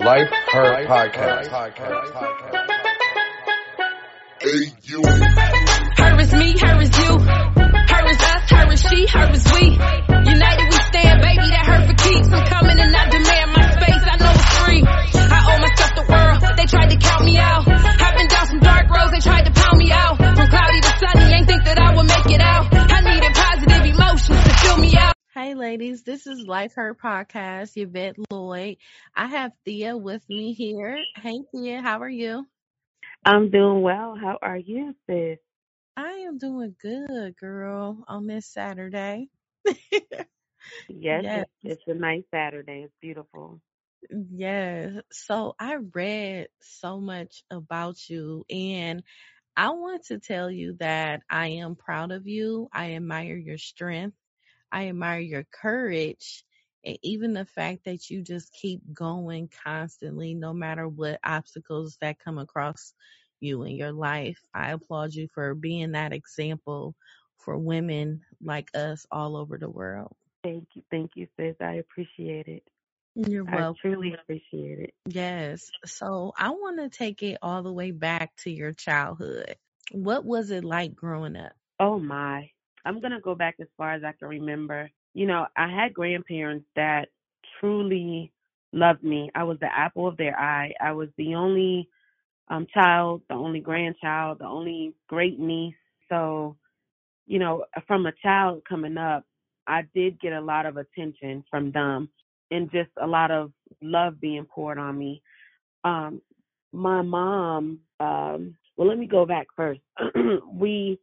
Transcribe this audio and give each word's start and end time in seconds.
Life 0.00 0.30
Her 0.50 0.86
Podcast. 0.86 1.52
Hey, 4.40 4.72
you. 4.84 5.02
Her 5.04 6.20
is 6.20 6.32
me, 6.32 6.56
her 6.58 6.80
is 6.80 6.98
you. 6.98 7.18
Her 7.20 8.08
is 8.08 8.16
us, 8.16 8.50
her 8.50 8.72
is 8.72 8.80
she, 8.80 9.06
her 9.06 9.30
is 9.30 9.44
we. 9.52 9.76
United 9.76 10.64
we 10.64 10.78
stand, 10.88 11.20
baby, 11.20 11.46
that 11.52 11.66
hurt 11.66 11.86
for 11.86 11.94
keeps. 12.00 12.32
I'm 12.32 12.46
coming 12.46 12.80
and 12.80 12.96
I 12.96 13.10
demand 13.10 13.52
my 13.52 13.70
space, 13.76 14.02
I 14.08 14.16
know 14.16 14.32
it's 14.32 14.44
free. 14.64 14.82
I 14.86 15.38
owe 15.52 15.60
myself 15.60 15.92
the 15.94 16.06
world, 16.08 16.56
they 16.56 16.64
tried 16.64 16.88
to 16.88 16.96
count 16.96 17.24
me 17.26 17.36
out. 17.36 17.69
Ladies, 25.60 26.04
this 26.04 26.26
is 26.26 26.40
Life 26.46 26.76
Her 26.76 26.94
Podcast, 26.94 27.72
Yvette 27.76 28.16
Lloyd. 28.30 28.78
I 29.14 29.26
have 29.26 29.52
Thea 29.66 29.94
with 29.94 30.26
me 30.26 30.54
here. 30.54 30.98
Hey 31.16 31.42
Thea, 31.52 31.82
how 31.82 32.00
are 32.00 32.08
you? 32.08 32.46
I'm 33.26 33.50
doing 33.50 33.82
well. 33.82 34.16
How 34.18 34.38
are 34.40 34.56
you, 34.56 34.94
sis? 35.06 35.38
I 35.98 36.24
am 36.26 36.38
doing 36.38 36.74
good, 36.80 37.36
girl, 37.36 38.02
on 38.08 38.26
this 38.26 38.46
Saturday. 38.46 39.28
Yes, 40.88 41.26
yes, 41.34 41.46
it's 41.62 41.82
a 41.86 41.92
nice 41.94 42.24
Saturday. 42.32 42.84
It's 42.84 42.94
beautiful. 43.02 43.60
yes. 44.10 44.94
So 45.12 45.56
I 45.60 45.76
read 45.94 46.48
so 46.62 46.98
much 47.00 47.42
about 47.50 48.08
you 48.08 48.46
and 48.48 49.02
I 49.56 49.70
want 49.72 50.06
to 50.06 50.18
tell 50.20 50.50
you 50.50 50.76
that 50.80 51.20
I 51.28 51.48
am 51.48 51.76
proud 51.76 52.12
of 52.12 52.26
you. 52.26 52.70
I 52.72 52.94
admire 52.94 53.36
your 53.36 53.58
strength. 53.58 54.16
I 54.72 54.88
admire 54.88 55.20
your 55.20 55.44
courage 55.44 56.44
and 56.84 56.98
even 57.02 57.34
the 57.34 57.44
fact 57.44 57.84
that 57.84 58.08
you 58.10 58.22
just 58.22 58.52
keep 58.52 58.80
going 58.92 59.50
constantly, 59.64 60.34
no 60.34 60.52
matter 60.52 60.88
what 60.88 61.20
obstacles 61.24 61.98
that 62.00 62.18
come 62.18 62.38
across 62.38 62.94
you 63.40 63.62
in 63.64 63.76
your 63.76 63.92
life. 63.92 64.38
I 64.54 64.70
applaud 64.72 65.14
you 65.14 65.28
for 65.34 65.54
being 65.54 65.92
that 65.92 66.12
example 66.12 66.94
for 67.38 67.56
women 67.58 68.22
like 68.42 68.70
us 68.74 69.06
all 69.10 69.36
over 69.36 69.58
the 69.58 69.70
world. 69.70 70.14
Thank 70.42 70.68
you. 70.74 70.82
Thank 70.90 71.12
you, 71.16 71.26
sis. 71.38 71.56
I 71.60 71.74
appreciate 71.74 72.48
it. 72.48 72.62
You're 73.14 73.44
I 73.46 73.56
welcome. 73.56 73.76
truly 73.82 74.14
appreciate 74.14 74.78
it. 74.80 74.94
Yes. 75.06 75.70
So 75.84 76.32
I 76.36 76.50
want 76.50 76.78
to 76.78 76.88
take 76.88 77.22
it 77.22 77.38
all 77.42 77.62
the 77.62 77.72
way 77.72 77.90
back 77.90 78.36
to 78.44 78.50
your 78.50 78.72
childhood. 78.72 79.56
What 79.92 80.24
was 80.24 80.50
it 80.50 80.64
like 80.64 80.94
growing 80.94 81.36
up? 81.36 81.52
Oh, 81.78 81.98
my. 81.98 82.50
I'm 82.84 83.00
going 83.00 83.12
to 83.12 83.20
go 83.20 83.34
back 83.34 83.56
as 83.60 83.68
far 83.76 83.92
as 83.94 84.02
I 84.04 84.12
can 84.12 84.28
remember. 84.28 84.90
You 85.14 85.26
know, 85.26 85.46
I 85.56 85.68
had 85.68 85.94
grandparents 85.94 86.66
that 86.76 87.08
truly 87.60 88.32
loved 88.72 89.02
me. 89.02 89.30
I 89.34 89.44
was 89.44 89.58
the 89.60 89.66
apple 89.74 90.06
of 90.08 90.16
their 90.16 90.38
eye. 90.38 90.72
I 90.80 90.92
was 90.92 91.08
the 91.18 91.34
only 91.34 91.88
um, 92.48 92.66
child, 92.72 93.22
the 93.28 93.34
only 93.34 93.60
grandchild, 93.60 94.38
the 94.40 94.46
only 94.46 94.94
great 95.08 95.38
niece. 95.38 95.74
So, 96.08 96.56
you 97.26 97.38
know, 97.38 97.64
from 97.86 98.06
a 98.06 98.12
child 98.22 98.62
coming 98.68 98.98
up, 98.98 99.24
I 99.66 99.82
did 99.94 100.20
get 100.20 100.32
a 100.32 100.40
lot 100.40 100.66
of 100.66 100.76
attention 100.76 101.44
from 101.50 101.72
them 101.72 102.08
and 102.50 102.70
just 102.72 102.90
a 103.00 103.06
lot 103.06 103.30
of 103.30 103.52
love 103.82 104.20
being 104.20 104.44
poured 104.46 104.78
on 104.78 104.98
me. 104.98 105.22
Um, 105.84 106.20
my 106.72 107.02
mom, 107.02 107.80
um, 108.00 108.56
well, 108.76 108.88
let 108.88 108.98
me 108.98 109.06
go 109.06 109.26
back 109.26 109.46
first. 109.56 109.80
we, 110.52 110.98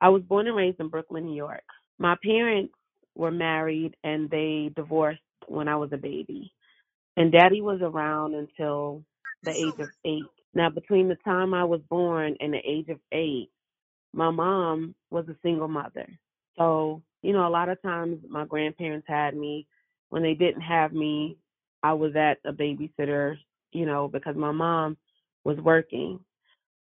I 0.00 0.10
was 0.10 0.22
born 0.22 0.48
and 0.48 0.56
raised 0.56 0.80
in 0.80 0.88
Brooklyn, 0.88 1.26
New 1.26 1.36
York. 1.36 1.64
My 1.98 2.16
parents 2.24 2.74
were 3.16 3.32
married 3.32 3.96
and 4.04 4.30
they 4.30 4.70
divorced 4.76 5.20
when 5.48 5.68
I 5.68 5.76
was 5.76 5.90
a 5.92 5.98
baby. 5.98 6.52
And 7.16 7.32
daddy 7.32 7.62
was 7.62 7.80
around 7.82 8.34
until 8.34 9.04
the 9.44 9.52
age 9.52 9.78
of 9.80 9.90
eight. 10.06 10.30
Now, 10.54 10.70
between 10.70 11.08
the 11.08 11.16
time 11.24 11.54
I 11.54 11.64
was 11.64 11.80
born 11.90 12.36
and 12.40 12.54
the 12.54 12.60
age 12.66 12.88
of 12.90 13.00
eight, 13.12 13.50
my 14.12 14.30
mom 14.30 14.94
was 15.10 15.26
a 15.28 15.36
single 15.42 15.68
mother. 15.68 16.06
So, 16.58 17.02
you 17.22 17.32
know, 17.32 17.46
a 17.46 17.50
lot 17.50 17.68
of 17.68 17.80
times 17.82 18.18
my 18.28 18.44
grandparents 18.46 19.06
had 19.08 19.36
me. 19.36 19.66
When 20.10 20.22
they 20.22 20.34
didn't 20.34 20.62
have 20.62 20.92
me, 20.92 21.36
I 21.82 21.92
was 21.94 22.16
at 22.16 22.38
a 22.46 22.52
babysitter, 22.52 23.36
you 23.72 23.86
know, 23.86 24.08
because 24.08 24.36
my 24.36 24.52
mom 24.52 24.96
was 25.44 25.58
working. 25.58 26.20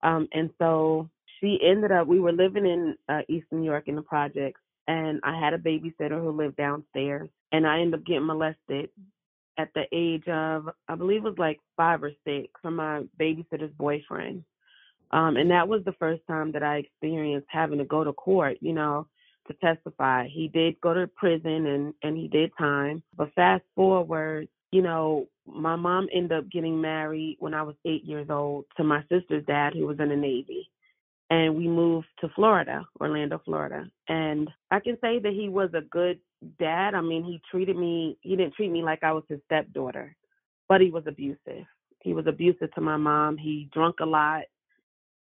Um, 0.03 0.29
and 0.33 0.51
so 0.59 1.11
she 1.45 1.59
ended 1.63 1.93
up, 1.93 2.07
we 2.07 2.21
were 2.21 2.33
living 2.33 2.65
in 2.65 2.97
uh, 3.09 3.21
East 3.29 3.47
New 3.51 3.65
York 3.65 3.85
in 3.87 3.97
the 3.97 4.03
projects, 4.03 4.61
and 4.89 5.21
I 5.23 5.39
had 5.39 5.53
a 5.53 5.59
babysitter 5.59 6.21
who 6.21 6.31
lived 6.31 6.57
downstairs, 6.57 7.29
and 7.53 7.67
I 7.67 7.81
ended 7.81 8.01
up 8.01 8.07
getting 8.07 8.27
molested 8.27 8.89
at 9.59 9.69
the 9.75 9.85
age 9.93 10.27
of, 10.29 10.71
I 10.89 10.95
believe 10.95 11.19
it 11.19 11.29
was 11.29 11.39
like 11.39 11.61
five 11.77 12.03
or 12.03 12.13
six 12.27 12.49
from 12.63 12.77
my 12.77 13.03
babysitter's 13.21 13.73
boyfriend. 13.79 14.43
Um, 15.11 15.37
and 15.37 15.51
that 15.51 15.69
was 15.69 15.83
the 15.85 15.93
first 15.93 16.23
time 16.27 16.51
that 16.53 16.63
I 16.63 16.79
experienced 16.79 17.47
having 17.51 17.79
to 17.79 17.85
go 17.85 18.03
to 18.03 18.13
court, 18.13 18.57
you 18.61 18.73
know, 18.73 19.07
to 19.47 19.55
testify. 19.55 20.27
He 20.27 20.49
did 20.49 20.81
go 20.81 20.95
to 20.95 21.07
prison 21.07 21.67
and, 21.67 21.95
and 22.03 22.17
he 22.17 22.27
did 22.27 22.51
time. 22.59 23.03
But 23.17 23.33
fast 23.35 23.63
forward, 23.77 24.49
you 24.73 24.83
know, 24.83 25.29
my 25.47 25.77
mom 25.77 26.09
ended 26.13 26.33
up 26.33 26.51
getting 26.51 26.81
married 26.81 27.37
when 27.39 27.55
I 27.55 27.63
was 27.63 27.77
eight 27.85 28.05
years 28.05 28.29
old 28.29 28.65
to 28.77 28.83
my 28.83 29.03
sister's 29.03 29.45
dad, 29.47 29.75
who 29.75 29.87
was 29.87 30.01
in 30.01 30.09
the 30.09 30.17
Navy. 30.17 30.69
And 31.35 31.57
we 31.57 31.67
moved 31.67 32.07
to 32.21 32.29
Florida, 32.37 32.87
Orlando, 33.01 33.41
Florida. 33.45 33.91
And 34.09 34.49
I 34.71 34.79
can 34.79 34.97
say 35.01 35.19
that 35.19 35.33
he 35.33 35.49
was 35.49 35.71
a 35.75 35.81
good 35.81 36.21
dad. 36.61 36.95
I 36.95 37.01
mean, 37.01 37.25
he 37.25 37.41
treated 37.51 37.77
me, 37.77 38.17
he 38.21 38.37
didn't 38.37 38.55
treat 38.55 38.71
me 38.71 38.83
like 38.83 39.03
I 39.03 39.13
was 39.13 39.25
his 39.29 39.41
stepdaughter, 39.47 40.15
but 40.69 40.81
he 40.81 40.91
was 40.91 41.05
abusive. 41.09 41.65
He 42.03 42.13
was 42.13 42.27
abusive 42.29 42.73
to 42.75 42.81
my 42.81 42.97
mom. 42.97 43.37
He 43.37 43.69
drank 43.73 43.97
a 44.01 44.07
lot 44.07 44.45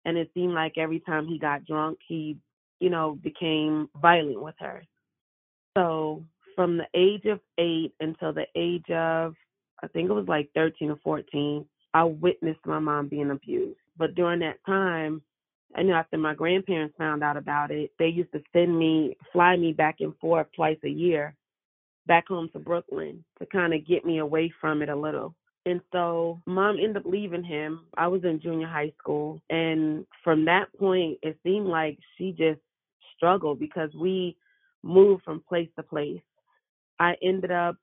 and 0.04 0.16
it 0.16 0.30
seemed 0.34 0.54
like 0.54 0.78
every 0.78 1.00
time 1.00 1.26
he 1.26 1.38
got 1.38 1.64
drunk 1.66 1.98
he 2.08 2.36
you 2.80 2.90
know 2.90 3.18
became 3.22 3.88
violent 4.00 4.40
with 4.42 4.54
her 4.58 4.82
so 5.76 6.24
from 6.56 6.78
the 6.78 6.86
age 6.94 7.26
of 7.26 7.40
eight 7.58 7.92
until 8.00 8.32
the 8.32 8.46
age 8.56 8.90
of 8.90 9.34
i 9.82 9.86
think 9.88 10.08
it 10.08 10.14
was 10.14 10.28
like 10.28 10.48
thirteen 10.54 10.90
or 10.90 10.98
fourteen 11.04 11.64
i 11.94 12.02
witnessed 12.02 12.64
my 12.64 12.78
mom 12.78 13.08
being 13.08 13.30
abused 13.30 13.78
but 13.98 14.14
during 14.14 14.40
that 14.40 14.64
time 14.64 15.20
Know 15.76 15.94
after 15.94 16.18
my 16.18 16.34
grandparents 16.34 16.94
found 16.98 17.22
out 17.22 17.36
about 17.36 17.70
it, 17.70 17.92
they 17.98 18.08
used 18.08 18.32
to 18.32 18.42
send 18.52 18.76
me, 18.78 19.16
fly 19.32 19.56
me 19.56 19.72
back 19.72 19.96
and 20.00 20.16
forth 20.18 20.46
twice 20.54 20.78
a 20.84 20.88
year 20.88 21.34
back 22.06 22.26
home 22.26 22.48
to 22.52 22.58
Brooklyn 22.58 23.24
to 23.38 23.46
kind 23.46 23.74
of 23.74 23.86
get 23.86 24.04
me 24.04 24.18
away 24.18 24.52
from 24.60 24.82
it 24.82 24.88
a 24.88 24.96
little. 24.96 25.34
And 25.66 25.80
so 25.92 26.40
mom 26.46 26.78
ended 26.78 26.96
up 26.96 27.02
leaving 27.04 27.44
him. 27.44 27.86
I 27.96 28.08
was 28.08 28.24
in 28.24 28.40
junior 28.40 28.66
high 28.66 28.92
school. 28.98 29.40
And 29.50 30.06
from 30.24 30.46
that 30.46 30.72
point, 30.78 31.18
it 31.22 31.38
seemed 31.44 31.66
like 31.66 31.98
she 32.16 32.32
just 32.32 32.60
struggled 33.16 33.60
because 33.60 33.90
we 33.94 34.36
moved 34.82 35.24
from 35.24 35.44
place 35.46 35.68
to 35.76 35.82
place. 35.82 36.22
I 36.98 37.14
ended 37.22 37.50
up 37.50 37.76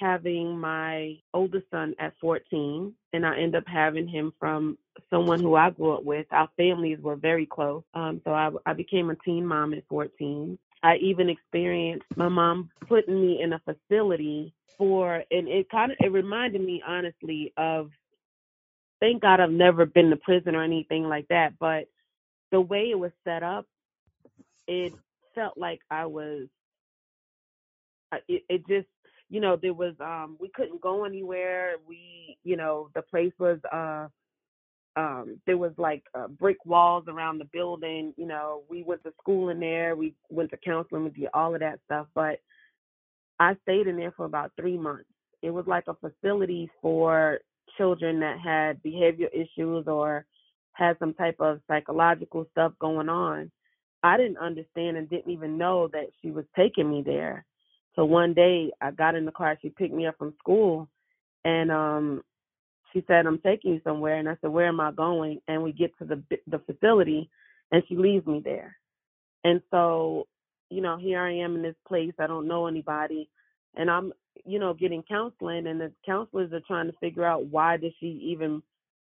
having 0.00 0.58
my 0.58 1.16
oldest 1.34 1.66
son 1.70 1.94
at 2.00 2.14
14, 2.20 2.94
and 3.14 3.26
I 3.26 3.38
end 3.38 3.56
up 3.56 3.64
having 3.68 4.08
him 4.08 4.32
from 4.40 4.78
someone 5.10 5.40
who 5.40 5.56
I 5.56 5.70
grew 5.70 5.94
up 5.94 6.04
with. 6.04 6.26
Our 6.32 6.48
families 6.56 6.98
were 7.02 7.16
very 7.16 7.46
close. 7.46 7.84
Um, 7.94 8.22
so 8.24 8.32
I, 8.32 8.50
I 8.66 8.74
became 8.74 9.10
a 9.10 9.16
teen 9.16 9.46
mom 9.46 9.74
at 9.74 9.84
14. 9.88 10.58
I 10.82 10.96
even 10.98 11.30
experienced 11.30 12.06
my 12.16 12.28
mom 12.28 12.70
putting 12.88 13.20
me 13.20 13.40
in 13.42 13.52
a 13.54 13.60
facility 13.60 14.54
for, 14.78 15.16
and 15.30 15.48
it 15.48 15.70
kind 15.70 15.92
of 15.92 15.98
it 16.00 16.12
reminded 16.12 16.62
me 16.62 16.82
honestly 16.86 17.52
of. 17.56 17.90
Thank 19.00 19.22
God 19.22 19.40
I've 19.40 19.50
never 19.50 19.86
been 19.86 20.10
to 20.10 20.16
prison 20.16 20.56
or 20.56 20.64
anything 20.64 21.04
like 21.04 21.28
that, 21.28 21.54
but 21.60 21.84
the 22.52 22.60
way 22.60 22.90
it 22.90 22.98
was 22.98 23.12
set 23.24 23.42
up, 23.42 23.66
it 24.68 24.94
felt 25.34 25.58
like 25.58 25.80
I 25.90 26.06
was. 26.06 26.48
It, 28.28 28.44
it 28.48 28.68
just, 28.68 28.88
you 29.30 29.40
know, 29.40 29.56
there 29.56 29.74
was 29.74 29.94
um 30.00 30.36
we 30.40 30.50
couldn't 30.54 30.80
go 30.80 31.04
anywhere. 31.04 31.76
We, 31.88 32.36
you 32.44 32.56
know, 32.56 32.90
the 32.94 33.02
place 33.02 33.32
was 33.38 33.58
uh 33.72 34.08
um 34.96 35.40
there 35.46 35.58
was 35.58 35.72
like 35.78 36.02
uh, 36.14 36.28
brick 36.28 36.58
walls 36.66 37.04
around 37.08 37.38
the 37.38 37.44
building 37.52 38.12
you 38.16 38.26
know 38.26 38.62
we 38.68 38.82
went 38.82 39.00
to 39.04 39.12
school 39.20 39.50
in 39.50 39.60
there 39.60 39.94
we 39.94 40.14
went 40.30 40.50
to 40.50 40.56
counseling 40.56 41.04
we 41.04 41.10
did 41.10 41.28
all 41.32 41.54
of 41.54 41.60
that 41.60 41.78
stuff 41.86 42.08
but 42.12 42.40
i 43.40 43.56
stayed 43.62 43.86
in 43.86 43.96
there 43.96 44.12
for 44.16 44.26
about 44.26 44.52
three 44.56 44.76
months. 44.76 45.08
It 45.42 45.50
was 45.50 45.66
like 45.66 45.84
a 45.88 45.94
facility 45.94 46.70
for 46.82 47.40
children 47.78 48.20
that 48.20 48.38
had 48.38 48.82
behavior 48.82 49.28
issues 49.32 49.86
or 49.88 50.26
had 50.74 50.98
some 50.98 51.14
type 51.14 51.36
of 51.40 51.60
psychological 51.66 52.46
stuff 52.52 52.72
going 52.80 53.08
on. 53.08 53.50
I 54.02 54.16
didn't 54.16 54.38
understand 54.38 54.96
and 54.96 55.08
didn't 55.08 55.32
even 55.32 55.58
know 55.58 55.88
that 55.88 56.06
she 56.20 56.30
was 56.30 56.44
taking 56.56 56.90
me 56.90 57.02
there 57.02 57.44
so 57.96 58.04
one 58.04 58.34
day 58.34 58.70
i 58.80 58.90
got 58.90 59.14
in 59.14 59.24
the 59.26 59.32
car 59.32 59.58
she 59.62 59.70
picked 59.70 59.94
me 59.94 60.06
up 60.06 60.16
from 60.18 60.34
school 60.40 60.88
and 61.44 61.70
um 61.72 62.22
she 62.92 63.04
said, 63.06 63.26
I'm 63.26 63.38
taking 63.40 63.74
you 63.74 63.80
somewhere. 63.84 64.16
And 64.18 64.28
I 64.28 64.36
said, 64.40 64.50
Where 64.50 64.66
am 64.68 64.80
I 64.80 64.92
going? 64.92 65.40
And 65.48 65.62
we 65.62 65.72
get 65.72 65.96
to 65.98 66.04
the 66.04 66.22
the 66.48 66.60
facility 66.60 67.30
and 67.72 67.82
she 67.88 67.96
leaves 67.96 68.26
me 68.26 68.40
there. 68.44 68.76
And 69.44 69.62
so, 69.70 70.26
you 70.70 70.80
know, 70.82 70.98
here 70.98 71.20
I 71.20 71.32
am 71.38 71.56
in 71.56 71.62
this 71.62 71.76
place. 71.86 72.12
I 72.18 72.26
don't 72.26 72.48
know 72.48 72.66
anybody. 72.66 73.28
and 73.76 73.90
I'm, 73.90 74.12
you 74.46 74.58
know, 74.58 74.74
getting 74.74 75.02
counseling, 75.04 75.66
and 75.66 75.80
the 75.80 75.92
counselors 76.06 76.52
are 76.52 76.62
trying 76.66 76.86
to 76.88 76.98
figure 77.00 77.24
out 77.24 77.46
why 77.46 77.76
did 77.76 77.92
she 78.00 78.06
even 78.32 78.62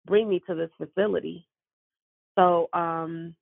bring 0.06 0.28
me 0.28 0.42
to 0.48 0.54
this 0.54 0.70
facility. 0.78 1.46
So, 2.36 2.68
um, 2.72 3.34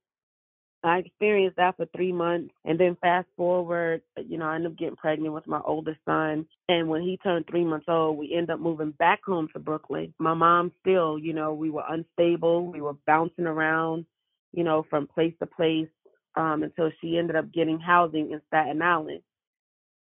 I 0.82 0.98
experienced 0.98 1.56
that 1.58 1.76
for 1.76 1.86
three 1.94 2.12
months, 2.12 2.54
and 2.64 2.78
then 2.80 2.96
fast 3.02 3.28
forward, 3.36 4.02
you 4.26 4.38
know, 4.38 4.46
I 4.46 4.54
ended 4.56 4.72
up 4.72 4.78
getting 4.78 4.96
pregnant 4.96 5.34
with 5.34 5.46
my 5.46 5.60
oldest 5.64 5.98
son, 6.06 6.46
and 6.68 6.88
when 6.88 7.02
he 7.02 7.18
turned 7.18 7.46
three 7.48 7.64
months 7.64 7.86
old, 7.88 8.16
we 8.18 8.32
ended 8.32 8.50
up 8.50 8.60
moving 8.60 8.92
back 8.92 9.20
home 9.24 9.48
to 9.52 9.58
Brooklyn. 9.58 10.14
My 10.18 10.34
mom 10.34 10.72
still, 10.80 11.18
you 11.18 11.34
know, 11.34 11.52
we 11.52 11.70
were 11.70 11.84
unstable, 11.88 12.72
we 12.72 12.80
were 12.80 12.96
bouncing 13.06 13.46
around, 13.46 14.06
you 14.52 14.64
know, 14.64 14.86
from 14.88 15.06
place 15.06 15.34
to 15.40 15.46
place, 15.46 15.88
um, 16.36 16.62
until 16.62 16.90
she 17.00 17.18
ended 17.18 17.36
up 17.36 17.52
getting 17.52 17.78
housing 17.78 18.30
in 18.32 18.40
Staten 18.48 18.80
Island, 18.80 19.22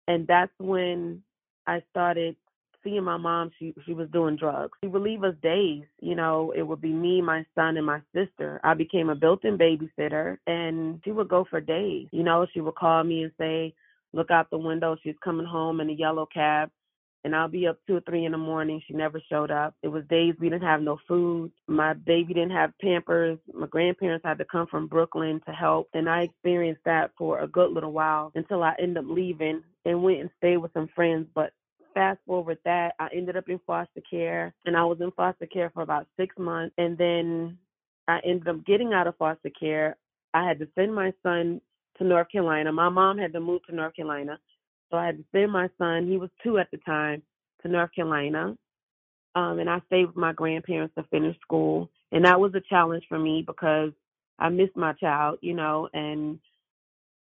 and 0.08 0.28
that's 0.28 0.54
when 0.60 1.24
I 1.68 1.84
started 1.92 2.36
seeing 2.84 3.04
my 3.04 3.18
mom, 3.18 3.52
she 3.58 3.74
she 3.86 3.94
was 3.94 4.10
doing 4.10 4.36
drugs. 4.36 4.78
She 4.84 4.88
would 4.88 5.02
leave 5.02 5.24
us 5.24 5.36
days, 5.42 5.84
you 6.02 6.16
know, 6.16 6.52
it 6.56 6.64
would 6.64 6.82
be 6.82 6.94
me, 6.94 7.22
my 7.22 7.46
son, 7.56 7.78
and 7.78 7.86
my 7.86 8.02
sister. 8.14 8.60
I 8.64 8.74
became 8.74 9.10
a 9.10 9.16
built-in 9.16 9.58
babysitter, 9.58 10.38
and 10.48 11.02
she 11.04 11.12
would 11.12 11.30
go 11.30 11.46
for 11.50 11.62
days. 11.62 12.08
You 12.12 12.24
know, 12.24 12.46
she 12.54 12.62
would 12.62 12.76
call 12.76 13.04
me 13.04 13.24
and 13.24 13.32
say, 13.38 13.74
"Look 14.14 14.32
out 14.32 14.50
the 14.50 14.58
window, 14.58 14.98
she's 15.02 15.18
coming 15.24 15.46
home 15.46 15.82
in 15.82 15.90
a 15.90 15.94
yellow 15.94 16.26
cab." 16.26 16.72
And 17.26 17.36
I'll 17.36 17.50
be 17.50 17.68
up 17.68 17.78
two 17.86 17.98
or 17.98 18.02
three 18.02 18.24
in 18.24 18.32
the 18.32 18.38
morning. 18.38 18.82
She 18.88 18.94
never 18.94 19.22
showed 19.30 19.52
up. 19.52 19.76
It 19.84 19.90
was 19.90 20.06
days 20.06 20.36
we 20.40 20.50
didn't 20.50 20.64
have 20.64 20.82
no 20.82 20.98
food. 21.06 21.52
My 21.68 21.94
baby 21.94 22.34
didn't 22.34 22.52
have 22.52 22.72
Pampers. 22.82 23.38
My 23.54 23.68
grandparents 23.68 24.26
had 24.26 24.38
to 24.38 24.46
come 24.46 24.68
from 24.68 24.88
Brooklyn 24.88 25.42
to 25.46 25.52
help. 25.52 25.90
And 25.94 26.10
I 26.10 26.22
experienced 26.22 26.84
that 26.86 27.12
for 27.18 27.40
a 27.40 27.48
good 27.48 27.72
little 27.72 27.92
while 27.92 28.32
until 28.36 28.64
I 28.64 28.74
ended 28.80 29.04
up 29.04 29.10
leaving 29.10 29.62
and 29.84 30.02
went 30.02 30.22
and 30.22 30.30
stayed 30.38 30.58
with 30.58 30.72
some 30.72 30.88
friends. 30.96 31.28
But 31.36 31.52
fast 32.00 32.20
forward 32.26 32.58
that 32.64 32.94
I 32.98 33.10
ended 33.14 33.36
up 33.36 33.50
in 33.50 33.60
foster 33.68 34.02
care 34.10 34.54
and 34.66 34.78
I 34.78 34.86
was 34.86 35.02
in 35.02 35.12
foster 35.12 35.46
care 35.46 35.70
for 35.74 35.84
about 35.84 36.08
six 36.18 36.34
months 36.38 36.74
and 36.78 36.98
then 36.98 37.58
I 38.08 38.20
ended 38.26 38.48
up 38.48 38.66
getting 38.66 38.94
out 38.94 39.08
of 39.08 39.18
foster 39.18 39.50
care. 39.60 39.98
I 40.34 40.48
had 40.48 40.60
to 40.60 40.68
send 40.76 40.96
my 40.96 41.12
son 41.24 41.60
to 41.98 42.06
North 42.06 42.32
Carolina. 42.32 42.72
My 42.72 42.88
mom 42.88 43.18
had 43.18 43.34
to 43.34 43.42
move 43.42 43.66
to 43.68 43.76
North 43.76 43.98
Carolina. 43.98 44.40
So 44.90 44.98
I 44.98 45.08
had 45.08 45.18
to 45.18 45.26
send 45.34 45.52
my 45.52 45.68
son, 45.78 46.08
he 46.08 46.16
was 46.16 46.30
two 46.42 46.58
at 46.58 46.72
the 46.72 46.78
time, 46.78 47.22
to 47.64 47.68
North 47.68 47.94
Carolina. 47.94 48.56
Um, 49.36 49.60
and 49.60 49.70
I 49.70 49.82
stayed 49.88 50.06
with 50.06 50.16
my 50.16 50.32
grandparents 50.32 50.96
to 50.96 51.04
finish 51.12 51.38
school. 51.42 51.90
And 52.14 52.24
that 52.24 52.40
was 52.40 52.54
a 52.56 52.62
challenge 52.70 53.04
for 53.10 53.20
me 53.20 53.44
because 53.46 53.92
I 54.40 54.48
missed 54.48 54.78
my 54.78 54.94
child, 54.94 55.40
you 55.42 55.54
know, 55.54 55.90
and 55.94 56.40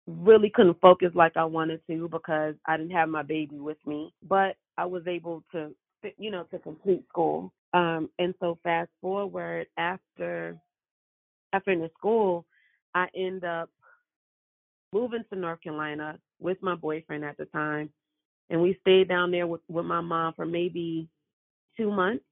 really 0.06 0.51
couldn't 0.54 0.81
focus 0.81 1.12
like 1.16 1.38
I 1.38 1.45
wanted 1.45 1.81
to 1.88 2.10
because 2.10 2.56
I 2.66 2.75
didn't 2.77 2.92
have 2.92 3.07
my 3.10 3.24
baby 3.24 3.57
with 3.60 3.77
me. 3.86 4.13
But 4.27 4.57
I 4.77 4.86
was 4.86 5.04
able 5.07 5.44
to, 5.51 5.72
you 6.18 6.31
know, 6.31 6.44
to 6.51 6.60
complete 6.60 7.04
school. 7.10 7.51
Um, 7.74 8.10
and 8.19 8.33
so 8.39 8.57
fast 8.63 8.89
forward 9.01 9.68
after 9.77 10.57
I 11.54 11.60
finished 11.60 11.94
school, 11.98 12.45
I 12.94 13.07
end 13.16 13.44
up 13.44 13.69
moving 14.94 15.24
to 15.30 15.39
North 15.39 15.62
Carolina 15.62 16.18
with 16.39 16.62
my 16.62 16.75
boyfriend 16.75 17.25
at 17.25 17.38
the 17.38 17.45
time, 17.45 17.89
and 18.50 18.62
we 18.62 18.77
stayed 18.81 19.10
down 19.10 19.31
there 19.31 19.48
with 19.48 19.62
with 19.68 19.86
my 19.86 20.01
mom 20.01 20.33
for 20.36 20.45
maybe 20.45 21.10
two 21.75 21.92
months, 21.92 22.24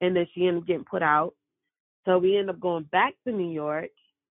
and 0.00 0.14
then 0.14 0.26
she 0.32 0.46
ended 0.46 0.62
up 0.62 0.68
getting 0.68 0.84
put 0.84 1.02
out. 1.02 1.34
So 2.04 2.18
we 2.18 2.36
ended 2.36 2.54
up 2.54 2.60
going 2.60 2.84
back 2.84 3.14
to 3.26 3.32
New 3.32 3.50
York, 3.50 3.90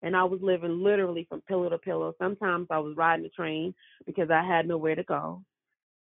and 0.01 0.15
I 0.15 0.23
was 0.23 0.39
living 0.41 0.81
literally 0.81 1.25
from 1.27 1.41
pillow 1.41 1.69
to 1.69 1.77
pillow. 1.77 2.13
Sometimes 2.19 2.67
I 2.69 2.79
was 2.79 2.95
riding 2.95 3.23
the 3.23 3.29
train 3.29 3.73
because 4.05 4.29
I 4.29 4.43
had 4.43 4.67
nowhere 4.67 4.95
to 4.95 5.03
go 5.03 5.43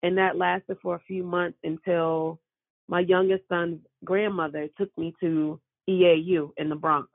and 0.03 0.17
that 0.17 0.37
lasted 0.37 0.77
for 0.81 0.95
a 0.95 1.01
few 1.07 1.23
months 1.23 1.57
until 1.63 2.39
my 2.87 3.01
youngest 3.01 3.43
son's 3.49 3.79
grandmother 4.03 4.67
took 4.77 4.95
me 4.97 5.13
to 5.19 5.59
EAU 5.89 6.51
in 6.57 6.69
the 6.69 6.75
Bronx. 6.75 7.09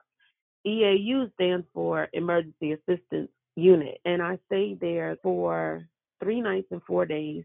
EAU 0.66 1.32
stands 1.34 1.66
for 1.74 2.08
Emergency 2.12 2.72
Assistance 2.72 3.30
Unit, 3.56 3.98
and 4.04 4.22
I 4.22 4.38
stayed 4.46 4.80
there 4.80 5.16
for 5.22 5.86
three 6.22 6.40
nights 6.40 6.68
and 6.70 6.82
four 6.86 7.04
days 7.06 7.44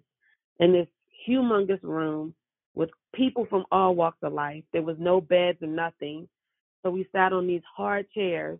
in 0.60 0.72
this 0.72 0.88
humongous 1.28 1.84
room 1.84 2.34
with 2.76 2.90
people 3.14 3.46
from 3.50 3.66
all 3.72 3.96
walks 3.96 4.20
of 4.24 4.34
life. 4.34 4.64
There 4.72 4.82
was 4.82 4.98
no 5.00 5.20
beds 5.20 5.62
or 5.62 5.68
nothing. 5.68 6.28
So 6.84 6.92
we 6.92 7.08
sat 7.12 7.34
on 7.34 7.48
these 7.48 7.62
hard 7.76 8.10
chairs 8.12 8.60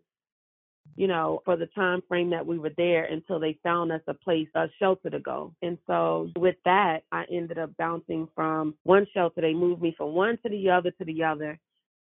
you 0.96 1.08
know, 1.08 1.42
for 1.46 1.56
the 1.56 1.68
time 1.68 2.02
frame 2.08 2.30
that 2.30 2.46
we 2.46 2.60
were 2.60 2.72
there 2.78 3.06
until 3.06 3.40
they 3.40 3.58
found 3.64 3.92
us 3.92 4.02
a 4.08 4.14
place, 4.14 4.48
a 4.56 4.68
shelter 4.80 5.10
to 5.10 5.20
go. 5.20 5.54
And 5.62 5.78
so 5.88 6.30
with 6.38 6.56
that, 6.66 7.04
I 7.12 7.26
ended 7.32 7.58
up 7.58 7.76
bouncing 7.78 8.28
from 8.36 8.76
one 8.84 9.08
shelter. 9.14 9.42
They 9.42 9.54
moved 9.54 9.82
me 9.82 9.94
from 9.98 10.14
one 10.14 10.38
to 10.44 10.50
the 10.50 10.70
other 10.70 10.92
to 10.92 11.06
the 11.06 11.24
other. 11.24 11.60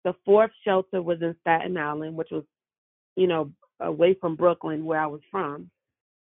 The 0.04 0.14
fourth 0.24 0.52
shelter 0.64 1.02
was 1.02 1.20
in 1.20 1.34
Staten 1.40 1.76
Island, 1.76 2.16
which 2.16 2.30
was, 2.30 2.44
you 3.16 3.26
know, 3.26 3.50
away 3.80 4.14
from 4.14 4.36
Brooklyn 4.36 4.84
where 4.84 5.00
I 5.00 5.06
was 5.06 5.20
from. 5.30 5.70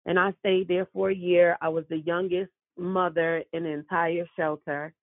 And 0.05 0.19
I 0.19 0.33
stayed 0.39 0.67
there 0.67 0.87
for 0.93 1.09
a 1.09 1.15
year. 1.15 1.57
I 1.61 1.69
was 1.69 1.85
the 1.89 1.99
youngest 1.99 2.51
mother 2.77 3.43
in 3.53 3.63
the 3.63 3.69
entire 3.69 4.25
shelter. 4.37 4.93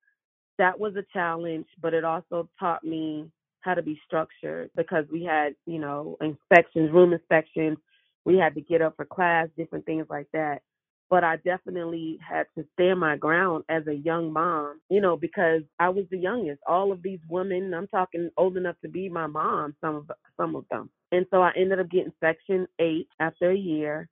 That 0.58 0.78
was 0.78 0.96
a 0.96 1.04
challenge, 1.12 1.66
but 1.80 1.94
it 1.94 2.04
also 2.04 2.48
taught 2.58 2.84
me 2.84 3.30
how 3.62 3.74
to 3.74 3.82
be 3.82 4.00
structured 4.06 4.70
because 4.76 5.06
we 5.12 5.24
had, 5.24 5.54
you 5.66 5.80
know, 5.80 6.16
inspections, 6.20 6.92
room 6.92 7.12
inspections. 7.14 7.78
We 8.26 8.38
had 8.38 8.54
to 8.56 8.62
get 8.62 8.82
up 8.82 8.96
for 8.96 9.06
class, 9.06 9.48
different 9.56 9.86
things 9.86 10.06
like 10.10 10.28
that. 10.34 10.60
But 11.10 11.24
I 11.24 11.36
definitely 11.38 12.18
had 12.26 12.46
to 12.58 12.64
stand 12.74 13.00
my 13.00 13.16
ground 13.16 13.64
as 13.68 13.86
a 13.88 13.94
young 13.94 14.32
mom, 14.32 14.80
you 14.90 15.00
know, 15.00 15.16
because 15.16 15.62
I 15.80 15.90
was 15.90 16.06
the 16.10 16.18
youngest. 16.18 16.60
All 16.68 16.92
of 16.92 17.02
these 17.02 17.20
women, 17.30 17.74
I'm 17.74 17.88
talking 17.88 18.30
old 18.38 18.56
enough 18.56 18.76
to 18.82 18.88
be 18.90 19.08
my 19.08 19.26
mom, 19.26 19.76
some 19.80 19.96
of 19.96 20.10
some 20.38 20.56
of 20.56 20.66
them. 20.70 20.90
And 21.12 21.26
so 21.30 21.42
I 21.42 21.52
ended 21.56 21.80
up 21.80 21.90
getting 21.90 22.12
section 22.20 22.66
eight 22.80 23.08
after 23.20 23.50
a 23.50 23.56
year. 23.56 24.08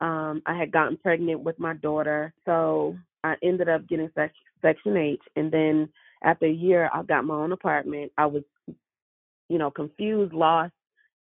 Um, 0.00 0.42
I 0.46 0.56
had 0.58 0.72
gotten 0.72 0.98
pregnant 0.98 1.40
with 1.42 1.58
my 1.58 1.74
daughter, 1.74 2.34
so 2.46 2.96
I 3.24 3.36
ended 3.42 3.68
up 3.68 3.88
getting 3.88 4.10
sec- 4.14 4.32
section 4.62 4.96
eight, 4.98 5.20
and 5.36 5.52
then 5.52 5.88
after 6.24 6.46
a 6.46 6.52
year, 6.52 6.90
I 6.94 7.02
got 7.04 7.24
my 7.24 7.34
own 7.34 7.52
apartment. 7.52 8.12
I 8.18 8.26
was 8.26 8.44
you 9.48 9.58
know, 9.58 9.70
confused, 9.70 10.32
lost, 10.32 10.72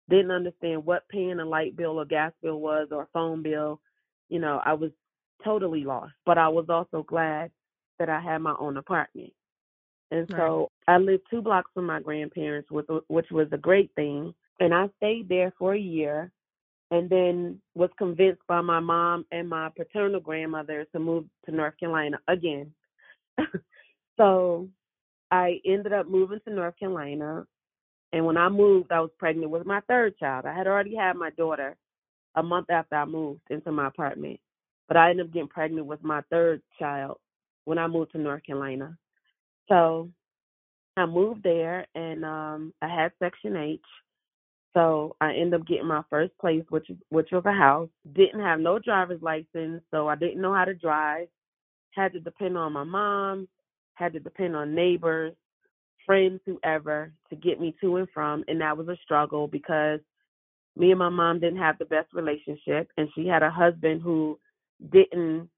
didn't 0.09 0.31
understand 0.31 0.85
what 0.85 1.09
paying 1.09 1.41
a 1.41 1.45
light 1.45 1.77
bill 1.77 2.01
or 2.01 2.05
gas 2.05 2.33
bill 2.43 2.61
was 2.61 2.89
or 2.91 3.03
a 3.03 3.09
phone 3.13 3.43
bill. 3.43 3.81
You 4.29 4.41
know, 4.41 4.61
I 4.65 4.75
was 4.75 4.91
totally 5.45 5.85
lost. 5.85 6.13
But 6.27 6.39
I 6.39 6.49
was 6.49 6.67
also 6.69 7.03
glad 7.03 7.51
that 7.99 8.09
I 8.09 8.21
had 8.21 8.39
my 8.39 8.55
own 8.59 8.77
apartment. 8.77 9.33
And 10.11 10.27
so 10.31 10.69
right. 10.87 10.95
I 10.95 10.99
lived 10.99 11.25
two 11.31 11.41
blocks 11.41 11.71
from 11.73 11.87
my 11.87 12.01
grandparents, 12.01 12.69
which 12.71 13.31
was 13.31 13.49
a 13.53 13.57
great 13.57 13.91
thing. 13.95 14.35
And 14.61 14.75
I 14.75 14.89
stayed 14.99 15.29
there 15.29 15.53
for 15.59 15.75
a 15.75 15.79
year 15.79 16.31
and 16.91 17.09
then 17.09 17.59
was 17.75 17.89
convinced 17.97 18.43
by 18.47 18.61
my 18.61 18.79
mom 18.79 19.25
and 19.33 19.49
my 19.49 19.71
paternal 19.75 20.21
grandmother 20.21 20.87
to 20.93 20.99
move 20.99 21.25
to 21.47 21.51
North 21.53 21.79
Carolina 21.81 22.19
again. 22.29 22.71
so 24.19 24.69
I 25.31 25.61
ended 25.65 25.95
up 25.95 26.07
moving 26.07 26.41
to 26.47 26.53
North 26.53 26.79
Carolina 26.79 27.47
and 28.13 28.27
when 28.27 28.37
I 28.37 28.49
moved, 28.49 28.93
I 28.93 29.01
was 29.01 29.11
pregnant 29.19 29.51
with 29.51 29.67
my 29.67 29.81
third 29.89 30.19
child. 30.19 30.45
I 30.45 30.55
had 30.55 30.67
already 30.67 30.95
had 30.95 31.17
my 31.17 31.31
daughter 31.31 31.77
a 32.35 32.43
month 32.43 32.71
after 32.71 32.97
I 32.97 33.05
moved 33.05 33.41
into 33.51 33.73
my 33.73 33.89
apartment. 33.89 34.39
But 34.89 34.97
I 34.97 35.11
ended 35.11 35.27
up 35.27 35.33
getting 35.33 35.49
pregnant 35.49 35.87
with 35.87 36.03
my 36.03 36.23
third 36.31 36.63
child 36.79 37.19
when 37.65 37.79
I 37.79 37.87
moved 37.87 38.13
to 38.13 38.19
North 38.19 38.45
Carolina. 38.45 38.97
So 39.69 40.11
I 40.97 41.07
moved 41.07 41.43
there 41.43 41.87
and 41.95 42.25
um 42.25 42.75
I 42.83 42.89
had 42.89 43.13
section 43.19 43.57
eight. 43.57 43.81
So 44.75 45.17
I 45.21 45.33
ended 45.35 45.61
up 45.61 45.67
getting 45.67 45.87
my 45.87 46.03
first 46.11 46.37
place 46.39 46.65
which 46.69 46.91
which 47.09 47.31
was 47.33 47.45
a 47.47 47.53
house. 47.53 47.89
Didn't 48.15 48.41
have 48.41 48.61
no 48.61 48.79
driver's 48.79 49.23
license, 49.23 49.83
so 49.91 50.09
I 50.09 50.17
didn't 50.17 50.43
know 50.43 50.53
how 50.53 50.67
to 50.67 50.75
drive. 50.75 51.29
Had 51.93 52.13
to 52.15 52.21
depend 52.21 52.59
on 52.59 52.73
my 52.73 52.85
mom, 52.85 53.49
had 53.95 54.13
to 54.15 54.21
depend 54.21 54.57
on 54.57 54.75
neighbors 54.75 55.35
friends, 56.07 56.41
whoever, 56.47 57.13
to 57.31 57.37
get 57.37 57.61
me 57.61 57.75
to 57.81 57.97
and 57.97 58.09
from. 58.13 58.45
And 58.49 58.61
that 58.61 58.77
was 58.77 58.89
a 58.89 58.97
struggle 59.03 59.47
because 59.47 60.01
me 60.77 60.91
and 60.91 60.99
my 60.99 61.09
mom 61.09 61.41
didn't 61.41 61.59
have 61.59 61.79
the 61.79 61.85
best 61.85 62.13
relationship. 62.13 62.89
And 62.97 63.09
she 63.15 63.27
had 63.27 63.43
a 63.43 63.51
husband 63.51 64.03
who 64.03 64.39
didn't 64.91 65.49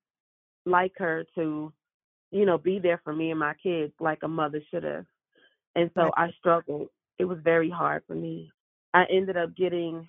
like 0.66 0.92
her 0.96 1.24
to, 1.36 1.72
you 2.30 2.46
know, 2.46 2.58
be 2.58 2.78
there 2.78 3.00
for 3.04 3.14
me 3.14 3.30
and 3.30 3.40
my 3.40 3.54
kids 3.62 3.92
like 4.00 4.22
a 4.22 4.28
mother 4.28 4.60
should 4.70 4.84
have. 4.84 5.06
And 5.76 5.90
so 5.94 6.10
I 6.16 6.30
struggled. 6.38 6.88
It 7.18 7.24
was 7.24 7.38
very 7.42 7.70
hard 7.70 8.02
for 8.06 8.14
me. 8.14 8.50
I 8.92 9.04
ended 9.10 9.36
up 9.36 9.56
getting 9.56 10.08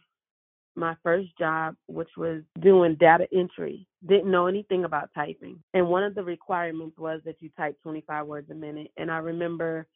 my 0.75 0.96
first 1.04 1.30
job, 1.38 1.75
which 1.88 2.10
was 2.18 2.42
doing 2.60 2.96
data 3.00 3.27
entry. 3.34 3.88
Didn't 4.08 4.30
know 4.30 4.48
anything 4.48 4.84
about 4.84 5.10
typing. 5.15 5.63
And 5.74 5.88
one 5.88 6.04
of 6.04 6.15
the 6.15 6.24
requirements 6.24 6.98
was 6.98 7.22
that 7.25 7.42
you 7.42 7.50
type 7.58 7.77
25 7.82 8.27
words 8.27 8.50
a 8.51 8.54
minute. 8.54 8.92
And 8.98 9.10
I 9.10 9.18
remember 9.18 9.88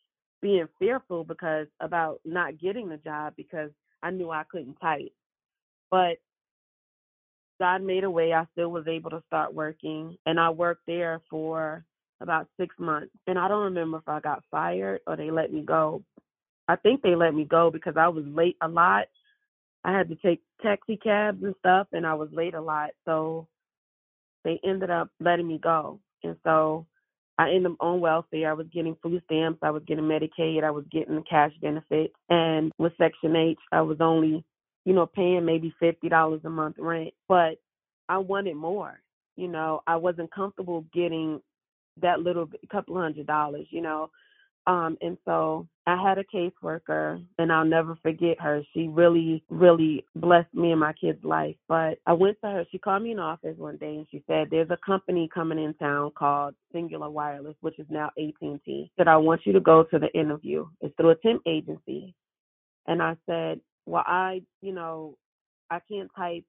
being 0.41 0.67
fearful 0.77 1.24
because 1.24 1.67
about 1.79 2.19
not 2.25 2.60
getting 2.60 2.89
the 2.89 2.98
job 2.98 3.34
because 3.36 3.72
I 4.01 4.12
knew 4.12 4.31
I 4.31 4.43
couldn't 4.50 4.75
type. 4.75 5.12
But 5.91 6.17
God 7.60 7.81
made 7.81 8.03
a 8.03 8.10
way. 8.10 8.34
I 8.34 8.46
still 8.53 8.72
was 8.72 8.88
able 8.88 9.10
to 9.10 9.24
start 9.27 9.53
working, 9.53 10.17
and 10.25 10.39
I 10.39 10.50
worked 10.50 10.86
there 10.88 11.22
for 11.29 11.84
about 12.22 12.48
six 12.58 12.75
months. 12.79 13.12
And 13.27 13.38
I 13.38 13.48
don't 13.48 13.63
remember 13.63 13.98
if 13.98 14.08
I 14.08 14.19
got 14.19 14.43
fired 14.50 15.01
or 15.08 15.15
they 15.15 15.31
let 15.31 15.51
me 15.51 15.62
go. 15.62 16.03
I 16.67 16.75
think 16.75 17.01
they 17.01 17.15
let 17.15 17.34
me 17.34 17.46
go 17.46 17.72
because 17.72 17.96
I 17.98 18.08
was 18.08 18.25
late 18.27 18.58
a 18.62 18.67
lot. 18.67 19.08
I 19.84 19.98
had 19.98 20.10
to 20.10 20.15
take 20.15 20.41
taxi 20.62 20.98
cabs 20.98 21.43
and 21.43 21.55
stuff, 21.60 21.88
and 21.91 22.05
I 22.05 22.13
was 22.13 22.29
late 22.31 22.53
a 22.53 22.62
lot. 22.62 22.91
So 23.05 23.48
they 24.43 24.60
ended 24.63 24.89
up 24.89 25.10
letting 25.19 25.48
me 25.48 25.60
go. 25.62 26.00
And 26.24 26.36
so 26.43 26.86
I 27.39 27.51
ended 27.51 27.74
up 27.74 27.77
on 27.81 28.01
welfare. 28.01 28.51
I 28.51 28.55
was 28.55 28.67
getting 28.74 28.98
food 29.03 29.24
stamps. 29.25 29.62
I 29.63 29.72
was 29.72 29.84
getting 29.88 30.05
Medicaid. 30.05 30.65
I 30.65 30.72
was 30.72 30.86
getting 30.91 31.24
cash 31.29 31.53
benefits. 31.63 32.15
And 32.29 32.72
with 32.79 32.93
Section 33.00 33.36
eight, 33.38 33.60
I 33.74 33.81
was 33.81 34.00
only, 34.01 34.46
you 34.86 34.93
know, 34.93 35.08
paying 35.08 35.46
maybe 35.46 35.74
$50 35.84 36.46
a 36.46 36.51
month 36.51 36.77
rent. 36.79 37.15
But 37.29 37.60
I 38.10 38.19
wanted 38.19 38.58
more. 38.58 39.01
You 39.38 39.50
know, 39.50 39.81
I 39.88 39.98
wasn't 39.98 40.34
comfortable 40.36 40.86
getting 40.93 41.41
that 42.01 42.22
little 42.22 42.50
couple 42.72 42.98
hundred 43.01 43.27
dollars, 43.27 43.67
you 43.72 43.81
know. 43.81 44.12
Um, 44.68 44.98
and 45.01 45.18
so 45.25 45.68
I 45.88 46.01
had 46.01 46.20
a 46.20 46.24
caseworker, 46.24 47.24
and 47.39 47.51
I'll 47.51 47.66
never 47.66 47.96
forget 48.04 48.39
her. 48.39 48.62
She 48.74 48.88
really, 48.88 49.44
really 49.50 50.06
blessed 50.16 50.54
me 50.54 50.72
and 50.72 50.80
my 50.80 50.94
kid's 50.94 51.24
life. 51.24 51.56
But 51.68 51.98
I 52.06 52.13
went 52.13 52.38
to 52.42 52.50
her. 52.51 52.66
She 52.72 52.78
called 52.78 53.01
me 53.01 53.12
in 53.12 53.20
office 53.20 53.58
one 53.58 53.78
day, 53.78 53.96
and 53.96 54.08
she 54.12 54.24
said, 54.28 54.50
"There's 54.51 54.70
a 54.70 54.78
company 54.78 55.28
coming 55.34 55.58
in 55.58 55.74
town 55.75 56.12
called 56.12 56.56
Cingular 56.74 57.12
Wireless, 57.12 57.56
which 57.62 57.80
is 57.80 57.88
now 57.89 58.12
AT&T. 58.18 58.92
That 58.98 59.08
I 59.08 59.18
want 59.18 59.46
you 59.46 59.54
to 59.54 59.60
go 59.60 59.84
to 59.86 59.98
the 59.98 60.13
interview. 60.13 60.68
It's 60.82 60.96
through 60.98 61.12
a 61.12 61.16
temp 61.16 61.42
agency." 61.48 62.13
And 62.86 63.01
I 63.01 63.16
said, 63.25 63.62
"Well, 63.86 64.04
I, 64.06 64.44
you 64.62 64.74
know, 64.74 65.18
I 65.72 65.80
can't 65.89 66.12
type 66.16 66.44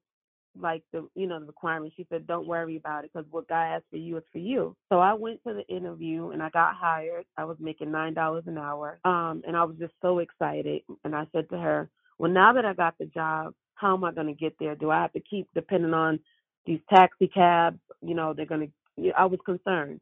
like 0.59 0.83
the 0.91 1.07
you 1.15 1.27
know 1.27 1.39
the 1.39 1.45
requirements. 1.45 1.95
She 1.97 2.05
said, 2.09 2.27
"Don't 2.27 2.47
worry 2.47 2.77
about 2.77 3.05
it 3.05 3.11
because 3.13 3.27
what 3.31 3.47
God 3.47 3.71
has 3.73 3.83
for 3.89 3.97
you 3.97 4.17
is 4.17 4.23
for 4.31 4.39
you." 4.39 4.75
So 4.89 4.99
I 4.99 5.13
went 5.13 5.41
to 5.47 5.53
the 5.53 5.67
interview 5.73 6.29
and 6.31 6.43
I 6.43 6.49
got 6.49 6.75
hired. 6.75 7.25
I 7.37 7.45
was 7.45 7.57
making 7.59 7.91
nine 7.91 8.13
dollars 8.13 8.43
an 8.47 8.57
hour, 8.57 8.99
um, 9.05 9.43
and 9.47 9.55
I 9.57 9.63
was 9.63 9.77
just 9.79 9.93
so 10.01 10.19
excited. 10.19 10.81
And 11.05 11.15
I 11.15 11.27
said 11.33 11.49
to 11.51 11.57
her, 11.57 11.89
"Well, 12.19 12.31
now 12.31 12.53
that 12.53 12.65
I 12.65 12.73
got 12.73 12.97
the 12.99 13.05
job, 13.05 13.53
how 13.75 13.95
am 13.95 14.03
I 14.03 14.11
going 14.13 14.27
to 14.27 14.33
get 14.33 14.55
there? 14.59 14.75
Do 14.75 14.91
I 14.91 15.01
have 15.01 15.13
to 15.13 15.21
keep 15.21 15.47
depending 15.55 15.93
on 15.93 16.19
these 16.65 16.81
taxi 16.89 17.27
cabs? 17.27 17.79
You 18.01 18.15
know, 18.15 18.33
they're 18.33 18.45
going 18.45 18.71
to." 18.97 19.11
I 19.17 19.25
was 19.25 19.39
concerned, 19.45 20.01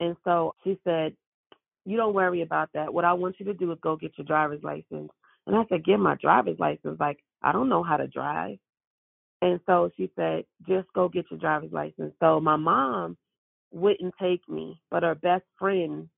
and 0.00 0.16
so 0.24 0.54
she 0.64 0.78
said, 0.84 1.14
"You 1.84 1.96
don't 1.98 2.14
worry 2.14 2.42
about 2.42 2.70
that. 2.74 2.92
What 2.94 3.04
I 3.06 3.14
want 3.14 3.36
you 3.40 3.46
to 3.46 3.54
do 3.54 3.72
is 3.72 3.78
go 3.82 3.96
get 3.96 4.18
your 4.18 4.26
driver's 4.26 4.62
license." 4.64 5.10
And 5.46 5.56
I 5.56 5.64
said, 5.68 5.84
"Get 5.84 5.98
my 5.98 6.16
driver's 6.16 6.58
license? 6.60 7.00
Like 7.00 7.20
I 7.42 7.52
don't 7.52 7.68
know 7.70 7.82
how 7.84 7.98
to 7.98 8.08
drive." 8.08 8.58
And 9.42 9.60
so 9.66 9.90
she 9.98 10.10
said, 10.16 10.46
just 10.68 10.88
go 10.94 11.10
get 11.10 11.26
your 11.30 11.40
driver's 11.40 11.72
license. 11.72 12.14
So 12.20 12.40
my 12.40 12.56
mom 12.56 13.18
wouldn't 13.72 14.14
take 14.22 14.48
me, 14.48 14.80
but 14.90 15.04
her 15.04 15.16
best 15.16 15.44
friend 15.58 16.08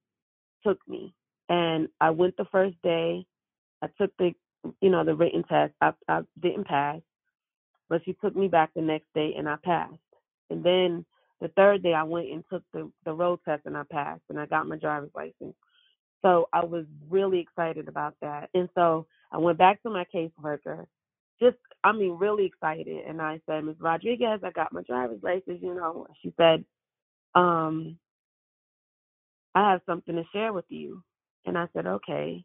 took 0.66 0.78
me. 0.88 1.14
And 1.48 1.88
I 2.00 2.10
went 2.10 2.36
the 2.36 2.46
first 2.52 2.76
day. 2.82 3.26
I 3.82 3.88
took 4.00 4.12
the, 4.18 4.32
you 4.80 4.90
know, 4.90 5.04
the 5.04 5.14
written 5.14 5.44
test. 5.44 5.74
I, 5.80 5.92
I 6.08 6.22
didn't 6.42 6.66
pass, 6.68 7.00
but 7.90 8.02
she 8.04 8.14
took 8.14 8.36
me 8.36 8.48
back 8.48 8.70
the 8.74 8.82
next 8.82 9.06
day 9.14 9.34
and 9.38 9.48
I 9.48 9.56
passed. 9.64 9.94
And 10.50 10.64
then 10.64 11.06
the 11.40 11.48
third 11.48 11.82
day 11.82 11.94
I 11.94 12.04
went 12.04 12.30
and 12.30 12.44
took 12.50 12.62
the, 12.72 12.90
the 13.04 13.14
road 13.14 13.40
test 13.44 13.62
and 13.66 13.76
I 13.76 13.84
passed 13.90 14.22
and 14.30 14.40
I 14.40 14.46
got 14.46 14.68
my 14.68 14.76
driver's 14.78 15.10
license. 15.14 15.56
So 16.22 16.48
I 16.52 16.64
was 16.64 16.86
really 17.10 17.40
excited 17.40 17.88
about 17.88 18.14
that. 18.22 18.50
And 18.54 18.68
so 18.74 19.06
I 19.32 19.38
went 19.38 19.58
back 19.58 19.82
to 19.82 19.90
my 19.90 20.06
caseworker 20.14 20.86
just 21.40 21.56
I 21.84 21.92
mean, 21.92 22.16
really 22.18 22.46
excited. 22.46 23.04
And 23.06 23.20
I 23.20 23.40
said, 23.46 23.62
Ms. 23.64 23.76
Rodriguez, 23.78 24.40
I 24.42 24.50
got 24.50 24.72
my 24.72 24.82
driver's 24.82 25.22
license, 25.22 25.60
you 25.60 25.74
know. 25.74 26.06
She 26.22 26.32
said, 26.38 26.64
um, 27.34 27.98
I 29.54 29.72
have 29.72 29.82
something 29.84 30.16
to 30.16 30.24
share 30.32 30.54
with 30.54 30.64
you. 30.70 31.02
And 31.44 31.58
I 31.58 31.68
said, 31.74 31.86
okay. 31.86 32.42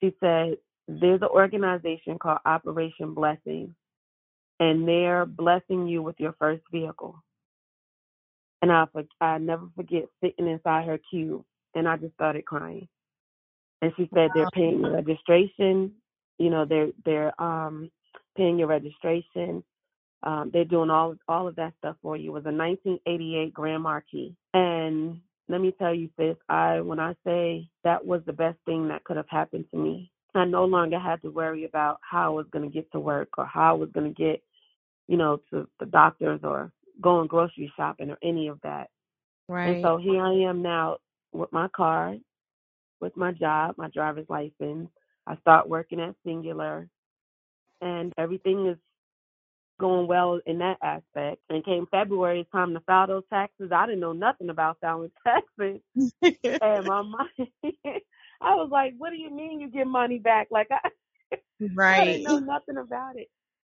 She 0.00 0.14
said, 0.20 0.56
there's 0.86 1.20
an 1.20 1.28
organization 1.28 2.16
called 2.18 2.38
Operation 2.46 3.12
Blessing, 3.12 3.74
and 4.60 4.86
they're 4.86 5.26
blessing 5.26 5.88
you 5.88 6.02
with 6.02 6.16
your 6.18 6.34
first 6.38 6.62
vehicle. 6.70 7.22
And 8.62 8.70
I, 8.70 8.84
I 9.20 9.38
never 9.38 9.66
forget 9.74 10.04
sitting 10.22 10.46
inside 10.46 10.86
her 10.86 10.98
cube, 11.10 11.44
and 11.74 11.88
I 11.88 11.96
just 11.96 12.14
started 12.14 12.44
crying. 12.44 12.86
And 13.82 13.92
she 13.96 14.08
said 14.14 14.30
they're 14.34 14.50
paying 14.52 14.82
registration, 14.82 15.92
you 16.38 16.50
know, 16.50 16.66
they're 16.66 16.90
they're 17.04 17.40
um 17.42 17.90
paying 18.40 18.58
your 18.58 18.68
registration. 18.68 19.62
Um, 20.22 20.50
they're 20.52 20.64
doing 20.64 20.90
all 20.90 21.14
all 21.28 21.46
of 21.46 21.56
that 21.56 21.74
stuff 21.78 21.96
for 22.02 22.16
you. 22.16 22.30
It 22.30 22.32
was 22.32 22.44
a 22.44 22.56
1988 22.56 23.52
Grand 23.52 23.82
Marquis, 23.82 24.34
and 24.54 25.20
let 25.48 25.60
me 25.60 25.74
tell 25.78 25.94
you, 25.94 26.08
sis, 26.18 26.36
I 26.48 26.80
when 26.80 27.00
I 27.00 27.14
say 27.24 27.68
that 27.84 28.04
was 28.04 28.22
the 28.26 28.32
best 28.32 28.58
thing 28.64 28.88
that 28.88 29.04
could 29.04 29.16
have 29.16 29.28
happened 29.28 29.66
to 29.70 29.76
me. 29.76 30.10
I 30.34 30.44
no 30.44 30.64
longer 30.64 30.98
had 30.98 31.20
to 31.22 31.30
worry 31.30 31.64
about 31.64 31.98
how 32.08 32.26
I 32.26 32.28
was 32.28 32.46
going 32.52 32.64
to 32.64 32.72
get 32.72 32.90
to 32.92 33.00
work 33.00 33.30
or 33.36 33.46
how 33.46 33.70
I 33.70 33.78
was 33.78 33.90
going 33.92 34.14
to 34.14 34.22
get, 34.22 34.40
you 35.08 35.16
know, 35.16 35.40
to 35.50 35.68
the 35.80 35.86
doctors 35.86 36.40
or 36.44 36.70
going 37.00 37.26
grocery 37.26 37.72
shopping 37.76 38.10
or 38.10 38.18
any 38.22 38.46
of 38.46 38.60
that. 38.62 38.90
Right. 39.48 39.70
And 39.70 39.82
so 39.82 39.96
here 39.96 40.22
I 40.22 40.32
am 40.48 40.62
now 40.62 40.98
with 41.32 41.52
my 41.52 41.66
car, 41.68 42.14
with 43.00 43.16
my 43.16 43.32
job, 43.32 43.74
my 43.76 43.88
driver's 43.88 44.28
license. 44.28 44.88
I 45.26 45.36
start 45.38 45.68
working 45.68 46.00
at 46.00 46.14
Cingular 46.24 46.88
and 47.80 48.12
everything 48.18 48.66
is 48.68 48.78
going 49.80 50.06
well 50.08 50.40
in 50.46 50.58
that 50.60 50.78
aspect. 50.82 51.40
And 51.50 51.64
came 51.64 51.86
February, 51.90 52.40
it's 52.40 52.50
time 52.52 52.74
to 52.74 52.80
file 52.80 53.08
those 53.08 53.24
taxes. 53.30 53.70
I 53.74 53.86
didn't 53.86 54.00
know 54.00 54.12
nothing 54.12 54.50
about 54.50 54.78
filing 54.80 55.10
taxes. 55.26 55.80
and 56.60 56.86
my 56.86 57.02
mom, 57.02 57.28
I 58.42 58.54
was 58.54 58.68
like, 58.70 58.94
what 58.98 59.10
do 59.10 59.16
you 59.16 59.30
mean 59.30 59.60
you 59.60 59.70
get 59.70 59.86
money 59.86 60.18
back? 60.18 60.48
Like, 60.50 60.68
I, 60.70 60.88
right. 61.74 61.94
I 61.96 62.04
didn't 62.04 62.24
know 62.24 62.38
nothing 62.38 62.78
about 62.78 63.16
it. 63.16 63.28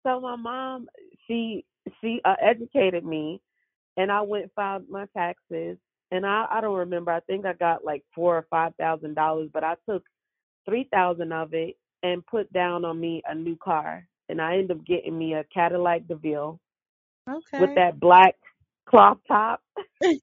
So 0.06 0.20
my 0.20 0.36
mom, 0.36 0.88
she, 1.26 1.64
she 2.00 2.20
uh, 2.24 2.36
educated 2.42 3.04
me 3.04 3.40
and 3.96 4.10
I 4.12 4.22
went 4.22 4.52
filed 4.56 4.88
my 4.90 5.06
taxes. 5.16 5.78
And 6.10 6.26
I, 6.26 6.46
I 6.50 6.60
don't 6.60 6.76
remember. 6.78 7.12
I 7.12 7.20
think 7.20 7.46
I 7.46 7.54
got 7.54 7.84
like 7.84 8.04
four 8.14 8.36
or 8.36 8.46
five 8.50 8.74
thousand 8.76 9.14
dollars, 9.14 9.50
but 9.52 9.64
I 9.64 9.76
took 9.88 10.04
three 10.66 10.88
thousand 10.92 11.32
of 11.32 11.54
it 11.54 11.76
and 12.04 12.24
put 12.26 12.52
down 12.52 12.84
on 12.84 13.00
me 13.00 13.22
a 13.26 13.34
new 13.34 13.56
car. 13.56 14.06
And 14.28 14.40
I 14.40 14.52
ended 14.58 14.72
up 14.72 14.86
getting 14.86 15.18
me 15.18 15.32
a 15.34 15.44
Cadillac 15.52 16.06
DeVille 16.06 16.60
okay. 17.28 17.60
with 17.60 17.74
that 17.74 17.98
black 17.98 18.36
cloth 18.86 19.18
top. 19.26 19.60
and 20.02 20.20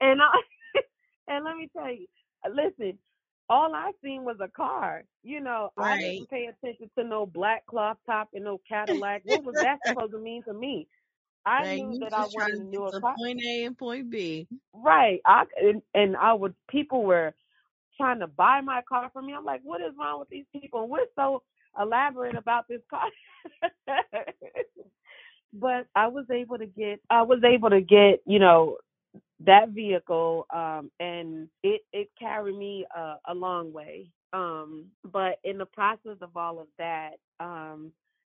I 0.00 0.40
and 1.28 1.44
let 1.44 1.56
me 1.56 1.68
tell 1.76 1.92
you, 1.92 2.06
listen, 2.52 2.98
all 3.48 3.74
I 3.74 3.92
seen 4.02 4.24
was 4.24 4.36
a 4.40 4.48
car. 4.48 5.04
You 5.22 5.40
know, 5.40 5.70
right. 5.76 5.98
I 5.98 6.00
didn't 6.00 6.30
pay 6.30 6.46
attention 6.46 6.90
to 6.98 7.04
no 7.04 7.26
black 7.26 7.66
cloth 7.66 7.98
top 8.06 8.30
and 8.34 8.44
no 8.44 8.58
Cadillac. 8.66 9.22
what 9.24 9.44
was 9.44 9.56
that 9.56 9.78
supposed 9.86 10.12
to 10.12 10.18
mean 10.18 10.42
to 10.44 10.54
me? 10.54 10.88
I 11.44 11.62
right. 11.62 11.84
knew 11.84 11.94
you 11.94 12.00
that 12.00 12.14
I 12.14 12.22
wanted 12.22 12.56
to 12.56 12.60
a 12.60 12.64
newer 12.64 13.00
car. 13.00 13.14
Point 13.18 13.40
A 13.46 13.64
and 13.64 13.76
point 13.76 14.10
B. 14.10 14.46
Right. 14.74 15.20
I 15.26 15.44
and, 15.62 15.82
and 15.94 16.16
I 16.16 16.32
would 16.32 16.54
people 16.70 17.02
were 17.02 17.34
trying 18.00 18.20
to 18.20 18.26
buy 18.26 18.60
my 18.62 18.82
car 18.88 19.10
from 19.12 19.26
me. 19.26 19.34
I'm 19.34 19.44
like, 19.44 19.60
what 19.64 19.80
is 19.80 19.92
wrong 19.98 20.20
with 20.20 20.28
these 20.30 20.46
people? 20.52 20.88
We're 20.88 21.06
so 21.16 21.42
elaborate 21.80 22.36
about 22.36 22.68
this 22.68 22.80
car. 22.90 23.08
but 25.52 25.86
I 25.94 26.06
was 26.08 26.26
able 26.32 26.58
to 26.58 26.66
get 26.66 27.00
I 27.10 27.22
was 27.22 27.40
able 27.44 27.70
to 27.70 27.80
get, 27.80 28.20
you 28.26 28.38
know, 28.38 28.76
that 29.44 29.70
vehicle 29.70 30.46
um 30.54 30.90
and 31.00 31.48
it 31.62 31.82
it 31.92 32.10
carried 32.18 32.56
me 32.56 32.86
a, 32.96 33.16
a 33.28 33.34
long 33.34 33.72
way. 33.72 34.10
Um 34.32 34.86
but 35.04 35.38
in 35.44 35.58
the 35.58 35.66
process 35.66 36.18
of 36.22 36.36
all 36.36 36.60
of 36.60 36.66
that, 36.78 37.12
um 37.40 37.92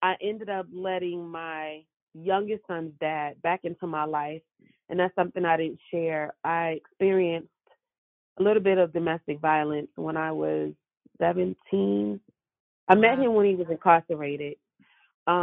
I 0.02 0.16
ended 0.22 0.48
up 0.48 0.66
letting 0.72 1.28
my 1.28 1.82
youngest 2.14 2.62
son's 2.66 2.92
dad 3.00 3.40
back 3.42 3.60
into 3.64 3.86
my 3.86 4.04
life 4.04 4.42
and 4.88 4.98
that's 4.98 5.14
something 5.14 5.44
I 5.44 5.56
didn't 5.56 5.80
share. 5.92 6.34
I 6.44 6.80
experienced 6.80 7.48
a 8.40 8.44
little 8.44 8.62
bit 8.62 8.78
of 8.78 8.94
domestic 8.94 9.40
violence 9.40 9.88
when 9.96 10.16
I 10.18 10.32
was 10.32 10.72
17. 11.20 12.20
I 12.88 12.96
met 12.96 13.18
him 13.18 13.34
when 13.34 13.46
he 13.46 13.56
was 13.56 13.68
incarcerated. 13.70 14.56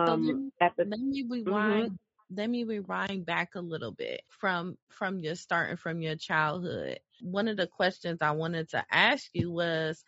So 0.07 0.15
Um, 0.15 0.23
let, 0.23 0.37
at 0.61 0.73
the 0.77 0.87
let 0.91 0.99
me 1.01 1.25
hmm 1.47 1.85
rewind. 1.85 1.97
Let 2.35 2.49
me 2.49 2.63
rewind 2.65 3.25
back 3.25 3.55
a 3.55 3.61
little 3.61 3.91
bit 3.93 4.21
from 4.29 4.77
from 4.89 5.19
your 5.19 5.35
starting 5.35 5.77
from 5.77 6.01
your 6.01 6.15
childhood. 6.17 6.99
One 7.21 7.47
of 7.49 7.57
the 7.57 7.67
questions 7.67 8.19
I 8.21 8.31
wanted 8.31 8.69
to 8.71 8.85
ask 8.91 9.29
you 9.33 9.51
was 9.51 10.03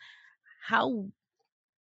how 0.62 1.08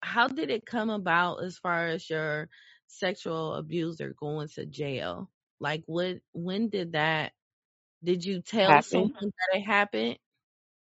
how 0.03 0.29
did 0.29 0.50
it 0.50 0.67
come 0.67 0.91
about 0.91 1.43
as 1.45 1.59
far 1.59 1.88
as 1.88 2.09
your 2.11 2.49
sexual 2.88 3.55
abuser 3.57 4.15
going 4.19 4.49
to 4.57 4.67
jail? 4.67 5.31
Like 5.61 5.85
what 5.87 6.19
when 6.35 6.69
did 6.71 6.93
that 6.95 7.33
did 8.05 8.25
you 8.25 8.43
tell 8.43 8.83
happened. 8.83 8.83
someone 8.83 9.33
that 9.53 9.59
it 9.59 9.62
happened? 9.65 10.19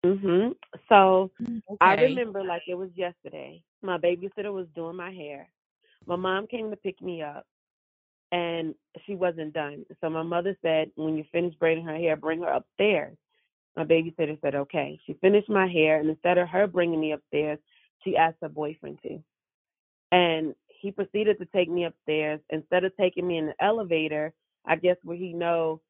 Mhm. 0.05 0.55
So 0.89 1.31
I 1.79 1.93
Okay. 1.93 2.05
remember 2.05 2.43
like 2.43 2.63
it 2.67 2.75
was 2.75 2.89
yesterday. 2.95 3.63
My 3.81 3.97
babysitter 3.97 4.51
was 4.53 4.67
doing 4.75 4.95
my 4.95 5.11
hair. 5.11 5.51
My 6.05 6.15
mom 6.15 6.47
came 6.47 6.69
to 6.69 6.75
pick 6.75 7.01
me 7.01 7.21
up, 7.21 7.45
and 8.31 8.75
she 9.05 9.15
wasn't 9.15 9.53
done. 9.53 9.85
So 10.01 10.09
my 10.09 10.23
mother 10.23 10.57
said, 10.61 10.91
"When 10.95 11.17
you 11.17 11.23
finish 11.25 11.55
braiding 11.55 11.85
her 11.85 11.97
hair, 11.97 12.15
bring 12.15 12.41
her 12.41 12.49
upstairs." 12.49 13.17
My 13.75 13.85
babysitter 13.85 14.39
said, 14.41 14.55
okay. 14.55 14.99
She 15.05 15.13
finished 15.13 15.49
my 15.49 15.67
hair, 15.67 15.99
and 15.99 16.09
instead 16.09 16.37
of 16.37 16.49
her 16.49 16.67
bringing 16.67 16.99
me 16.99 17.13
upstairs, 17.13 17.59
she 18.03 18.17
asked 18.17 18.37
her 18.41 18.49
boyfriend 18.49 18.99
to. 19.03 19.23
And 20.11 20.55
he 20.67 20.91
proceeded 20.91 21.39
to 21.39 21.45
take 21.45 21.69
me 21.69 21.85
upstairs. 21.85 22.41
Instead 22.49 22.83
of 22.83 22.95
taking 22.97 23.25
me 23.27 23.37
in 23.37 23.45
the 23.45 23.63
elevator, 23.63 24.33
I 24.65 24.75
guess 24.75 24.97
where 25.03 25.15
he 25.15 25.33
know, 25.33 25.81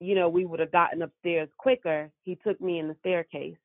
you 0.00 0.14
know, 0.14 0.28
we 0.28 0.44
would 0.44 0.60
have 0.60 0.72
gotten 0.72 1.02
upstairs 1.02 1.48
quicker, 1.58 2.10
he 2.24 2.36
took 2.36 2.60
me 2.60 2.78
in 2.78 2.88
the 2.88 2.96
staircase. 3.00 3.56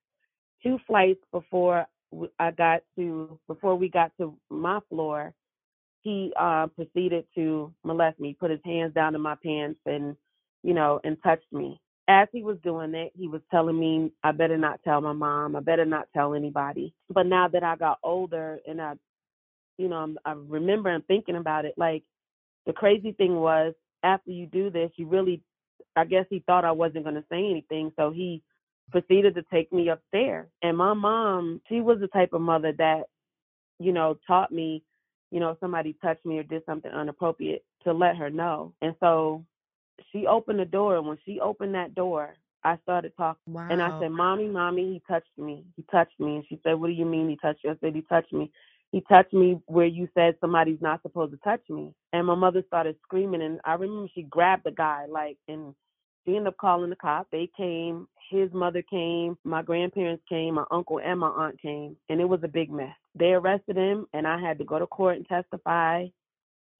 Two 0.61 0.77
flights 0.85 1.21
before 1.31 1.87
I 2.39 2.51
got 2.51 2.81
to, 2.97 3.39
before 3.47 3.75
we 3.75 3.89
got 3.89 4.11
to 4.19 4.37
my 4.49 4.79
floor, 4.89 5.33
he 6.01 6.31
uh, 6.39 6.67
proceeded 6.67 7.25
to 7.35 7.73
molest 7.83 8.19
me, 8.19 8.37
put 8.39 8.51
his 8.51 8.59
hands 8.63 8.93
down 8.93 9.15
in 9.15 9.21
my 9.21 9.35
pants 9.43 9.79
and, 9.85 10.15
you 10.61 10.73
know, 10.73 10.99
and 11.03 11.17
touched 11.23 11.51
me. 11.51 11.79
As 12.07 12.27
he 12.31 12.43
was 12.43 12.57
doing 12.63 12.93
it, 12.93 13.11
he 13.17 13.27
was 13.27 13.41
telling 13.49 13.79
me 13.79 14.11
I 14.23 14.31
better 14.31 14.57
not 14.57 14.81
tell 14.83 15.01
my 15.01 15.13
mom, 15.13 15.55
I 15.55 15.61
better 15.61 15.85
not 15.85 16.07
tell 16.13 16.35
anybody. 16.35 16.93
But 17.09 17.25
now 17.25 17.47
that 17.47 17.63
I 17.63 17.75
got 17.75 17.97
older 18.03 18.59
and 18.67 18.79
I, 18.79 18.93
you 19.77 19.87
know, 19.87 19.95
I'm, 19.97 20.17
I 20.23 20.33
remember 20.33 20.89
and 20.89 21.05
thinking 21.07 21.35
about 21.35 21.65
it, 21.65 21.73
like 21.77 22.03
the 22.67 22.73
crazy 22.73 23.11
thing 23.13 23.35
was 23.35 23.73
after 24.03 24.29
you 24.29 24.45
do 24.45 24.69
this, 24.69 24.91
you 24.97 25.07
really, 25.07 25.41
I 25.95 26.05
guess 26.05 26.25
he 26.29 26.43
thought 26.45 26.65
I 26.65 26.71
wasn't 26.71 27.05
going 27.05 27.15
to 27.15 27.23
say 27.29 27.49
anything, 27.49 27.91
so 27.97 28.11
he 28.11 28.41
proceeded 28.91 29.35
to 29.35 29.43
take 29.51 29.71
me 29.73 29.89
upstairs. 29.89 30.47
And 30.61 30.77
my 30.77 30.93
mom, 30.93 31.61
she 31.69 31.81
was 31.81 31.99
the 31.99 32.07
type 32.07 32.33
of 32.33 32.41
mother 32.41 32.71
that, 32.77 33.03
you 33.79 33.91
know, 33.91 34.17
taught 34.27 34.51
me 34.51 34.83
you 35.31 35.39
know, 35.41 35.57
somebody 35.59 35.95
touched 36.01 36.25
me 36.25 36.37
or 36.39 36.43
did 36.43 36.63
something 36.65 36.89
inappropriate 36.91 37.65
to 37.83 37.91
let 37.91 38.15
her 38.15 38.29
know. 38.29 38.73
And 38.81 38.95
so 39.01 39.43
she 40.11 40.27
opened 40.27 40.59
the 40.59 40.65
door. 40.65 40.97
And 40.97 41.07
when 41.07 41.17
she 41.25 41.41
opened 41.41 41.75
that 41.75 41.95
door, 41.95 42.33
I 42.63 42.77
started 42.83 43.11
talking. 43.17 43.53
Wow. 43.53 43.67
And 43.69 43.81
I 43.81 43.99
said, 43.99 44.11
Mommy, 44.11 44.47
Mommy, 44.47 44.93
he 44.93 45.01
touched 45.07 45.37
me. 45.37 45.65
He 45.75 45.83
touched 45.91 46.19
me. 46.19 46.35
And 46.35 46.45
she 46.47 46.59
said, 46.63 46.73
What 46.73 46.87
do 46.87 46.93
you 46.93 47.05
mean 47.05 47.29
he 47.29 47.35
touched 47.35 47.65
you? 47.65 47.71
I 47.71 47.75
said, 47.81 47.93
He 47.95 48.01
touched 48.03 48.33
me. 48.33 48.51
He 48.91 49.01
touched 49.01 49.33
me 49.33 49.59
where 49.65 49.85
you 49.85 50.07
said 50.13 50.37
somebody's 50.39 50.81
not 50.81 51.01
supposed 51.01 51.33
to 51.33 51.37
touch 51.39 51.61
me. 51.69 51.93
And 52.13 52.25
my 52.25 52.35
mother 52.35 52.63
started 52.67 52.95
screaming. 53.03 53.41
And 53.41 53.59
I 53.65 53.73
remember 53.73 54.07
she 54.15 54.21
grabbed 54.21 54.63
the 54.63 54.71
guy, 54.71 55.05
like, 55.09 55.37
and 55.49 55.75
she 56.25 56.31
ended 56.35 56.47
up 56.47 56.57
calling 56.57 56.89
the 56.89 56.95
cop. 56.95 57.27
They 57.31 57.49
came. 57.55 58.07
His 58.29 58.51
mother 58.53 58.81
came. 58.81 59.37
My 59.43 59.61
grandparents 59.61 60.23
came. 60.29 60.55
My 60.55 60.65
uncle 60.71 60.99
and 60.99 61.19
my 61.19 61.27
aunt 61.29 61.61
came. 61.61 61.95
And 62.09 62.19
it 62.21 62.25
was 62.29 62.41
a 62.43 62.47
big 62.49 62.71
mess. 62.71 62.95
They 63.17 63.33
arrested 63.33 63.77
him, 63.77 64.07
and 64.13 64.27
I 64.27 64.39
had 64.39 64.57
to 64.59 64.65
go 64.65 64.79
to 64.79 64.87
court 64.87 65.17
and 65.17 65.27
testify. 65.27 66.05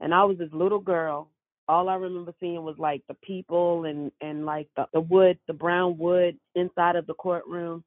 And 0.02 0.14
I 0.14 0.24
was 0.26 0.38
this 0.38 0.50
little 0.54 0.80
girl. 0.80 1.30
All 1.68 1.90
I 1.90 1.96
remember 1.96 2.34
seeing 2.40 2.64
was 2.64 2.78
like 2.78 3.04
the 3.08 3.16
people 3.16 3.86
and 3.86 4.12
and 4.22 4.46
like 4.46 4.68
the, 4.76 4.86
the 4.94 5.02
wood, 5.02 5.40
the 5.48 5.54
brown 5.54 5.98
wood 5.98 6.38
inside 6.56 6.96
of 6.96 7.08
the 7.08 7.14
courtroom. 7.16 7.84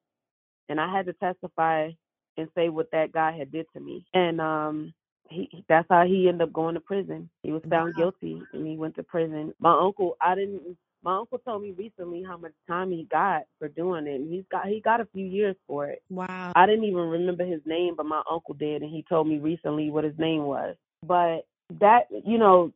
And 0.69 0.81
I 0.81 0.93
had 0.95 1.07
to 1.07 1.13
testify 1.15 1.91
and 2.39 2.49
say 2.55 2.69
what 2.71 2.91
that 2.93 3.13
guy 3.13 3.37
had 3.37 3.53
did 3.53 3.67
to 3.75 3.81
me. 3.81 4.05
And 4.15 4.41
um 4.41 4.95
he 5.31 5.65
that's 5.69 5.87
how 5.91 6.07
he 6.07 6.29
ended 6.29 6.49
up 6.49 6.53
going 6.53 6.75
to 6.75 6.81
prison. 6.81 7.31
He 7.43 7.53
was 7.53 7.63
found 7.71 7.95
Wow. 7.97 8.05
guilty 8.05 8.43
and 8.53 8.67
he 8.67 8.77
went 8.77 8.97
to 8.97 9.05
prison. 9.05 9.55
My 9.61 9.79
uncle, 9.79 10.17
I 10.23 10.35
didn't 10.35 10.77
my 11.03 11.17
uncle 11.17 11.39
told 11.39 11.63
me 11.63 11.73
recently 11.73 12.23
how 12.27 12.37
much 12.37 12.53
time 12.67 12.91
he 12.91 13.07
got 13.11 13.43
for 13.59 13.69
doing 13.69 14.07
it. 14.07 14.17
And 14.17 14.33
he's 14.33 14.45
got 14.51 14.67
he 14.67 14.81
got 14.81 15.01
a 15.01 15.09
few 15.15 15.25
years 15.25 15.57
for 15.67 15.87
it. 15.87 16.03
Wow. 16.11 16.53
I 16.55 16.67
didn't 16.67 16.85
even 16.85 17.09
remember 17.09 17.45
his 17.45 17.61
name, 17.67 17.95
but 17.97 18.07
my 18.07 18.23
uncle 18.31 18.55
did, 18.55 18.83
and 18.83 18.91
he 18.91 19.05
told 19.09 19.29
me 19.29 19.39
recently 19.39 19.91
what 19.91 20.05
his 20.05 20.19
name 20.19 20.45
was. 20.45 20.77
But 21.07 21.47
that, 21.81 22.07
you 22.25 22.39
know, 22.39 22.73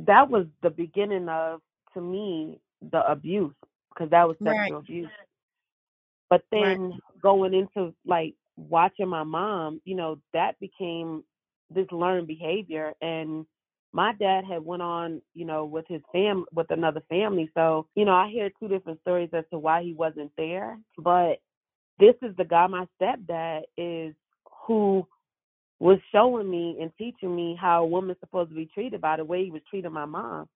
that 0.00 0.28
was 0.28 0.46
the 0.62 0.70
beginning 0.70 1.28
of, 1.28 1.60
to 1.94 2.00
me, 2.00 2.58
the 2.90 3.08
abuse, 3.08 3.54
because 3.90 4.10
that 4.10 4.26
was 4.26 4.36
Right. 4.40 4.56
sexual 4.58 4.78
abuse. 4.78 5.10
But 6.30 6.44
Right. 6.52 6.76
then 6.78 7.00
going 7.22 7.54
into 7.54 7.94
like 8.06 8.34
watching 8.56 9.08
my 9.08 9.22
mom, 9.22 9.80
you 9.84 9.94
know, 9.94 10.18
that 10.32 10.58
became 10.58 11.22
this 11.70 11.90
learned 11.92 12.26
behavior, 12.26 12.94
and 13.00 13.46
my 13.92 14.12
dad 14.14 14.44
had 14.44 14.64
went 14.64 14.82
on, 14.82 15.20
you 15.34 15.44
know, 15.44 15.64
with 15.64 15.86
his 15.88 16.00
fam 16.12 16.44
with 16.54 16.70
another 16.70 17.02
family. 17.08 17.50
So, 17.54 17.86
you 17.94 18.04
know, 18.04 18.14
I 18.14 18.30
hear 18.30 18.50
two 18.58 18.68
different 18.68 19.00
stories 19.02 19.30
as 19.32 19.44
to 19.50 19.58
why 19.58 19.82
he 19.82 19.92
wasn't 19.92 20.32
there, 20.36 20.78
but 20.98 21.40
this 21.98 22.14
is 22.22 22.34
the 22.36 22.44
guy 22.44 22.66
my 22.66 22.86
stepdad 23.00 23.62
is 23.76 24.14
who 24.66 25.06
was 25.78 25.98
showing 26.10 26.48
me 26.48 26.78
and 26.80 26.90
teaching 26.96 27.34
me 27.34 27.56
how 27.60 27.82
a 27.82 27.86
woman's 27.86 28.20
supposed 28.20 28.50
to 28.50 28.56
be 28.56 28.70
treated 28.72 29.00
by 29.00 29.16
the 29.16 29.24
way 29.24 29.44
he 29.44 29.50
was 29.50 29.62
treating 29.68 29.92
my 29.92 30.04
mom. 30.04 30.48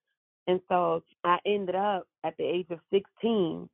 And 0.47 0.61
so 0.69 1.03
I 1.25 1.39
ended 1.45 1.75
up 1.75 2.07
at 2.25 2.37
the 2.39 2.45
age 2.45 2.69
of 2.71 2.79
16, 2.93 3.69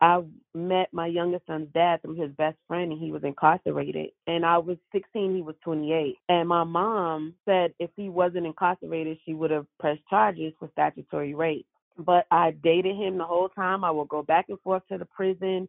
I 0.00 0.22
met 0.54 0.88
my 0.92 1.06
youngest 1.06 1.46
son's 1.46 1.68
dad 1.74 2.02
through 2.02 2.20
his 2.20 2.32
best 2.32 2.56
friend, 2.68 2.92
and 2.92 3.00
he 3.00 3.12
was 3.12 3.24
incarcerated. 3.24 4.10
And 4.26 4.46
I 4.46 4.58
was 4.58 4.78
16, 4.92 5.36
he 5.36 5.42
was 5.42 5.56
28. 5.62 6.16
And 6.28 6.48
my 6.48 6.64
mom 6.64 7.34
said 7.44 7.74
if 7.78 7.90
he 7.96 8.08
wasn't 8.08 8.46
incarcerated, 8.46 9.18
she 9.26 9.34
would 9.34 9.50
have 9.50 9.66
pressed 9.78 10.02
charges 10.08 10.54
for 10.58 10.70
statutory 10.72 11.34
rape. 11.34 11.66
But 11.98 12.26
I 12.30 12.52
dated 12.52 12.96
him 12.96 13.18
the 13.18 13.24
whole 13.24 13.50
time. 13.50 13.84
I 13.84 13.90
would 13.90 14.08
go 14.08 14.22
back 14.22 14.46
and 14.48 14.60
forth 14.60 14.82
to 14.90 14.98
the 14.98 15.04
prison 15.06 15.68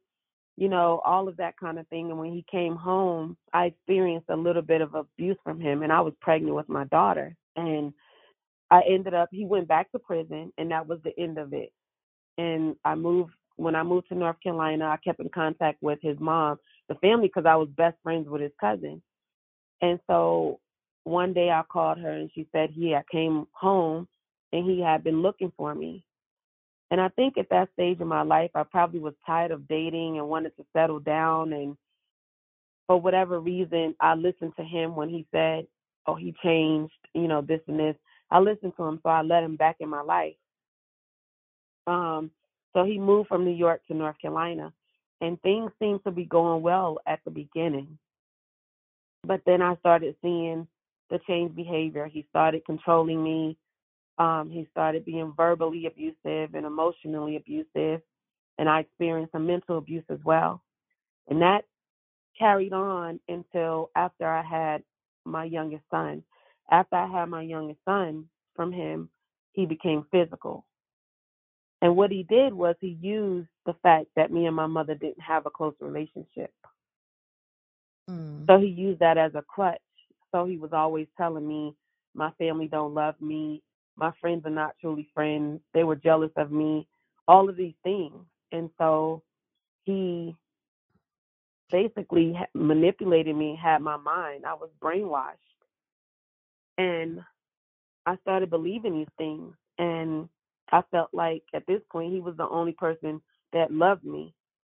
you 0.57 0.69
know, 0.69 1.01
all 1.05 1.27
of 1.27 1.37
that 1.37 1.57
kind 1.59 1.79
of 1.79 1.87
thing. 1.87 2.09
And 2.11 2.19
when 2.19 2.31
he 2.33 2.45
came 2.51 2.75
home, 2.75 3.37
I 3.53 3.65
experienced 3.65 4.29
a 4.29 4.35
little 4.35 4.61
bit 4.61 4.81
of 4.81 4.95
abuse 4.95 5.37
from 5.43 5.59
him, 5.59 5.83
and 5.83 5.91
I 5.91 6.01
was 6.01 6.13
pregnant 6.21 6.55
with 6.55 6.69
my 6.69 6.85
daughter. 6.85 7.35
And 7.55 7.93
I 8.69 8.81
ended 8.89 9.13
up, 9.13 9.29
he 9.31 9.45
went 9.45 9.67
back 9.67 9.91
to 9.91 9.99
prison, 9.99 10.53
and 10.57 10.71
that 10.71 10.87
was 10.87 10.99
the 11.03 11.17
end 11.19 11.37
of 11.37 11.53
it. 11.53 11.71
And 12.37 12.75
I 12.85 12.95
moved, 12.95 13.33
when 13.61 13.75
I 13.75 13.83
moved 13.83 14.09
to 14.09 14.15
North 14.15 14.37
Carolina, 14.41 14.85
I 14.85 14.97
kept 14.97 15.19
in 15.19 15.29
contact 15.29 15.81
with 15.81 15.99
his 16.01 16.19
mom, 16.19 16.57
the 16.89 16.95
family, 16.95 17.27
because 17.27 17.45
I 17.45 17.55
was 17.55 17.69
best 17.69 17.95
friends 18.01 18.27
with 18.27 18.41
his 18.41 18.51
cousin. 18.59 19.01
And 19.81 19.99
so 20.07 20.59
one 21.03 21.33
day 21.33 21.49
I 21.49 21.61
called 21.71 21.99
her, 21.99 22.11
and 22.11 22.29
she 22.33 22.47
said 22.51 22.71
he 22.71 22.91
had 22.91 23.07
came 23.09 23.45
home, 23.51 24.07
and 24.51 24.69
he 24.69 24.81
had 24.81 25.03
been 25.03 25.21
looking 25.21 25.51
for 25.55 25.75
me. 25.75 26.03
And 26.89 26.99
I 26.99 27.09
think 27.09 27.37
at 27.37 27.49
that 27.49 27.69
stage 27.73 28.01
in 28.01 28.07
my 28.07 28.23
life, 28.23 28.51
I 28.55 28.63
probably 28.63 28.99
was 28.99 29.13
tired 29.25 29.51
of 29.51 29.67
dating 29.67 30.17
and 30.17 30.27
wanted 30.27 30.55
to 30.57 30.65
settle 30.73 30.99
down. 30.99 31.53
And 31.53 31.77
for 32.87 32.99
whatever 32.99 33.39
reason, 33.39 33.95
I 34.01 34.15
listened 34.15 34.53
to 34.57 34.63
him 34.63 34.95
when 34.95 35.07
he 35.07 35.25
said, 35.31 35.67
Oh, 36.07 36.15
he 36.15 36.33
changed, 36.43 36.93
you 37.13 37.27
know, 37.27 37.41
this 37.41 37.61
and 37.67 37.79
this. 37.79 37.95
I 38.31 38.39
listened 38.39 38.73
to 38.77 38.83
him, 38.83 38.99
so 39.03 39.09
I 39.09 39.21
let 39.21 39.43
him 39.43 39.55
back 39.55 39.77
in 39.79 39.87
my 39.87 40.01
life. 40.01 40.33
Um, 41.85 42.31
so 42.73 42.83
he 42.83 42.97
moved 42.97 43.29
from 43.29 43.45
New 43.45 43.51
York 43.51 43.81
to 43.87 43.93
North 43.93 44.19
Carolina, 44.21 44.73
and 45.19 45.41
things 45.41 45.71
seemed 45.79 46.03
to 46.03 46.11
be 46.11 46.25
going 46.25 46.61
well 46.61 46.99
at 47.05 47.19
the 47.25 47.31
beginning. 47.31 47.97
But 49.23 49.41
then 49.45 49.61
I 49.61 49.75
started 49.77 50.15
seeing 50.21 50.67
the 51.09 51.19
changed 51.27 51.55
behavior. 51.55 52.07
He 52.07 52.25
started 52.29 52.65
controlling 52.65 53.23
me. 53.23 53.57
Um, 54.17 54.49
he 54.49 54.67
started 54.71 55.05
being 55.05 55.33
verbally 55.35 55.85
abusive 55.85 56.55
and 56.55 56.65
emotionally 56.65 57.35
abusive, 57.35 58.01
and 58.57 58.69
I 58.69 58.81
experienced 58.81 59.31
some 59.31 59.47
mental 59.47 59.77
abuse 59.77 60.03
as 60.09 60.19
well. 60.23 60.61
And 61.29 61.41
that 61.41 61.65
carried 62.37 62.73
on 62.73 63.19
until 63.27 63.89
after 63.95 64.27
I 64.27 64.41
had 64.43 64.83
my 65.25 65.45
youngest 65.45 65.83
son. 65.91 66.23
After 66.69 66.95
I 66.95 67.07
had 67.07 67.29
my 67.29 67.41
youngest 67.41 67.79
son 67.85 68.25
from 68.55 68.71
him, 68.71 69.09
he 69.53 69.65
became 69.65 70.05
physical. 70.11 70.65
And 71.81 71.95
what 71.95 72.11
he 72.11 72.23
did 72.23 72.53
was 72.53 72.75
he 72.79 72.97
used 73.01 73.49
the 73.65 73.73
fact 73.81 74.07
that 74.15 74.31
me 74.31 74.45
and 74.45 74.55
my 74.55 74.67
mother 74.67 74.95
didn't 74.95 75.21
have 75.21 75.45
a 75.45 75.49
close 75.49 75.73
relationship. 75.79 76.53
Mm. 78.09 78.45
So 78.47 78.59
he 78.59 78.67
used 78.67 78.99
that 78.99 79.17
as 79.17 79.33
a 79.35 79.41
crutch. 79.41 79.79
So 80.31 80.45
he 80.45 80.57
was 80.57 80.71
always 80.73 81.07
telling 81.17 81.47
me, 81.47 81.75
my 82.13 82.31
family 82.37 82.67
don't 82.67 82.93
love 82.93 83.15
me, 83.21 83.61
my 83.97 84.11
friends 84.21 84.45
are 84.45 84.51
not 84.51 84.75
truly 84.79 85.09
friends, 85.13 85.61
they 85.73 85.83
were 85.83 85.95
jealous 85.95 86.31
of 86.37 86.51
me, 86.51 86.87
all 87.27 87.49
of 87.49 87.55
these 87.57 87.75
things. 87.83 88.25
And 88.51 88.69
so 88.77 89.23
he 89.83 90.35
basically 91.71 92.37
manipulated 92.53 93.35
me, 93.35 93.59
had 93.61 93.81
my 93.81 93.97
mind. 93.97 94.45
I 94.45 94.53
was 94.53 94.69
brainwashed. 94.81 95.35
And 96.77 97.21
I 98.05 98.17
started 98.17 98.49
believing 98.49 98.93
these 98.93 99.07
things. 99.17 99.53
And 99.77 100.29
I 100.71 100.81
felt 100.91 101.09
like 101.13 101.43
at 101.53 101.67
this 101.67 101.81
point 101.91 102.13
he 102.13 102.19
was 102.19 102.37
the 102.37 102.47
only 102.49 102.73
person 102.73 103.21
that 103.53 103.71
loved 103.71 104.03
me. 104.03 104.33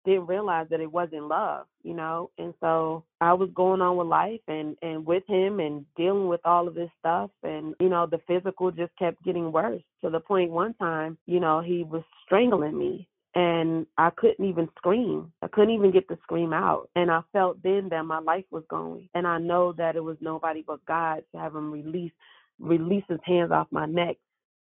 Didn't 0.06 0.28
realize 0.28 0.68
that 0.70 0.82
it 0.82 0.92
wasn't 0.92 1.28
love, 1.30 1.66
you 1.84 1.94
know. 1.94 2.30
And 2.38 2.54
so 2.60 3.06
I 3.22 3.34
was 3.34 3.50
going 3.56 3.82
on 3.82 3.98
with 3.98 4.08
life 4.08 4.42
and 4.48 4.76
and 4.82 5.06
with 5.06 5.24
him 5.28 5.60
and 5.62 5.86
dealing 5.96 6.28
with 6.28 6.42
all 6.46 6.68
of 6.68 6.76
this 6.76 6.90
stuff 7.00 7.32
and 7.44 7.74
you 7.80 7.90
know 7.90 8.06
the 8.06 8.20
physical 8.28 8.72
just 8.72 8.92
kept 9.00 9.24
getting 9.24 9.52
worse 9.52 9.82
to 10.02 10.10
the 10.10 10.20
point 10.20 10.52
one 10.52 10.74
time, 10.76 11.18
you 11.26 11.40
know, 11.40 11.62
he 11.62 11.84
was 11.84 12.04
strangling 12.26 12.78
me 12.78 13.08
and 13.36 13.88
I 13.98 14.10
couldn't 14.12 14.46
even 14.46 14.70
scream. 14.78 15.32
I 15.42 15.48
couldn't 15.48 15.72
even 15.74 15.92
get 15.92 16.08
the 16.08 16.18
scream 16.24 16.54
out. 16.54 16.90
And 16.96 17.10
I 17.12 17.22
felt 17.32 17.62
then 17.64 17.90
that 17.90 18.06
my 18.06 18.20
life 18.20 18.46
was 18.52 18.64
going. 18.70 19.10
And 19.16 19.26
I 19.28 19.40
know 19.40 19.74
that 19.74 19.96
it 19.96 20.04
was 20.04 20.18
nobody 20.22 20.64
but 20.66 20.86
God 20.86 21.24
to 21.34 21.40
have 21.40 21.56
him 21.56 21.72
release 21.72 22.12
release 22.60 23.04
his 23.10 23.20
hands 23.26 23.52
off 23.52 23.68
my 23.72 23.86
neck. 23.86 24.18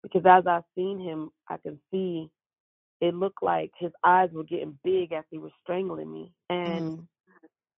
Because 0.02 0.22
as 0.26 0.46
I've 0.46 0.64
seen 0.76 1.00
him, 1.00 1.30
I 1.48 1.58
can 1.58 1.80
see 1.92 2.30
it 3.00 3.14
looked 3.14 3.42
like 3.42 3.72
his 3.78 3.92
eyes 4.04 4.30
were 4.32 4.44
getting 4.44 4.78
big 4.84 5.12
as 5.12 5.24
he 5.30 5.38
was 5.38 5.52
strangling 5.64 6.12
me. 6.12 6.32
And 6.50 6.82
Mm. 6.90 7.06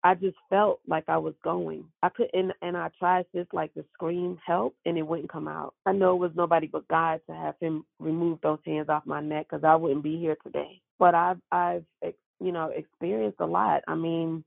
I 0.05 0.15
just 0.15 0.37
felt 0.49 0.81
like 0.87 1.05
I 1.09 1.19
was 1.19 1.35
going. 1.43 1.85
I 2.03 2.09
couldn't, 2.11 2.53
and 2.63 2.77
I 2.77 2.91
tried 2.99 3.27
just 3.35 3.53
like 3.53 3.75
to 3.75 3.85
scream 3.95 4.39
help, 4.47 4.75
and 4.87 4.97
it 4.97 5.03
wouldn't 5.03 5.33
come 5.33 5.49
out. 5.49 5.75
I 5.87 5.93
know 5.93 6.15
it 6.15 6.21
was 6.21 6.33
nobody 6.37 6.69
but 6.69 6.87
God 6.89 7.21
to 7.29 7.35
have 7.35 7.57
him 7.61 7.85
remove 7.99 8.41
those 8.43 8.61
hands 8.65 8.89
off 8.89 9.07
my 9.07 9.21
neck 9.21 9.49
because 9.51 9.65
I 9.65 9.75
wouldn't 9.77 10.05
be 10.05 10.19
here 10.19 10.37
today. 10.45 10.81
But 11.01 11.15
I've, 11.17 11.39
I've, 11.51 11.85
you 12.41 12.53
know, 12.53 12.71
experienced 12.75 13.41
a 13.41 13.47
lot. 13.47 13.83
I 13.89 13.97
mean, 13.97 14.45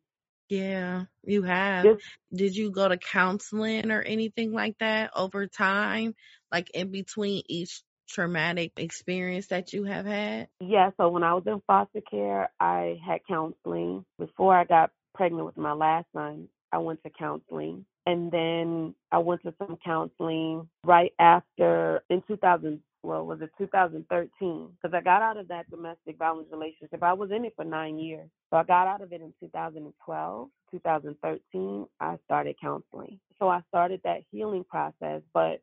Yeah, 0.49 1.05
you 1.25 1.43
have. 1.43 1.88
just 1.88 2.01
Did 2.34 2.55
you 2.55 2.71
go 2.71 2.88
to 2.88 2.97
counseling 2.97 3.91
or 3.91 4.01
anything 4.01 4.51
like 4.53 4.77
that 4.79 5.12
over 5.15 5.47
time, 5.47 6.13
like 6.52 6.70
in 6.74 6.92
between 6.92 7.44
each 7.48 7.82
traumatic 8.10 8.74
experience 8.78 9.48
that 9.48 9.74
you 9.74 9.86
have 9.86 10.06
had? 10.06 10.48
yeah. 10.60 10.92
So 10.98 11.10
when 11.10 11.24
I 11.24 11.34
was 11.34 11.44
in 11.48 11.62
foster 11.68 12.02
care, 12.10 12.50
I 12.60 13.00
had 13.06 13.22
counseling 13.28 14.06
before 14.18 14.56
I 14.56 14.64
got 14.66 14.92
pregnant 15.14 15.46
with 15.46 15.58
my 15.58 15.74
last 15.74 16.08
son. 16.14 16.48
I 16.72 16.78
went 16.78 17.04
to 17.04 17.10
counseling, 17.10 17.86
and 18.06 18.32
then 18.32 18.96
I 19.12 19.18
went 19.18 19.44
to 19.44 19.54
some 19.58 19.78
counseling 19.84 20.70
right 20.86 21.12
after 21.20 22.04
in 22.10 22.24
2000. 22.28 22.82
Well, 23.04 23.26
was 23.26 23.42
it 23.42 23.50
2013? 23.58 24.70
Because 24.82 24.96
I 24.96 25.02
got 25.02 25.24
out 25.24 25.38
of 25.38 25.48
that 25.48 25.70
domestic 25.72 26.20
violence 26.20 26.50
relationship. 26.52 27.02
I 27.02 27.14
was 27.14 27.32
in 27.32 27.46
it 27.46 27.54
for 27.56 27.66
nine 27.66 27.98
years. 27.98 28.30
So 28.52 28.58
I 28.58 28.64
got 28.64 28.88
out 28.88 29.02
of 29.02 29.12
it 29.12 29.22
in 29.22 29.34
2012. 29.40 30.50
2013, 30.72 31.88
I 32.00 32.18
started 32.26 32.56
counseling. 32.62 33.20
So 33.40 33.50
I 33.50 33.62
started 33.70 34.02
that 34.04 34.22
healing 34.32 34.64
process. 34.70 35.24
But 35.34 35.62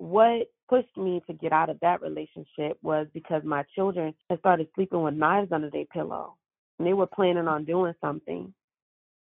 what 0.00 0.50
pushed 0.66 0.96
me 0.96 1.22
to 1.26 1.34
get 1.34 1.52
out 1.52 1.68
of 1.68 1.78
that 1.80 2.00
relationship 2.00 2.78
was 2.80 3.06
because 3.12 3.42
my 3.44 3.64
children 3.74 4.14
had 4.30 4.38
started 4.38 4.66
sleeping 4.74 5.02
with 5.02 5.12
knives 5.12 5.52
under 5.52 5.68
their 5.68 5.84
pillow. 5.84 6.36
And 6.78 6.88
they 6.88 6.94
were 6.94 7.06
planning 7.06 7.46
on 7.46 7.66
doing 7.66 7.92
something 8.00 8.54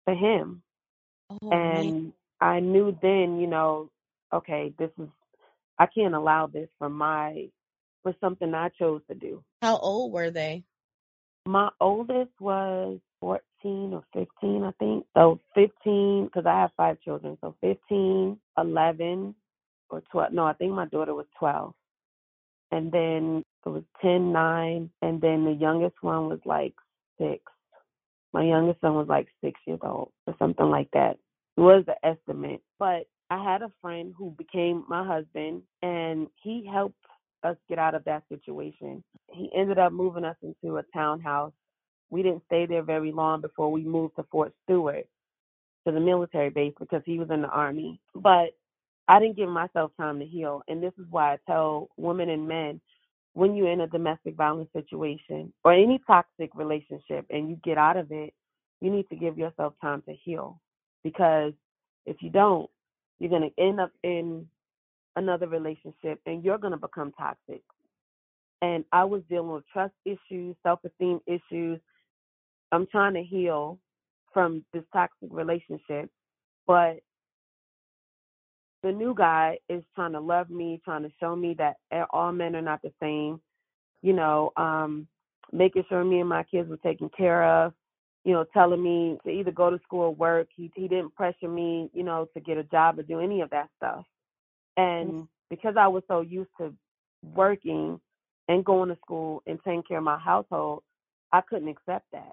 for 0.06 0.14
him. 0.14 0.62
Oh 1.28 1.38
man, 1.42 1.52
And 1.52 2.12
I 2.40 2.60
knew 2.60 2.96
then, 3.02 3.38
you 3.38 3.46
know, 3.46 3.90
okay, 4.32 4.72
this 4.78 4.88
is 4.98 5.08
I 5.78 5.84
can't 5.86 6.14
allow 6.14 6.46
this 6.46 6.68
for 6.78 6.88
my 6.88 7.48
for 8.02 8.14
something 8.18 8.54
I 8.54 8.70
chose 8.70 9.02
to 9.08 9.14
do. 9.14 9.44
how 9.60 9.76
old 9.76 10.12
were 10.12 10.30
they? 10.30 10.64
My 11.46 11.68
oldest 11.78 12.32
was 12.40 13.00
14 13.20 13.42
or 13.92 14.02
15, 14.14 14.64
I 14.64 14.70
think. 14.78 15.04
So 15.14 15.40
15, 15.54 16.24
because 16.24 16.46
I 16.46 16.60
have 16.60 16.70
five 16.74 17.00
children. 17.02 17.36
So 17.42 17.54
15, 17.60 18.38
11, 18.56 19.34
or 19.90 20.02
12. 20.12 20.32
No, 20.32 20.44
I 20.44 20.52
think 20.54 20.72
my 20.72 20.86
daughter 20.86 21.14
was 21.14 21.26
12. 21.38 21.74
And 22.72 22.90
then 22.90 23.44
it 23.64 23.68
was 23.68 23.84
10, 24.02 24.32
9. 24.32 24.90
And 25.02 25.20
then 25.20 25.44
the 25.44 25.52
youngest 25.52 25.96
one 26.00 26.28
was 26.28 26.40
like 26.44 26.74
six. 27.18 27.42
My 28.32 28.44
youngest 28.44 28.80
son 28.80 28.94
was 28.94 29.06
like 29.08 29.28
six 29.42 29.60
years 29.66 29.80
old 29.82 30.10
or 30.26 30.34
something 30.38 30.66
like 30.66 30.90
that. 30.92 31.18
It 31.56 31.60
was 31.60 31.84
the 31.86 31.94
estimate. 32.06 32.62
But 32.78 33.06
I 33.30 33.42
had 33.42 33.62
a 33.62 33.72
friend 33.80 34.12
who 34.16 34.30
became 34.36 34.84
my 34.88 35.06
husband, 35.06 35.62
and 35.82 36.26
he 36.42 36.68
helped 36.70 36.98
us 37.44 37.56
get 37.68 37.78
out 37.78 37.94
of 37.94 38.04
that 38.04 38.24
situation. 38.28 39.04
He 39.30 39.50
ended 39.54 39.78
up 39.78 39.92
moving 39.92 40.24
us 40.24 40.36
into 40.42 40.78
a 40.78 40.82
townhouse. 40.92 41.52
We 42.10 42.22
didn't 42.22 42.42
stay 42.46 42.66
there 42.66 42.82
very 42.82 43.12
long 43.12 43.40
before 43.40 43.70
we 43.70 43.84
moved 43.84 44.16
to 44.16 44.24
Fort 44.30 44.52
Stewart 44.64 45.06
to 45.86 45.92
the 45.92 46.00
military 46.00 46.50
base 46.50 46.74
because 46.78 47.02
he 47.04 47.18
was 47.18 47.30
in 47.30 47.42
the 47.42 47.48
army. 47.48 48.00
But 48.14 48.56
I 49.08 49.20
didn't 49.20 49.36
give 49.36 49.48
myself 49.48 49.92
time 49.98 50.20
to 50.20 50.26
heal. 50.26 50.62
And 50.68 50.82
this 50.82 50.92
is 50.98 51.06
why 51.10 51.34
I 51.34 51.38
tell 51.46 51.90
women 51.96 52.30
and 52.30 52.48
men 52.48 52.80
when 53.34 53.56
you're 53.56 53.70
in 53.72 53.82
a 53.82 53.86
domestic 53.88 54.36
violence 54.36 54.70
situation 54.74 55.52
or 55.64 55.72
any 55.72 56.00
toxic 56.06 56.50
relationship 56.54 57.26
and 57.30 57.50
you 57.50 57.58
get 57.64 57.78
out 57.78 57.96
of 57.96 58.12
it, 58.12 58.34
you 58.80 58.90
need 58.90 59.08
to 59.10 59.16
give 59.16 59.38
yourself 59.38 59.74
time 59.82 60.02
to 60.08 60.14
heal. 60.24 60.60
Because 61.04 61.52
if 62.06 62.18
you 62.22 62.30
don't, 62.30 62.70
you're 63.18 63.30
going 63.30 63.50
to 63.56 63.62
end 63.62 63.80
up 63.80 63.92
in 64.04 64.46
another 65.16 65.48
relationship 65.48 66.20
and 66.26 66.44
you're 66.44 66.58
going 66.58 66.72
to 66.72 66.78
become 66.78 67.12
toxic. 67.18 67.62
And 68.62 68.84
I 68.92 69.04
was 69.04 69.22
dealing 69.30 69.52
with 69.52 69.64
trust 69.72 69.94
issues, 70.04 70.56
self 70.62 70.80
esteem 70.84 71.20
issues. 71.26 71.80
I'm 72.72 72.86
trying 72.88 73.14
to 73.14 73.24
heal 73.24 73.78
from 74.34 74.64
this 74.74 74.84
toxic 74.92 75.30
relationship, 75.30 76.10
but 76.66 76.98
the 78.84 78.92
new 78.92 79.14
guy 79.14 79.58
is 79.70 79.82
trying 79.94 80.12
to 80.12 80.20
love 80.20 80.50
me, 80.50 80.80
trying 80.84 81.02
to 81.02 81.10
show 81.18 81.34
me 81.34 81.56
that 81.58 81.76
all 82.10 82.30
men 82.32 82.54
are 82.54 82.62
not 82.62 82.82
the 82.82 82.92
same, 83.00 83.40
you 84.02 84.12
know, 84.12 84.52
um, 84.58 85.08
making 85.52 85.84
sure 85.88 86.04
me 86.04 86.20
and 86.20 86.28
my 86.28 86.42
kids 86.44 86.68
were 86.68 86.76
taken 86.76 87.08
care 87.16 87.44
of, 87.44 87.72
you 88.24 88.34
know, 88.34 88.44
telling 88.52 88.82
me 88.82 89.16
to 89.24 89.30
either 89.30 89.50
go 89.50 89.70
to 89.70 89.80
school 89.84 90.02
or 90.02 90.14
work. 90.14 90.48
He 90.54 90.70
he 90.76 90.86
didn't 90.86 91.14
pressure 91.14 91.48
me, 91.48 91.88
you 91.94 92.02
know, 92.04 92.28
to 92.34 92.40
get 92.40 92.58
a 92.58 92.62
job 92.64 92.98
or 92.98 93.02
do 93.04 93.20
any 93.20 93.40
of 93.40 93.48
that 93.50 93.70
stuff. 93.78 94.04
And 94.76 95.28
because 95.48 95.76
I 95.78 95.88
was 95.88 96.02
so 96.06 96.20
used 96.20 96.50
to 96.58 96.74
working 97.34 97.98
and 98.48 98.64
going 98.64 98.90
to 98.90 98.96
school 98.96 99.42
and 99.46 99.58
taking 99.64 99.82
care 99.82 99.98
of 99.98 100.04
my 100.04 100.18
household, 100.18 100.82
I 101.32 101.40
couldn't 101.40 101.68
accept 101.68 102.04
that. 102.12 102.32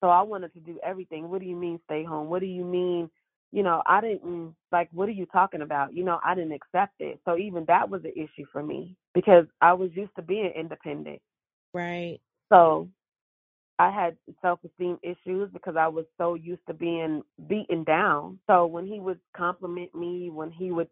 So 0.00 0.08
I 0.08 0.22
wanted 0.22 0.52
to 0.54 0.60
do 0.60 0.80
everything. 0.84 1.30
What 1.30 1.40
do 1.40 1.46
you 1.46 1.54
mean 1.54 1.78
stay 1.84 2.02
home? 2.02 2.28
What 2.28 2.40
do 2.40 2.46
you 2.46 2.64
mean 2.64 3.08
you 3.52 3.62
know, 3.62 3.82
I 3.86 4.00
didn't 4.00 4.54
like 4.72 4.88
what 4.92 5.08
are 5.08 5.12
you 5.12 5.26
talking 5.26 5.62
about? 5.62 5.94
You 5.94 6.04
know, 6.04 6.18
I 6.24 6.34
didn't 6.34 6.52
accept 6.52 6.94
it. 7.00 7.20
So 7.24 7.36
even 7.36 7.64
that 7.68 7.88
was 7.88 8.02
an 8.04 8.12
issue 8.16 8.46
for 8.50 8.62
me 8.62 8.96
because 9.14 9.44
I 9.60 9.74
was 9.74 9.90
used 9.94 10.14
to 10.16 10.22
being 10.22 10.52
independent. 10.56 11.20
Right. 11.74 12.18
So 12.50 12.88
I 13.78 13.90
had 13.90 14.16
self 14.40 14.60
esteem 14.64 14.98
issues 15.02 15.50
because 15.52 15.76
I 15.76 15.88
was 15.88 16.06
so 16.16 16.34
used 16.34 16.66
to 16.66 16.74
being 16.74 17.22
beaten 17.46 17.84
down. 17.84 18.38
So 18.46 18.66
when 18.66 18.86
he 18.86 19.00
would 19.00 19.20
compliment 19.36 19.94
me, 19.94 20.30
when 20.30 20.50
he 20.50 20.72
would 20.72 20.88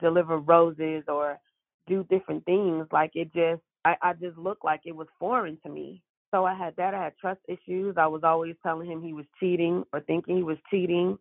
deliver 0.00 0.38
roses 0.38 1.04
or 1.08 1.38
do 1.86 2.06
different 2.10 2.44
things, 2.46 2.86
like 2.90 3.12
it 3.14 3.32
just 3.34 3.62
I, 3.84 3.96
I 4.02 4.12
just 4.14 4.38
looked 4.38 4.64
like 4.64 4.80
it 4.84 4.96
was 4.96 5.08
foreign 5.18 5.58
to 5.62 5.68
me. 5.68 6.02
So 6.30 6.44
I 6.44 6.54
had 6.54 6.76
that. 6.76 6.94
I 6.94 7.04
had 7.04 7.16
trust 7.18 7.40
issues. 7.48 7.96
I 7.96 8.06
was 8.06 8.22
always 8.22 8.54
telling 8.62 8.90
him 8.90 9.02
he 9.02 9.12
was 9.12 9.24
cheating 9.40 9.84
or 9.92 10.00
thinking 10.00 10.36
he 10.36 10.42
was 10.42 10.58
cheating. 10.70 11.18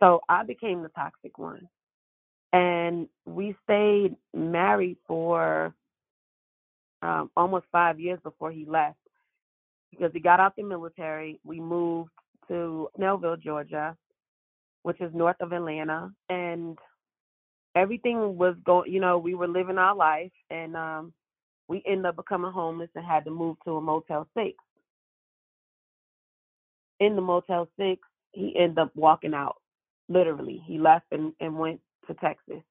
So 0.00 0.20
I 0.28 0.42
became 0.44 0.82
the 0.82 0.88
toxic 0.88 1.38
one. 1.38 1.68
And 2.52 3.08
we 3.26 3.54
stayed 3.64 4.16
married 4.34 4.96
for 5.06 5.74
um, 7.02 7.30
almost 7.36 7.66
five 7.70 8.00
years 8.00 8.18
before 8.22 8.50
he 8.50 8.64
left 8.66 8.98
because 9.90 10.10
he 10.12 10.20
got 10.20 10.40
out 10.40 10.56
the 10.56 10.64
military. 10.64 11.38
We 11.44 11.60
moved 11.60 12.10
to 12.48 12.88
Snellville, 12.98 13.40
Georgia, 13.40 13.96
which 14.82 15.00
is 15.00 15.12
north 15.14 15.36
of 15.40 15.52
Atlanta. 15.52 16.10
And 16.28 16.76
everything 17.76 18.36
was 18.36 18.56
going, 18.64 18.92
you 18.92 19.00
know, 19.00 19.18
we 19.18 19.34
were 19.34 19.48
living 19.48 19.78
our 19.78 19.94
life. 19.94 20.32
And 20.50 20.76
um, 20.76 21.12
we 21.68 21.82
ended 21.86 22.06
up 22.06 22.16
becoming 22.16 22.52
homeless 22.52 22.90
and 22.96 23.04
had 23.04 23.24
to 23.26 23.30
move 23.30 23.58
to 23.64 23.76
a 23.76 23.80
Motel 23.80 24.26
6. 24.36 24.54
In 26.98 27.14
the 27.16 27.22
Motel 27.22 27.68
6, 27.78 28.00
he 28.32 28.54
ended 28.58 28.78
up 28.78 28.90
walking 28.96 29.34
out 29.34 29.59
literally 30.10 30.62
he 30.66 30.78
left 30.78 31.06
and, 31.12 31.32
and 31.40 31.56
went 31.58 31.80
to 32.06 32.14
texas. 32.14 32.62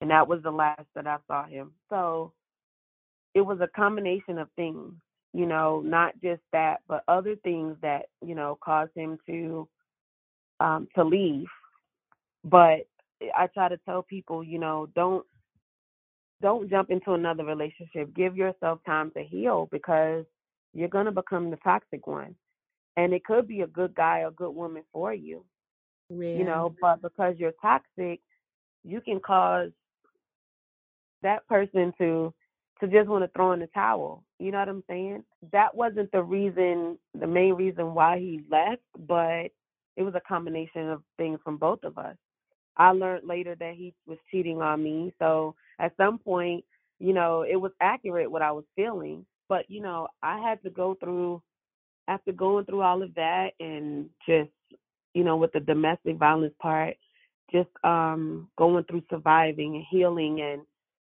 And 0.00 0.10
that 0.10 0.28
was 0.28 0.42
the 0.42 0.50
last 0.50 0.84
that 0.94 1.06
i 1.06 1.16
saw 1.26 1.46
him. 1.46 1.72
So 1.88 2.32
it 3.34 3.40
was 3.40 3.58
a 3.60 3.68
combination 3.68 4.38
of 4.38 4.48
things 4.56 4.92
you 5.34 5.46
know 5.46 5.82
not 5.84 6.14
just 6.22 6.40
that 6.52 6.78
but 6.88 7.04
other 7.06 7.36
things 7.36 7.76
that 7.82 8.06
you 8.24 8.34
know 8.34 8.58
caused 8.62 8.90
him 8.94 9.18
to 9.26 9.68
um 10.60 10.88
to 10.94 11.04
leave. 11.04 11.46
But 12.44 12.86
i 13.36 13.46
try 13.54 13.68
to 13.68 13.78
tell 13.78 14.02
people 14.02 14.44
you 14.44 14.58
know 14.58 14.88
don't 14.94 15.24
don't 16.40 16.70
jump 16.70 16.90
into 16.90 17.14
another 17.14 17.44
relationship. 17.44 18.14
Give 18.14 18.36
yourself 18.36 18.80
time 18.86 19.10
to 19.16 19.22
heal 19.22 19.68
because 19.72 20.24
you're 20.72 20.88
going 20.88 21.06
to 21.06 21.12
become 21.12 21.50
the 21.50 21.56
toxic 21.56 22.06
one. 22.06 22.36
And 22.96 23.12
it 23.12 23.24
could 23.24 23.48
be 23.48 23.62
a 23.62 23.66
good 23.66 23.94
guy 23.94 24.20
or 24.20 24.30
good 24.30 24.50
woman 24.50 24.84
for 24.92 25.12
you 25.12 25.44
Yeah. 26.10 26.38
you 26.38 26.44
know, 26.44 26.74
but 26.80 27.02
because 27.02 27.34
you're 27.38 27.52
toxic, 27.60 28.20
you 28.84 29.00
can 29.00 29.20
cause 29.20 29.70
that 31.22 31.46
person 31.48 31.92
to 31.98 32.32
to 32.80 32.86
just 32.86 33.08
want 33.08 33.24
to 33.24 33.30
throw 33.36 33.52
in 33.52 33.60
the 33.60 33.66
towel. 33.68 34.22
You 34.38 34.52
know 34.52 34.60
what 34.60 34.68
I'm 34.68 34.84
saying? 34.88 35.24
That 35.52 35.74
wasn't 35.74 36.12
the 36.12 36.22
reason, 36.22 36.96
the 37.18 37.26
main 37.26 37.54
reason 37.54 37.92
why 37.92 38.18
he 38.18 38.42
left, 38.48 38.82
but 38.96 39.50
it 39.96 40.02
was 40.04 40.14
a 40.14 40.20
combination 40.28 40.88
of 40.88 41.02
things 41.16 41.40
from 41.42 41.56
both 41.56 41.82
of 41.82 41.98
us. 41.98 42.16
I 42.76 42.92
learned 42.92 43.26
later 43.26 43.56
that 43.56 43.74
he 43.74 43.94
was 44.06 44.18
cheating 44.30 44.62
on 44.62 44.82
me, 44.82 45.12
so 45.18 45.56
at 45.80 45.96
some 45.96 46.18
point, 46.18 46.64
you 47.00 47.12
know, 47.12 47.42
it 47.42 47.56
was 47.56 47.72
accurate 47.80 48.30
what 48.30 48.42
I 48.42 48.52
was 48.52 48.64
feeling, 48.76 49.26
but 49.48 49.68
you 49.68 49.80
know, 49.82 50.06
I 50.22 50.38
had 50.38 50.62
to 50.62 50.70
go 50.70 50.94
through 50.94 51.42
after 52.06 52.30
going 52.32 52.64
through 52.64 52.82
all 52.82 53.02
of 53.02 53.12
that 53.16 53.50
and 53.58 54.08
just 54.26 54.50
you 55.18 55.24
know, 55.24 55.36
with 55.36 55.52
the 55.52 55.58
domestic 55.58 56.16
violence 56.16 56.54
part, 56.62 56.94
just 57.50 57.68
um 57.82 58.48
going 58.56 58.84
through 58.84 59.02
surviving 59.10 59.74
and 59.74 59.84
healing 59.90 60.40
and 60.40 60.62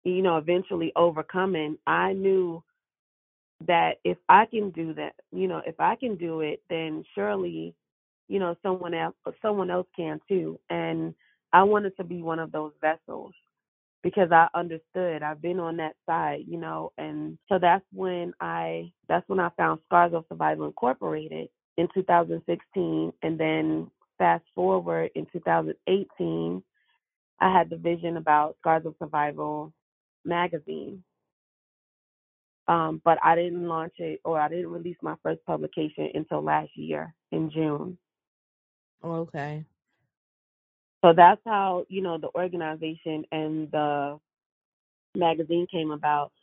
you 0.05 0.21
know, 0.21 0.37
eventually 0.37 0.93
overcoming, 0.95 1.77
I 1.85 2.13
knew 2.13 2.63
that 3.67 3.95
if 4.05 4.17
I 4.29 4.45
can 4.45 4.69
do 4.69 4.93
that, 4.93 5.15
you 5.33 5.49
know, 5.49 5.61
if 5.67 5.75
I 5.79 5.97
can 5.97 6.15
do 6.15 6.39
it, 6.39 6.61
then 6.69 7.03
surely, 7.13 7.75
you 8.29 8.39
know, 8.39 8.55
someone 8.63 8.93
else 8.93 9.15
someone 9.41 9.69
else 9.69 9.87
can 9.97 10.21
too. 10.29 10.57
And 10.69 11.13
I 11.51 11.63
wanted 11.63 11.97
to 11.97 12.05
be 12.05 12.21
one 12.21 12.39
of 12.39 12.53
those 12.53 12.71
vessels 12.79 13.33
because 14.01 14.31
I 14.31 14.47
understood. 14.53 15.23
I've 15.23 15.41
been 15.41 15.59
on 15.59 15.75
that 15.77 15.97
side, 16.05 16.45
you 16.47 16.57
know, 16.57 16.93
and 16.97 17.37
so 17.49 17.59
that's 17.59 17.83
when 17.91 18.31
I 18.39 18.93
that's 19.09 19.27
when 19.27 19.41
I 19.41 19.49
found 19.57 19.81
Scars 19.87 20.13
of 20.13 20.23
Survival 20.29 20.67
Incorporated 20.67 21.49
in 21.79 21.87
2016 21.93 23.13
and 23.23 23.39
then 23.39 23.89
fast 24.17 24.43
forward 24.53 25.09
in 25.15 25.25
2018 25.31 26.61
I 27.39 27.57
had 27.57 27.69
the 27.69 27.77
vision 27.77 28.17
about 28.17 28.57
Scars 28.59 28.85
of 28.85 28.95
Survival 28.99 29.71
magazine. 30.25 31.03
Um, 32.67 33.01
but 33.03 33.17
I 33.23 33.35
didn't 33.35 33.65
launch 33.65 33.93
it 33.97 34.19
or 34.25 34.39
I 34.39 34.49
didn't 34.49 34.71
release 34.71 34.97
my 35.01 35.15
first 35.23 35.43
publication 35.45 36.09
until 36.13 36.43
last 36.43 36.69
year 36.75 37.15
in 37.31 37.49
June. 37.49 37.97
Okay. 39.01 39.63
So 41.03 41.13
that's 41.15 41.41
how, 41.45 41.85
you 41.87 42.01
know, 42.01 42.17
the 42.17 42.29
organization 42.35 43.23
and 43.31 43.71
the 43.71 44.19
magazine 45.15 45.65
came 45.71 45.91
about. 45.91 46.33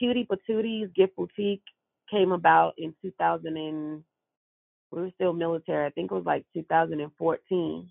Cutie 0.00 0.26
Patooties 0.26 0.92
Gift 0.94 1.14
Boutique 1.14 1.62
came 2.10 2.32
about 2.32 2.72
in 2.78 2.94
2000 3.02 3.56
and 3.56 4.02
we 4.90 5.02
were 5.02 5.10
still 5.14 5.32
military. 5.32 5.86
I 5.86 5.90
think 5.90 6.10
it 6.10 6.14
was 6.14 6.26
like 6.26 6.44
2014. 6.54 7.90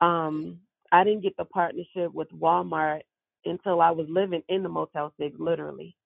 Um, 0.00 0.60
I 0.92 1.04
didn't 1.04 1.22
get 1.22 1.36
the 1.36 1.44
partnership 1.44 2.12
with 2.14 2.28
Walmart 2.32 3.02
until 3.44 3.80
I 3.80 3.90
was 3.92 4.06
living 4.10 4.42
in 4.48 4.62
the 4.62 4.68
Motel 4.68 5.12
6, 5.20 5.36
literally. 5.38 5.96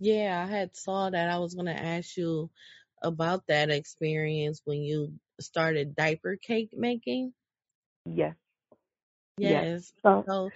Yeah, 0.00 0.44
I 0.46 0.50
had 0.50 0.76
saw 0.76 1.10
that. 1.10 1.30
I 1.30 1.38
was 1.38 1.54
gonna 1.54 1.72
ask 1.72 2.16
you 2.16 2.50
about 3.02 3.46
that 3.48 3.70
experience 3.70 4.62
when 4.64 4.82
you 4.82 5.14
started 5.40 5.96
diaper 5.96 6.36
cake 6.36 6.70
making. 6.74 7.34
Yes, 8.06 8.34
yes. 9.42 9.68
Yes. 9.68 9.92
So 10.02 10.26
So, 10.26 10.52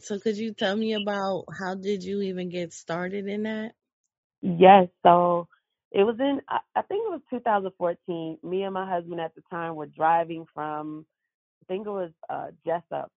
so 0.00 0.18
could 0.20 0.36
you 0.38 0.54
tell 0.54 0.76
me 0.76 0.94
about 0.94 1.46
how 1.58 1.74
did 1.74 2.04
you 2.04 2.22
even 2.22 2.50
get 2.50 2.72
started 2.72 3.26
in 3.28 3.44
that? 3.44 3.72
Yes, 4.42 4.88
so 5.02 5.48
it 5.92 6.04
was 6.04 6.16
in 6.20 6.40
I 6.48 6.82
think 6.82 7.04
it 7.06 7.10
was 7.10 7.22
2014. 7.30 8.38
Me 8.42 8.62
and 8.64 8.74
my 8.74 8.88
husband 8.88 9.20
at 9.20 9.34
the 9.34 9.42
time 9.50 9.76
were 9.76 9.86
driving 9.86 10.46
from 10.54 11.06
I 11.62 11.66
think 11.72 11.86
it 11.86 11.90
was 11.90 12.10
uh 12.30 12.48
Jesup. 12.66 13.08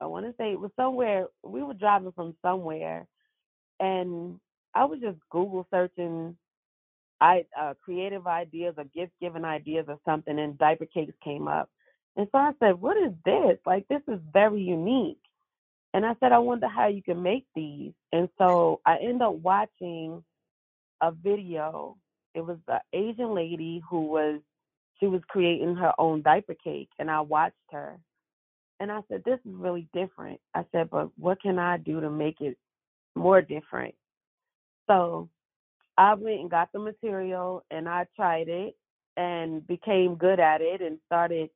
I 0.00 0.06
want 0.06 0.26
to 0.26 0.34
say 0.38 0.52
it 0.52 0.60
was 0.60 0.72
somewhere 0.76 1.26
we 1.44 1.62
were 1.62 1.74
driving 1.74 2.12
from 2.12 2.36
somewhere 2.42 3.06
and 3.80 4.40
I 4.74 4.84
was 4.86 5.00
just 5.00 5.18
Google 5.30 5.66
searching 5.70 6.36
I 7.20 7.46
uh 7.60 7.74
creative 7.84 8.26
ideas 8.26 8.74
or 8.78 8.84
gift 8.84 9.12
giving 9.20 9.44
ideas 9.44 9.86
or 9.88 9.98
something 10.06 10.38
and 10.38 10.58
diaper 10.58 10.86
cakes 10.86 11.14
came 11.24 11.48
up. 11.48 11.70
And 12.16 12.28
so 12.32 12.38
I 12.38 12.52
said, 12.60 12.80
What 12.80 12.96
is 12.98 13.12
this? 13.24 13.58
Like 13.66 13.88
this 13.88 14.02
is 14.08 14.20
very 14.32 14.62
unique. 14.62 15.18
And 15.94 16.06
I 16.06 16.14
said, 16.20 16.32
I 16.32 16.38
wonder 16.38 16.68
how 16.68 16.88
you 16.88 17.02
can 17.02 17.22
make 17.22 17.46
these. 17.54 17.92
And 18.12 18.28
so 18.38 18.80
I 18.86 18.98
end 18.98 19.22
up 19.22 19.34
watching 19.36 20.22
a 21.00 21.12
video. 21.12 21.96
It 22.34 22.40
was 22.42 22.58
an 22.68 22.80
Asian 22.92 23.34
lady 23.34 23.82
who 23.88 24.06
was 24.06 24.40
she 24.98 25.06
was 25.06 25.22
creating 25.28 25.76
her 25.76 25.92
own 25.98 26.22
diaper 26.22 26.54
cake 26.62 26.90
and 26.98 27.10
I 27.10 27.22
watched 27.22 27.56
her 27.72 27.98
and 28.80 28.90
I 28.90 29.00
said, 29.08 29.22
This 29.24 29.38
is 29.46 29.52
really 29.54 29.86
different. 29.92 30.40
I 30.54 30.64
said, 30.72 30.90
but 30.90 31.10
what 31.18 31.40
can 31.40 31.58
I 31.58 31.76
do 31.76 32.00
to 32.00 32.10
make 32.10 32.40
it 32.40 32.56
more 33.14 33.42
different? 33.42 33.94
So 34.88 35.28
I 35.98 36.14
went 36.14 36.40
and 36.40 36.50
got 36.50 36.72
the 36.72 36.78
material 36.78 37.62
and 37.70 37.88
I 37.88 38.06
tried 38.16 38.48
it 38.48 38.76
and 39.16 39.66
became 39.66 40.14
good 40.14 40.40
at 40.40 40.62
it 40.62 40.80
and 40.80 40.98
started 41.06 41.50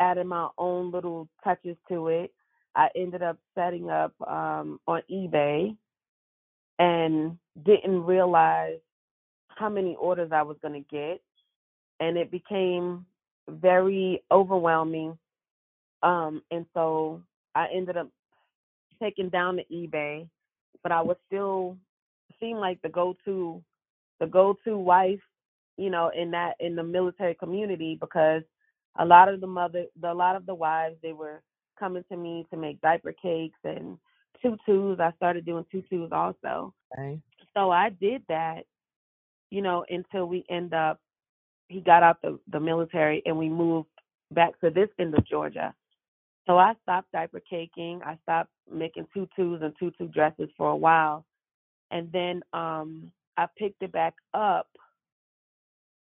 adding 0.00 0.28
my 0.28 0.48
own 0.56 0.92
little 0.92 1.28
touches 1.42 1.76
to 1.88 2.08
it. 2.08 2.32
I 2.76 2.88
ended 2.94 3.22
up 3.22 3.38
setting 3.56 3.90
up 3.90 4.14
um 4.26 4.78
on 4.86 5.02
eBay 5.10 5.76
and 6.78 7.36
didn't 7.64 8.04
realize 8.04 8.78
how 9.58 9.68
many 9.68 9.96
orders 9.96 10.30
I 10.32 10.42
was 10.42 10.56
going 10.62 10.74
to 10.74 10.88
get 10.94 11.20
and 12.00 12.16
it 12.16 12.30
became 12.30 13.06
very 13.48 14.22
overwhelming. 14.30 15.18
Um 16.02 16.42
and 16.50 16.66
so 16.74 17.22
I 17.54 17.66
ended 17.74 17.96
up 17.96 18.08
taking 19.00 19.28
down 19.28 19.56
the 19.56 19.66
eBay 19.74 20.28
but 20.82 20.92
I 20.92 21.00
was 21.02 21.16
still 21.26 21.76
seemed 22.40 22.60
like 22.60 22.80
the 22.82 22.88
go-to 22.88 23.62
the 24.20 24.26
go-to 24.26 24.76
wife 24.76 25.20
you 25.76 25.90
know 25.90 26.10
in 26.16 26.30
that 26.32 26.54
in 26.60 26.76
the 26.76 26.82
military 26.82 27.34
community 27.34 27.96
because 28.00 28.42
a 28.98 29.04
lot 29.04 29.28
of 29.28 29.40
the 29.40 29.46
mother 29.46 29.86
the, 30.00 30.12
a 30.12 30.14
lot 30.14 30.36
of 30.36 30.46
the 30.46 30.54
wives 30.54 30.96
they 31.02 31.12
were 31.12 31.42
coming 31.78 32.04
to 32.10 32.16
me 32.16 32.46
to 32.50 32.56
make 32.56 32.80
diaper 32.80 33.12
cakes 33.12 33.58
and 33.64 33.98
tutus. 34.42 35.00
I 35.00 35.12
started 35.16 35.44
doing 35.44 35.64
tutus 35.70 36.10
also. 36.12 36.74
Okay. 36.96 37.20
so 37.54 37.70
I 37.70 37.90
did 37.90 38.22
that 38.28 38.64
you 39.50 39.62
know 39.62 39.84
until 39.88 40.26
we 40.26 40.44
end 40.48 40.74
up 40.74 41.00
he 41.68 41.80
got 41.80 42.02
out 42.02 42.20
the 42.22 42.38
the 42.50 42.60
military 42.60 43.22
and 43.26 43.36
we 43.36 43.48
moved 43.48 43.88
back 44.32 44.58
to 44.60 44.70
this 44.70 44.88
end 44.98 45.14
of 45.14 45.26
Georgia. 45.26 45.74
So 46.46 46.56
I 46.58 46.74
stopped 46.82 47.12
diaper 47.12 47.40
caking. 47.48 48.00
I 48.04 48.18
stopped 48.22 48.50
making 48.72 49.06
tutus 49.12 49.60
and 49.62 49.74
tutu 49.78 50.08
dresses 50.08 50.48
for 50.56 50.70
a 50.70 50.76
while. 50.76 51.24
And 51.90 52.10
then 52.12 52.42
um 52.52 53.10
I 53.36 53.46
picked 53.56 53.82
it 53.82 53.92
back 53.92 54.14
up 54.34 54.68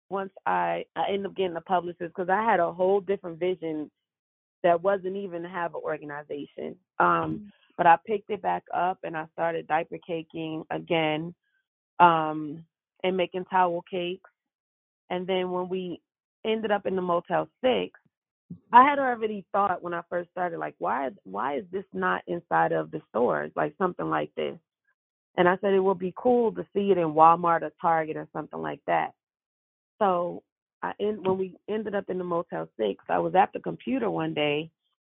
once 0.09 0.31
I 0.45 0.85
I 0.95 1.05
ended 1.09 1.27
up 1.27 1.35
getting 1.35 1.55
a 1.55 1.61
publicist 1.61 2.13
because 2.15 2.29
I 2.29 2.43
had 2.43 2.59
a 2.59 2.71
whole 2.71 3.01
different 3.01 3.39
vision 3.39 3.89
that 4.63 4.81
wasn't 4.81 5.15
even 5.15 5.41
to 5.43 5.49
have 5.49 5.73
an 5.73 5.81
organization. 5.83 6.75
Um, 6.99 7.51
but 7.77 7.87
I 7.87 7.97
picked 8.05 8.29
it 8.29 8.41
back 8.41 8.63
up 8.73 8.99
and 9.03 9.17
I 9.17 9.25
started 9.33 9.67
diaper 9.67 9.97
caking 10.05 10.63
again, 10.69 11.33
um, 11.99 12.63
and 13.03 13.17
making 13.17 13.45
towel 13.45 13.83
cakes. 13.89 14.29
And 15.09 15.27
then 15.27 15.51
when 15.51 15.69
we 15.69 16.01
ended 16.45 16.71
up 16.71 16.85
in 16.85 16.95
the 16.95 17.01
Motel 17.01 17.47
Six, 17.61 17.99
I 18.73 18.87
had 18.87 18.99
already 18.99 19.45
thought 19.51 19.83
when 19.83 19.93
I 19.93 20.01
first 20.09 20.29
started, 20.31 20.59
like, 20.59 20.75
why 20.79 21.09
why 21.23 21.57
is 21.57 21.65
this 21.71 21.85
not 21.93 22.23
inside 22.27 22.71
of 22.71 22.91
the 22.91 23.01
stores, 23.09 23.51
like 23.55 23.73
something 23.77 24.09
like 24.09 24.33
this? 24.35 24.57
And 25.37 25.47
I 25.47 25.57
said 25.61 25.73
it 25.73 25.79
would 25.79 25.99
be 25.99 26.13
cool 26.17 26.51
to 26.53 26.65
see 26.73 26.91
it 26.91 26.97
in 26.97 27.13
Walmart 27.13 27.61
or 27.61 27.71
Target 27.81 28.17
or 28.17 28.27
something 28.33 28.61
like 28.61 28.81
that. 28.87 29.11
So 29.99 30.43
I 30.81 30.93
when 30.99 31.37
we 31.37 31.55
ended 31.69 31.95
up 31.95 32.09
in 32.09 32.17
the 32.17 32.23
Motel 32.23 32.67
Six, 32.77 33.03
I 33.09 33.19
was 33.19 33.35
at 33.35 33.53
the 33.53 33.59
computer 33.59 34.09
one 34.09 34.33
day, 34.33 34.69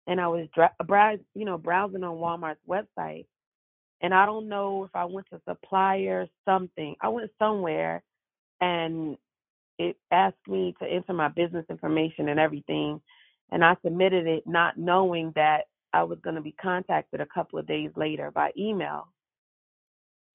and 0.06 0.20
I 0.20 0.28
was 0.28 0.46
dra- 0.54 1.18
you 1.34 1.44
know, 1.44 1.58
browsing 1.58 2.04
on 2.04 2.16
Walmart's 2.16 2.60
website, 2.68 3.26
and 4.04 4.12
I 4.12 4.26
don't 4.26 4.50
know 4.50 4.84
if 4.84 4.90
I 4.94 5.06
went 5.06 5.26
to 5.30 5.40
supplier 5.48 6.26
something. 6.44 6.94
I 7.00 7.08
went 7.08 7.30
somewhere, 7.38 8.02
and 8.60 9.16
it 9.78 9.96
asked 10.10 10.46
me 10.46 10.74
to 10.78 10.86
enter 10.86 11.14
my 11.14 11.28
business 11.28 11.64
information 11.70 12.28
and 12.28 12.38
everything, 12.38 13.00
and 13.50 13.64
I 13.64 13.76
submitted 13.82 14.26
it, 14.26 14.42
not 14.46 14.76
knowing 14.76 15.32
that 15.36 15.68
I 15.94 16.02
was 16.02 16.18
going 16.22 16.36
to 16.36 16.42
be 16.42 16.54
contacted 16.60 17.22
a 17.22 17.26
couple 17.34 17.58
of 17.58 17.66
days 17.66 17.92
later 17.96 18.30
by 18.30 18.50
email, 18.58 19.08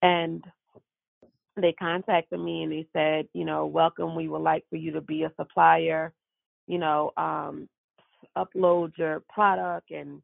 and 0.02 0.42
they 1.56 1.72
contacted 1.72 2.40
me 2.40 2.64
and 2.64 2.72
they 2.72 2.86
said, 2.92 3.28
you 3.34 3.44
know, 3.44 3.66
welcome. 3.66 4.16
We 4.16 4.26
would 4.26 4.42
like 4.42 4.64
for 4.68 4.76
you 4.76 4.90
to 4.92 5.00
be 5.00 5.22
a 5.22 5.32
supplier. 5.38 6.12
You 6.66 6.78
know, 6.78 7.12
um, 7.16 7.68
upload 8.36 8.98
your 8.98 9.22
product 9.32 9.92
and 9.92 10.22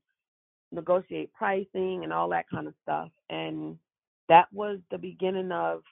negotiate 0.77 1.35
pricing 1.35 2.03
and 2.05 2.13
all 2.15 2.31
that 2.31 2.51
kind 2.51 2.69
of 2.69 2.75
stuff. 2.85 3.11
And 3.31 3.79
that 4.31 4.49
was 4.53 4.81
the 4.93 4.99
beginning 4.99 5.53
of 5.53 5.83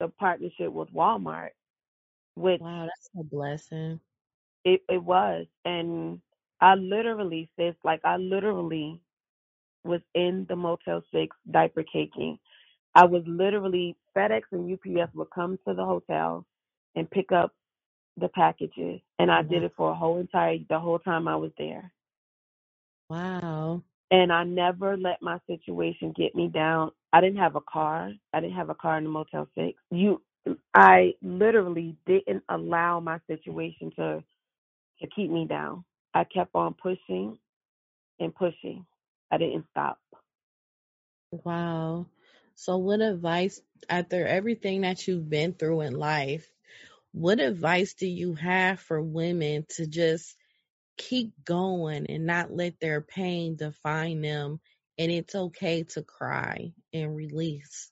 the 0.00 0.08
partnership 0.08 0.72
with 0.72 0.92
Walmart, 0.94 1.50
which 2.36 2.62
Wow, 2.62 2.86
that's 2.86 3.10
a 3.20 3.24
blessing. 3.24 4.00
it, 4.64 4.82
it 4.88 5.02
was. 5.02 5.46
And 5.64 6.20
I 6.60 6.74
literally, 6.76 7.50
sis, 7.58 7.74
like 7.84 8.00
I 8.04 8.18
literally 8.18 9.00
was 9.84 10.02
in 10.14 10.46
the 10.48 10.56
Motel 10.56 11.02
6 11.12 11.36
diaper 11.50 11.84
caking. 11.84 12.38
I 12.94 13.04
was 13.06 13.22
literally, 13.26 13.96
FedEx 14.16 14.42
and 14.52 14.72
UPS 14.72 15.14
would 15.14 15.30
come 15.34 15.58
to 15.68 15.74
the 15.74 15.84
hotel 15.84 16.46
and 16.96 17.10
pick 17.10 17.32
up 17.32 17.54
the 18.18 18.28
packages. 18.28 19.00
And 19.18 19.30
I 19.30 19.42
did 19.42 19.64
it 19.64 19.72
for 19.76 19.92
a 19.92 19.96
whole 19.96 20.18
entire, 20.20 20.58
the 20.68 20.80
whole 20.80 20.98
time 21.00 21.28
I 21.28 21.36
was 21.36 21.52
there. 21.58 21.92
Wow. 23.08 23.82
And 24.10 24.32
I 24.32 24.44
never 24.44 24.96
let 24.96 25.22
my 25.22 25.38
situation 25.46 26.14
get 26.16 26.34
me 26.34 26.48
down. 26.48 26.92
I 27.12 27.20
didn't 27.20 27.38
have 27.38 27.56
a 27.56 27.60
car. 27.60 28.12
I 28.32 28.40
didn't 28.40 28.56
have 28.56 28.70
a 28.70 28.74
car 28.74 28.98
in 28.98 29.04
the 29.04 29.10
Motel 29.10 29.48
6. 29.56 29.78
You, 29.90 30.22
I 30.74 31.14
literally 31.22 31.96
didn't 32.06 32.44
allow 32.48 33.00
my 33.00 33.18
situation 33.26 33.92
to, 33.96 34.24
to 35.00 35.08
keep 35.14 35.30
me 35.30 35.46
down. 35.46 35.84
I 36.14 36.24
kept 36.24 36.54
on 36.54 36.74
pushing 36.74 37.38
and 38.20 38.34
pushing. 38.34 38.86
I 39.30 39.38
didn't 39.38 39.66
stop. 39.70 39.98
Wow. 41.30 42.06
So, 42.54 42.78
what 42.78 43.00
advice, 43.00 43.60
after 43.88 44.26
everything 44.26 44.82
that 44.82 45.06
you've 45.06 45.28
been 45.28 45.52
through 45.54 45.82
in 45.82 45.94
life, 45.94 46.50
what 47.12 47.40
advice 47.40 47.94
do 47.94 48.06
you 48.06 48.34
have 48.34 48.80
for 48.80 49.02
women 49.02 49.66
to 49.76 49.86
just 49.86 50.36
keep 50.98 51.32
going 51.44 52.06
and 52.08 52.26
not 52.26 52.52
let 52.52 52.80
their 52.80 53.02
pain 53.02 53.56
define 53.56 54.22
them? 54.22 54.60
And 54.98 55.12
it's 55.12 55.34
okay 55.36 55.84
to 55.84 56.02
cry 56.04 56.72
and 56.94 57.16
release. 57.16 57.90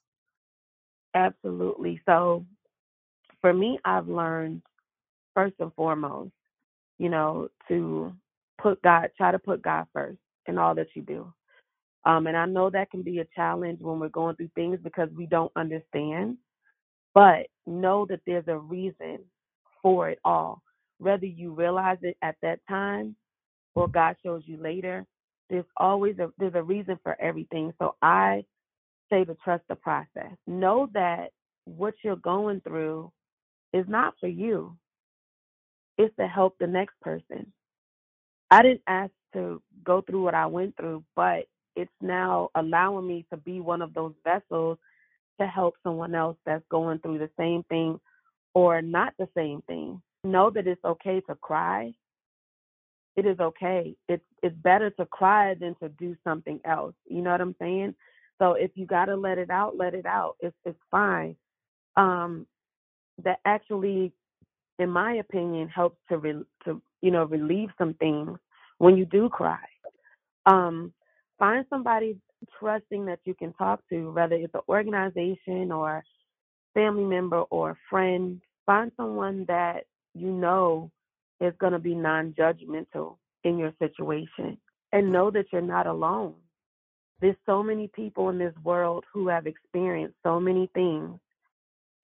Absolutely. 1.15 2.01
So 2.05 2.45
for 3.41 3.53
me, 3.53 3.79
I've 3.85 4.07
learned 4.09 4.63
first 5.35 5.55
and 5.59 5.73
foremost, 5.75 6.31
you 6.99 7.09
know, 7.09 7.49
to 7.69 8.13
put 8.61 8.81
God, 8.83 9.09
try 9.17 9.31
to 9.31 9.39
put 9.39 9.61
God 9.63 9.87
first 9.93 10.19
in 10.47 10.57
all 10.57 10.75
that 10.75 10.87
you 10.95 11.03
do. 11.03 11.33
Um, 12.05 12.27
and 12.27 12.37
I 12.37 12.45
know 12.47 12.69
that 12.71 12.91
can 12.91 13.03
be 13.03 13.19
a 13.19 13.27
challenge 13.35 13.79
when 13.81 13.99
we're 13.99 14.09
going 14.09 14.35
through 14.37 14.51
things 14.55 14.79
because 14.83 15.09
we 15.15 15.27
don't 15.27 15.51
understand, 15.55 16.37
but 17.13 17.47
know 17.67 18.05
that 18.09 18.21
there's 18.27 18.47
a 18.47 18.57
reason 18.57 19.19
for 19.83 20.09
it 20.09 20.19
all. 20.25 20.63
Whether 20.99 21.25
you 21.27 21.53
realize 21.53 21.99
it 22.03 22.17
at 22.23 22.37
that 22.43 22.59
time 22.69 23.15
or 23.75 23.87
God 23.87 24.17
shows 24.23 24.43
you 24.45 24.57
later, 24.57 25.05
there's 25.49 25.65
always 25.77 26.19
a 26.19 26.31
there's 26.39 26.55
a 26.55 26.63
reason 26.63 26.99
for 27.03 27.19
everything. 27.21 27.73
So 27.79 27.95
I 28.01 28.45
say 29.11 29.25
to 29.25 29.35
trust 29.43 29.63
the 29.69 29.75
process. 29.75 30.33
Know 30.47 30.89
that 30.93 31.31
what 31.65 31.95
you're 32.03 32.15
going 32.17 32.61
through 32.61 33.11
is 33.73 33.85
not 33.89 34.15
for 34.19 34.27
you. 34.27 34.77
It's 35.97 36.15
to 36.17 36.27
help 36.27 36.57
the 36.59 36.67
next 36.67 36.99
person. 37.01 37.51
I 38.51 38.63
didn't 38.63 38.83
ask 38.87 39.11
to 39.33 39.61
go 39.83 40.01
through 40.01 40.23
what 40.23 40.35
I 40.35 40.45
went 40.47 40.77
through, 40.77 41.03
but 41.15 41.47
it's 41.75 41.91
now 42.01 42.49
allowing 42.55 43.07
me 43.07 43.25
to 43.31 43.37
be 43.37 43.61
one 43.61 43.81
of 43.81 43.93
those 43.93 44.13
vessels 44.23 44.77
to 45.41 45.47
help 45.47 45.75
someone 45.83 46.15
else 46.15 46.37
that's 46.45 46.65
going 46.71 46.99
through 46.99 47.19
the 47.19 47.29
same 47.37 47.63
thing 47.65 47.99
or 48.55 48.81
not 48.81 49.13
the 49.19 49.29
same 49.35 49.61
thing. 49.67 50.01
Know 50.27 50.49
that 50.51 50.67
it's 50.67 50.83
okay 50.83 51.21
to 51.29 51.35
cry. 51.35 51.93
It 53.15 53.25
is 53.25 53.39
okay. 53.39 53.95
It's 54.09 54.23
it's 54.43 54.55
better 54.57 54.89
to 54.91 55.05
cry 55.05 55.55
than 55.55 55.75
to 55.81 55.89
do 55.89 56.15
something 56.23 56.59
else. 56.65 56.95
You 57.09 57.21
know 57.21 57.31
what 57.31 57.41
I'm 57.41 57.55
saying? 57.59 57.95
So 58.39 58.53
if 58.53 58.71
you 58.75 58.85
got 58.85 59.05
to 59.05 59.15
let 59.15 59.37
it 59.37 59.49
out, 59.49 59.77
let 59.77 59.93
it 59.95 60.05
out. 60.05 60.35
It's 60.41 60.55
it's 60.65 60.79
fine. 60.91 61.35
Um, 61.95 62.45
that 63.23 63.39
actually, 63.45 64.13
in 64.79 64.89
my 64.89 65.15
opinion, 65.15 65.69
helps 65.69 65.97
to 66.09 66.17
re- 66.17 66.45
to 66.65 66.81
you 67.01 67.11
know 67.11 67.25
relieve 67.25 67.69
some 67.77 67.93
things 67.95 68.37
when 68.79 68.97
you 68.97 69.05
do 69.05 69.29
cry. 69.29 69.65
Um, 70.45 70.93
find 71.39 71.65
somebody 71.69 72.17
trusting 72.59 73.05
that 73.05 73.19
you 73.25 73.35
can 73.35 73.53
talk 73.53 73.81
to, 73.89 74.11
whether 74.11 74.35
it's 74.35 74.53
an 74.55 74.61
organization 74.69 75.71
or 75.71 76.03
family 76.73 77.05
member 77.05 77.41
or 77.43 77.71
a 77.71 77.77
friend. 77.89 78.41
Find 78.65 78.91
someone 78.97 79.45
that 79.47 79.85
you 80.19 80.31
know 80.31 80.91
is 81.39 81.53
going 81.59 81.73
to 81.73 81.79
be 81.79 81.95
non-judgmental 81.95 83.17
in 83.43 83.57
your 83.57 83.73
situation, 83.79 84.57
and 84.91 85.11
know 85.11 85.29
that 85.31 85.45
you're 85.51 85.61
not 85.61 85.87
alone 85.87 86.35
there's 87.21 87.35
so 87.45 87.63
many 87.63 87.87
people 87.87 88.29
in 88.29 88.37
this 88.37 88.53
world 88.63 89.03
who 89.11 89.27
have 89.27 89.47
experienced 89.47 90.15
so 90.23 90.39
many 90.39 90.69
things. 90.73 91.19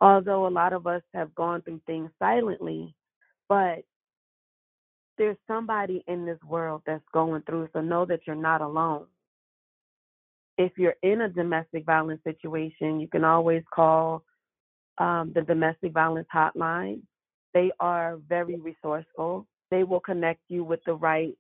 Although 0.01 0.47
a 0.47 0.49
lot 0.49 0.73
of 0.73 0.87
us 0.87 1.01
have 1.13 1.33
gone 1.35 1.61
through 1.61 1.81
things 1.85 2.09
silently, 2.19 2.93
but 3.47 3.83
there's 5.17 5.37
somebody 5.47 6.03
in 6.07 6.25
this 6.25 6.39
world 6.47 6.81
that's 6.85 7.03
going 7.13 7.43
through. 7.43 7.69
So 7.73 7.81
know 7.81 8.05
that 8.05 8.21
you're 8.25 8.35
not 8.35 8.61
alone. 8.61 9.05
If 10.57 10.73
you're 10.77 10.95
in 11.03 11.21
a 11.21 11.29
domestic 11.29 11.85
violence 11.85 12.21
situation, 12.23 12.99
you 12.99 13.07
can 13.07 13.23
always 13.23 13.63
call 13.73 14.23
um, 14.97 15.31
the 15.33 15.41
domestic 15.41 15.93
violence 15.93 16.27
hotline. 16.33 17.01
They 17.53 17.71
are 17.79 18.17
very 18.27 18.55
resourceful. 18.57 19.45
They 19.69 19.83
will 19.83 19.99
connect 19.99 20.41
you 20.49 20.63
with 20.63 20.79
the 20.85 20.93
right 20.93 21.35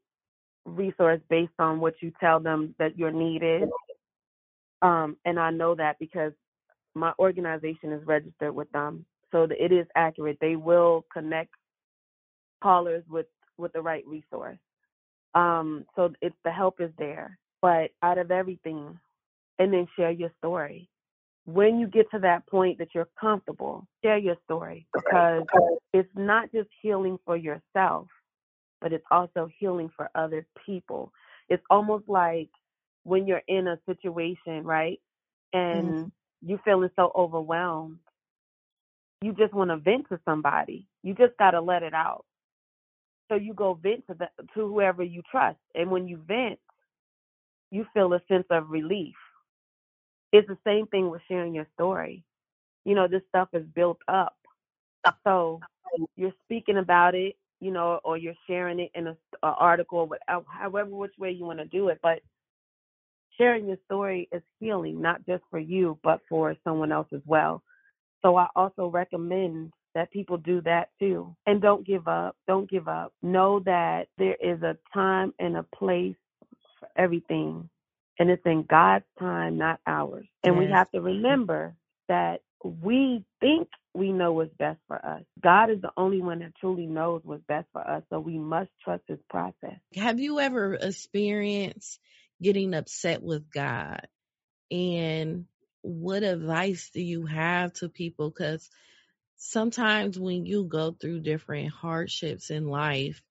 resource 0.65 1.19
based 1.29 1.53
on 1.59 1.79
what 1.79 1.95
you 2.01 2.11
tell 2.19 2.39
them 2.39 2.75
that 2.79 2.97
your 2.97 3.11
need 3.11 3.43
is. 3.43 3.69
Um, 4.81 5.17
and 5.25 5.39
I 5.39 5.49
know 5.49 5.75
that 5.75 5.97
because 5.99 6.33
my 6.95 7.13
organization 7.19 7.91
is 7.91 8.05
registered 8.05 8.53
with 8.53 8.71
them, 8.71 9.05
so 9.31 9.47
that 9.47 9.63
it 9.63 9.71
is 9.71 9.87
accurate. 9.95 10.37
They 10.39 10.55
will 10.55 11.05
connect 11.11 11.53
callers 12.61 13.03
with 13.09 13.25
with 13.57 13.73
the 13.73 13.81
right 13.81 14.05
resource. 14.07 14.57
Um, 15.35 15.85
so 15.95 16.13
it's 16.21 16.35
the 16.43 16.51
help 16.51 16.79
is 16.79 16.91
there. 16.97 17.37
But 17.61 17.91
out 18.01 18.17
of 18.17 18.29
everything, 18.29 18.99
and 19.59 19.73
then 19.73 19.87
share 19.95 20.11
your 20.11 20.31
story. 20.37 20.89
When 21.45 21.77
you 21.77 21.87
get 21.87 22.09
to 22.11 22.19
that 22.19 22.47
point 22.47 22.77
that 22.77 22.89
you're 22.95 23.09
comfortable, 23.19 23.85
share 24.03 24.17
your 24.17 24.37
story 24.45 24.87
because 24.93 25.43
it's 25.93 26.09
not 26.15 26.51
just 26.53 26.69
healing 26.81 27.19
for 27.25 27.35
yourself, 27.35 28.07
but 28.81 28.93
it's 28.93 29.05
also 29.11 29.49
healing 29.59 29.91
for 29.95 30.09
other 30.15 30.45
people. 30.65 31.11
It's 31.49 31.63
almost 31.69 32.07
like 32.07 32.49
when 33.03 33.27
you're 33.27 33.41
in 33.47 33.67
a 33.67 33.77
situation, 33.85 34.63
right? 34.63 35.01
And 35.51 35.87
mm-hmm. 35.87 36.49
you 36.49 36.59
feeling 36.63 36.89
so 36.95 37.11
overwhelmed, 37.15 37.99
you 39.21 39.33
just 39.33 39.53
want 39.53 39.69
to 39.69 39.77
vent 39.77 40.07
to 40.09 40.19
somebody. 40.25 40.87
You 41.01 41.13
just 41.13 41.37
got 41.37 41.51
to 41.51 41.61
let 41.61 41.83
it 41.83 41.93
out. 41.93 42.25
So 43.29 43.35
you 43.35 43.53
go 43.53 43.73
vent 43.73 44.05
to 44.07 44.15
the, 44.15 44.27
to 44.53 44.67
whoever 44.67 45.03
you 45.03 45.21
trust, 45.29 45.59
and 45.75 45.89
when 45.89 46.07
you 46.07 46.17
vent, 46.27 46.59
you 47.71 47.85
feel 47.93 48.13
a 48.13 48.21
sense 48.27 48.45
of 48.49 48.69
relief. 48.69 49.15
It's 50.33 50.49
the 50.49 50.59
same 50.65 50.87
thing 50.87 51.11
with 51.11 51.23
sharing 51.29 51.55
your 51.55 51.67
story. 51.75 52.25
You 52.85 52.95
know, 52.95 53.07
this 53.09 53.23
stuff 53.29 53.49
is 53.53 53.65
built 53.75 53.99
up. 54.09 54.35
So 55.25 55.63
you're 56.17 56.33
speaking 56.45 56.77
about 56.77 57.15
it, 57.15 57.37
you 57.61 57.71
know, 57.71 57.99
or 58.03 58.17
you're 58.17 58.35
sharing 58.47 58.79
it 58.79 58.91
in 58.95 59.07
a, 59.07 59.17
a 59.43 59.47
article, 59.47 60.07
whatever, 60.07 60.45
however 60.49 60.91
which 60.91 61.13
way 61.19 61.31
you 61.31 61.45
want 61.45 61.59
to 61.59 61.65
do 61.65 61.89
it. 61.89 61.99
But 62.03 62.21
sharing 63.37 63.67
your 63.67 63.77
story 63.85 64.29
is 64.31 64.43
healing, 64.59 65.01
not 65.01 65.25
just 65.27 65.43
for 65.51 65.59
you, 65.59 65.99
but 66.03 66.21
for 66.29 66.55
someone 66.63 66.91
else 66.93 67.07
as 67.13 67.21
well. 67.25 67.63
So 68.23 68.37
I 68.37 68.47
also 68.55 68.87
recommend 68.87 69.73
that 69.95 70.11
people 70.11 70.37
do 70.37 70.61
that 70.61 70.89
too. 70.99 71.35
And 71.47 71.61
don't 71.61 71.85
give 71.87 72.07
up. 72.07 72.37
Don't 72.47 72.69
give 72.69 72.87
up. 72.87 73.13
Know 73.23 73.61
that 73.61 74.07
there 74.17 74.37
is 74.41 74.61
a 74.63 74.77
time 74.93 75.33
and 75.39 75.57
a 75.57 75.63
place 75.75 76.15
for 76.79 76.89
everything. 76.97 77.69
And 78.19 78.29
it's 78.29 78.45
in 78.45 78.65
God's 78.69 79.05
time, 79.19 79.57
not 79.57 79.79
ours. 79.87 80.27
And 80.43 80.55
yes. 80.55 80.59
we 80.65 80.71
have 80.71 80.91
to 80.91 81.01
remember 81.01 81.75
that 82.09 82.41
we 82.63 83.25
think 83.39 83.67
we 83.93 84.11
know 84.11 84.31
what's 84.33 84.53
best 84.57 84.79
for 84.87 85.03
us. 85.03 85.23
God 85.41 85.69
is 85.69 85.81
the 85.81 85.91
only 85.97 86.21
one 86.21 86.39
that 86.39 86.55
truly 86.59 86.85
knows 86.85 87.21
what's 87.23 87.43
best 87.47 87.67
for 87.73 87.81
us. 87.87 88.03
So 88.09 88.19
we 88.19 88.37
must 88.37 88.69
trust 88.83 89.03
his 89.07 89.19
process. 89.29 89.77
Have 89.95 90.19
you 90.19 90.39
ever 90.39 90.75
experienced 90.75 91.99
getting 92.41 92.73
upset 92.73 93.21
with 93.21 93.51
God? 93.51 94.07
And 94.71 95.45
what 95.81 96.23
advice 96.23 96.89
do 96.93 97.01
you 97.01 97.25
have 97.25 97.73
to 97.73 97.89
people? 97.89 98.29
Because 98.29 98.69
sometimes 99.35 100.17
when 100.17 100.45
you 100.45 100.63
go 100.63 100.91
through 100.91 101.19
different 101.19 101.69
hardships 101.69 102.49
in 102.49 102.67
life, 102.67 103.21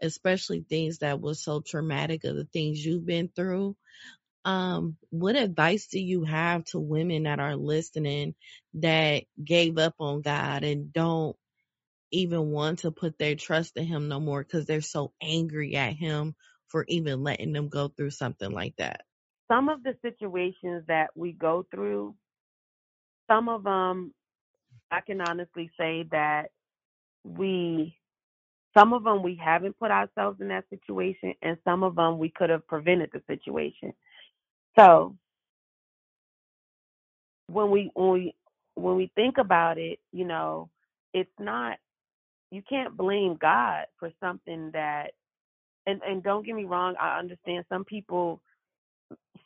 especially 0.00 0.60
things 0.60 0.98
that 0.98 1.20
were 1.20 1.34
so 1.34 1.60
traumatic 1.60 2.24
of 2.24 2.36
the 2.36 2.44
things 2.44 2.84
you've 2.84 3.06
been 3.06 3.28
through, 3.34 3.76
um, 4.44 4.96
what 5.10 5.36
advice 5.36 5.88
do 5.88 6.00
you 6.00 6.24
have 6.24 6.64
to 6.66 6.80
women 6.80 7.24
that 7.24 7.40
are 7.40 7.56
listening 7.56 8.34
that 8.74 9.24
gave 9.42 9.78
up 9.78 9.94
on 10.00 10.22
God 10.22 10.64
and 10.64 10.92
don't 10.92 11.36
even 12.12 12.50
want 12.50 12.80
to 12.80 12.90
put 12.92 13.18
their 13.18 13.36
trust 13.36 13.76
in 13.76 13.86
Him 13.86 14.08
no 14.08 14.20
more 14.20 14.42
because 14.42 14.66
they're 14.66 14.80
so 14.82 15.12
angry 15.22 15.76
at 15.76 15.94
Him 15.94 16.34
for 16.68 16.84
even 16.88 17.22
letting 17.22 17.52
them 17.52 17.68
go 17.68 17.88
through 17.88 18.10
something 18.10 18.50
like 18.50 18.76
that? 18.78 19.02
Some 19.48 19.68
of 19.68 19.82
the 19.82 19.96
situations 20.02 20.84
that 20.88 21.08
we 21.14 21.32
go 21.32 21.66
through, 21.72 22.14
some 23.30 23.48
of 23.48 23.64
them, 23.64 24.14
I 24.90 25.00
can 25.02 25.20
honestly 25.20 25.70
say 25.78 26.06
that 26.12 26.50
we 27.24 27.96
some 28.76 28.92
of 28.92 29.04
them 29.04 29.22
we 29.22 29.36
haven't 29.42 29.78
put 29.78 29.90
ourselves 29.90 30.40
in 30.40 30.48
that 30.48 30.64
situation 30.70 31.34
and 31.42 31.58
some 31.64 31.82
of 31.82 31.96
them 31.96 32.18
we 32.18 32.30
could 32.30 32.50
have 32.50 32.66
prevented 32.66 33.10
the 33.12 33.22
situation 33.28 33.92
so 34.78 35.16
when 37.48 37.70
we 37.70 37.90
when 37.94 38.10
we 38.12 38.34
when 38.76 38.96
we 38.96 39.10
think 39.16 39.38
about 39.38 39.78
it, 39.78 40.00
you 40.12 40.24
know, 40.26 40.70
it's 41.14 41.30
not 41.40 41.78
you 42.50 42.62
can't 42.68 42.96
blame 42.96 43.38
God 43.40 43.86
for 43.98 44.12
something 44.20 44.70
that 44.74 45.12
and 45.86 46.00
and 46.02 46.22
don't 46.22 46.46
get 46.46 46.56
me 46.56 46.64
wrong, 46.64 46.94
I 47.00 47.18
understand 47.18 47.64
some 47.70 47.84
people 47.84 48.40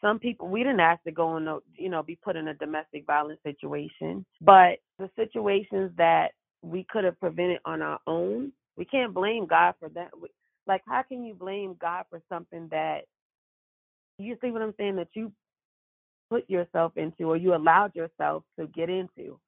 some 0.02 0.18
people 0.18 0.48
we 0.48 0.60
didn't 0.62 0.80
ask 0.80 1.02
to 1.04 1.12
go 1.12 1.36
in 1.36 1.48
a 1.48 1.58
you 1.76 1.90
know 1.90 2.02
be 2.02 2.16
put 2.16 2.36
in 2.36 2.48
a 2.48 2.54
domestic 2.54 3.06
violence 3.06 3.40
situation 3.44 4.24
but 4.40 4.78
the 4.98 5.10
situations 5.16 5.92
that 5.96 6.30
we 6.62 6.86
could 6.90 7.04
have 7.04 7.18
prevented 7.20 7.58
on 7.64 7.82
our 7.82 8.00
own 8.06 8.52
we 8.76 8.84
can't 8.84 9.14
blame 9.14 9.46
god 9.46 9.74
for 9.80 9.88
that 9.90 10.10
like 10.66 10.82
how 10.88 11.02
can 11.02 11.24
you 11.24 11.34
blame 11.34 11.76
god 11.80 12.04
for 12.10 12.22
something 12.28 12.68
that 12.70 13.02
you 14.18 14.36
see 14.42 14.50
what 14.52 14.62
i'm 14.62 14.74
saying 14.78 14.96
that 14.96 15.08
you 15.14 15.32
put 16.30 16.50
yourself 16.50 16.94
into 16.96 17.24
or 17.30 17.38
you 17.38 17.54
allowed 17.56 17.96
yourself 17.96 18.44
to 18.60 18.68
get 18.68 18.90
into. 18.90 19.40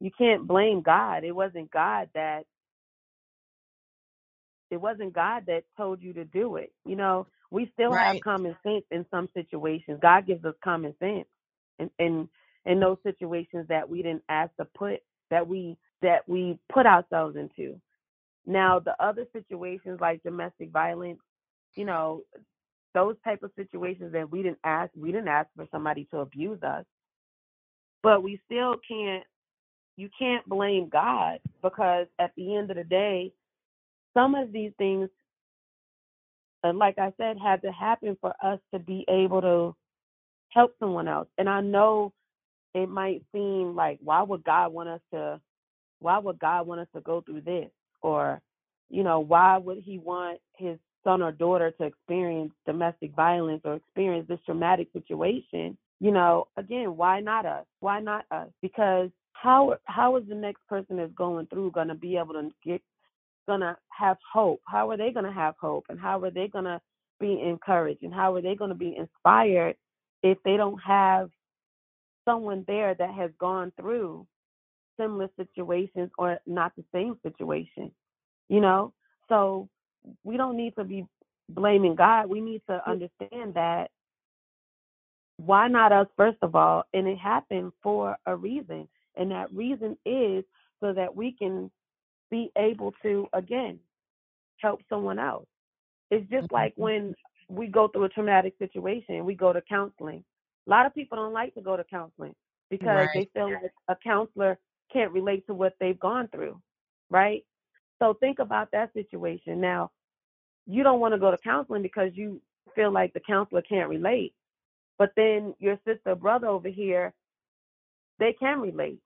You 0.00 0.10
can't 0.16 0.46
blame 0.48 0.82
God. 0.82 1.24
It 1.24 1.32
wasn't 1.34 1.70
God 1.70 2.10
that 2.14 2.44
it 4.70 4.78
wasn't 4.80 5.14
God 5.14 5.44
that 5.46 5.64
told 5.76 6.02
you 6.02 6.14
to 6.14 6.24
do 6.24 6.56
it. 6.56 6.72
You 6.86 6.96
know, 6.96 7.26
we 7.50 7.70
still 7.74 7.94
have 7.96 8.20
common 8.20 8.56
sense 8.64 8.84
in 8.90 9.06
some 9.10 9.28
situations. 9.34 10.00
God 10.02 10.26
gives 10.26 10.44
us 10.44 10.54
common 10.64 10.94
sense 11.00 11.26
in 11.78 11.90
in, 11.98 12.28
in 12.66 12.80
those 12.80 12.98
situations 13.04 13.66
that 13.68 13.88
we 13.88 14.02
didn't 14.02 14.24
ask 14.28 14.54
to 14.56 14.66
put 14.66 15.00
that 15.30 15.48
we 15.48 15.78
that 16.02 16.28
we 16.28 16.58
put 16.72 16.86
ourselves 16.86 17.36
into. 17.36 17.80
Now 18.46 18.80
the 18.80 18.94
other 19.02 19.26
situations 19.32 20.00
like 20.00 20.22
domestic 20.22 20.70
violence, 20.72 21.20
you 21.76 21.84
know, 21.86 22.22
those 22.94 23.16
type 23.24 23.42
of 23.42 23.50
situations 23.56 24.12
that 24.12 24.30
we 24.30 24.42
didn't 24.42 24.58
ask 24.64 24.90
we 24.96 25.12
didn't 25.12 25.28
ask 25.28 25.48
for 25.56 25.66
somebody 25.70 26.06
to 26.10 26.18
abuse 26.18 26.62
us. 26.62 26.84
But 28.02 28.22
we 28.22 28.40
still 28.46 28.76
can't 28.88 29.24
you 29.96 30.08
can't 30.18 30.48
blame 30.48 30.88
God 30.88 31.40
because 31.62 32.06
at 32.18 32.32
the 32.36 32.56
end 32.56 32.70
of 32.70 32.76
the 32.76 32.84
day, 32.84 33.32
some 34.14 34.34
of 34.34 34.52
these 34.52 34.72
things 34.78 35.08
uh, 36.64 36.72
like 36.72 36.98
I 36.98 37.12
said, 37.16 37.36
had 37.38 37.62
to 37.62 37.72
happen 37.72 38.16
for 38.20 38.34
us 38.42 38.58
to 38.72 38.80
be 38.80 39.04
able 39.08 39.40
to 39.42 39.76
help 40.50 40.74
someone 40.78 41.08
else. 41.08 41.28
And 41.38 41.48
I 41.48 41.60
know 41.60 42.12
it 42.74 42.88
might 42.88 43.22
seem 43.32 43.74
like, 43.76 43.98
why 44.02 44.22
would 44.22 44.44
God 44.44 44.72
want 44.72 44.88
us 44.88 45.00
to? 45.12 45.40
Why 46.00 46.18
would 46.18 46.38
God 46.38 46.66
want 46.66 46.80
us 46.80 46.88
to 46.94 47.00
go 47.00 47.20
through 47.20 47.42
this? 47.42 47.70
Or, 48.02 48.40
you 48.88 49.02
know, 49.02 49.20
why 49.20 49.56
would 49.56 49.78
He 49.78 49.98
want 49.98 50.40
His 50.56 50.78
son 51.04 51.22
or 51.22 51.32
daughter 51.32 51.70
to 51.72 51.84
experience 51.84 52.52
domestic 52.66 53.14
violence 53.14 53.62
or 53.64 53.74
experience 53.74 54.26
this 54.28 54.40
traumatic 54.44 54.88
situation? 54.92 55.76
You 56.00 56.12
know, 56.12 56.48
again, 56.56 56.96
why 56.96 57.20
not 57.20 57.46
us? 57.46 57.66
Why 57.80 58.00
not 58.00 58.24
us? 58.30 58.48
Because 58.62 59.10
how 59.32 59.76
how 59.84 60.16
is 60.16 60.24
the 60.28 60.34
next 60.34 60.66
person 60.68 60.96
that's 60.96 61.12
going 61.14 61.46
through 61.46 61.72
going 61.72 61.88
to 61.88 61.94
be 61.94 62.16
able 62.16 62.34
to 62.34 62.50
get 62.64 62.82
going 63.46 63.60
to 63.60 63.76
have 63.88 64.16
hope? 64.32 64.60
How 64.66 64.90
are 64.90 64.96
they 64.96 65.10
going 65.10 65.24
to 65.24 65.32
have 65.32 65.54
hope? 65.60 65.86
And 65.88 65.98
how 65.98 66.22
are 66.22 66.30
they 66.30 66.48
going 66.48 66.64
to 66.64 66.80
be 67.20 67.40
encouraged? 67.40 68.02
And 68.02 68.14
how 68.14 68.34
are 68.34 68.42
they 68.42 68.54
going 68.54 68.70
to 68.70 68.76
be 68.76 68.96
inspired 68.96 69.76
if 70.22 70.38
they 70.44 70.56
don't 70.56 70.78
have 70.78 71.30
someone 72.24 72.64
there 72.66 72.94
that 72.94 73.14
has 73.14 73.30
gone 73.38 73.72
through 73.80 74.26
similar 74.98 75.28
situations 75.36 76.10
or 76.18 76.38
not 76.46 76.72
the 76.76 76.84
same 76.92 77.16
situation? 77.22 77.90
You 78.48 78.60
know? 78.60 78.92
So 79.28 79.68
we 80.24 80.36
don't 80.36 80.56
need 80.56 80.74
to 80.76 80.84
be 80.84 81.06
blaming 81.48 81.94
God. 81.94 82.28
We 82.28 82.40
need 82.40 82.62
to 82.68 82.88
understand 82.88 83.54
that 83.54 83.90
why 85.38 85.68
not 85.68 85.92
us, 85.92 86.08
first 86.16 86.38
of 86.42 86.54
all? 86.54 86.84
And 86.92 87.06
it 87.06 87.18
happened 87.18 87.72
for 87.82 88.16
a 88.26 88.36
reason. 88.36 88.88
And 89.16 89.30
that 89.30 89.52
reason 89.52 89.96
is 90.04 90.44
so 90.80 90.92
that 90.92 91.14
we 91.14 91.32
can 91.32 91.70
be 92.30 92.50
able 92.56 92.92
to, 93.02 93.26
again, 93.32 93.78
help 94.58 94.80
someone 94.88 95.18
else. 95.18 95.46
It's 96.10 96.28
just 96.30 96.46
mm-hmm. 96.46 96.54
like 96.54 96.72
when 96.76 97.14
we 97.48 97.66
go 97.66 97.88
through 97.88 98.04
a 98.04 98.08
traumatic 98.08 98.54
situation, 98.58 99.24
we 99.24 99.34
go 99.34 99.52
to 99.52 99.62
counseling. 99.62 100.24
A 100.66 100.70
lot 100.70 100.86
of 100.86 100.94
people 100.94 101.16
don't 101.16 101.32
like 101.32 101.54
to 101.54 101.60
go 101.60 101.76
to 101.76 101.84
counseling 101.84 102.34
because 102.70 102.88
Right. 102.88 103.08
they 103.14 103.30
feel 103.32 103.50
like 103.50 103.72
a 103.88 103.96
counselor 103.96 104.58
can't 104.92 105.12
relate 105.12 105.46
to 105.46 105.54
what 105.54 105.74
they've 105.80 105.98
gone 105.98 106.28
through, 106.28 106.60
right? 107.10 107.44
So 108.00 108.14
think 108.14 108.38
about 108.38 108.70
that 108.72 108.92
situation. 108.94 109.60
Now, 109.60 109.90
you 110.66 110.82
don't 110.82 111.00
want 111.00 111.14
to 111.14 111.20
go 111.20 111.30
to 111.30 111.38
counseling 111.38 111.82
because 111.82 112.12
you 112.14 112.40
feel 112.74 112.92
like 112.92 113.12
the 113.14 113.20
counselor 113.20 113.62
can't 113.62 113.88
relate. 113.90 114.34
But 114.98 115.12
then 115.16 115.54
your 115.58 115.76
sister 115.86 116.10
or 116.12 116.16
brother 116.16 116.48
over 116.48 116.68
here, 116.68 117.14
they 118.18 118.34
can 118.38 118.60
relate. 118.60 119.00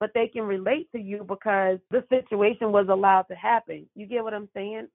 But 0.00 0.12
they 0.14 0.28
can 0.28 0.42
relate 0.44 0.90
to 0.92 1.00
you 1.00 1.24
because 1.26 1.78
the 1.90 2.04
situation 2.10 2.72
was 2.72 2.88
allowed 2.90 3.24
to 3.24 3.34
happen. 3.34 3.86
You 3.94 4.06
get 4.06 4.24
what 4.24 4.34
I'm 4.34 4.48
saying? 4.54 4.88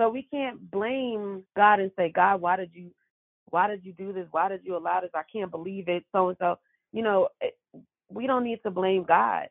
So 0.00 0.10
we 0.10 0.22
can't 0.30 0.70
blame 0.70 1.44
God 1.56 1.80
and 1.80 1.90
say, 1.96 2.12
God, 2.14 2.40
why 2.40 2.56
did 2.56 2.70
you 2.74 2.90
why 3.50 3.68
did 3.68 3.84
you 3.84 3.92
do 3.94 4.12
this? 4.12 4.26
Why 4.30 4.48
did 4.48 4.62
you 4.64 4.76
allow 4.76 5.00
this? 5.00 5.10
I 5.14 5.22
can't 5.32 5.50
believe 5.50 5.88
it. 5.88 6.04
So 6.12 6.28
and 6.28 6.36
so. 6.40 6.56
You 6.92 7.02
know, 7.02 7.28
we 8.10 8.26
don't 8.26 8.44
need 8.44 8.60
to 8.64 8.70
blame 8.70 9.04
God. 9.04 9.48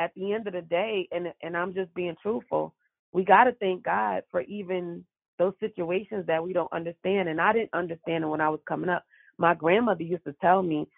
At 0.00 0.12
the 0.16 0.32
end 0.34 0.46
of 0.46 0.54
the 0.54 0.62
day, 0.62 1.08
and 1.12 1.28
and 1.42 1.56
I'm 1.56 1.74
just 1.74 1.94
being 1.94 2.16
truthful, 2.22 2.74
we 3.12 3.24
got 3.24 3.44
to 3.44 3.52
thank 3.54 3.84
God 3.84 4.22
for 4.30 4.42
even 4.42 5.04
those 5.38 5.54
situations 5.60 6.26
that 6.28 6.42
we 6.44 6.52
don't 6.52 6.72
understand. 6.72 7.28
And 7.28 7.40
I 7.40 7.52
didn't 7.52 7.74
understand 7.74 8.24
it 8.24 8.28
when 8.28 8.40
I 8.42 8.50
was 8.50 8.60
coming 8.68 8.90
up. 8.90 9.04
My 9.38 9.54
grandmother 9.54 10.02
used 10.04 10.24
to 10.24 10.34
tell 10.40 10.62
me, 10.62 10.88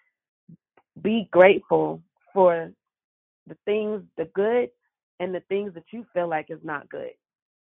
be 1.01 1.29
grateful 1.31 2.01
for 2.33 2.71
the 3.47 3.57
things, 3.65 4.03
the 4.17 4.25
good, 4.35 4.69
and 5.19 5.33
the 5.35 5.41
things 5.49 5.73
that 5.75 5.85
you 5.93 6.05
feel 6.13 6.29
like 6.29 6.47
is 6.51 6.59
not 6.63 6.89
good 6.89 7.11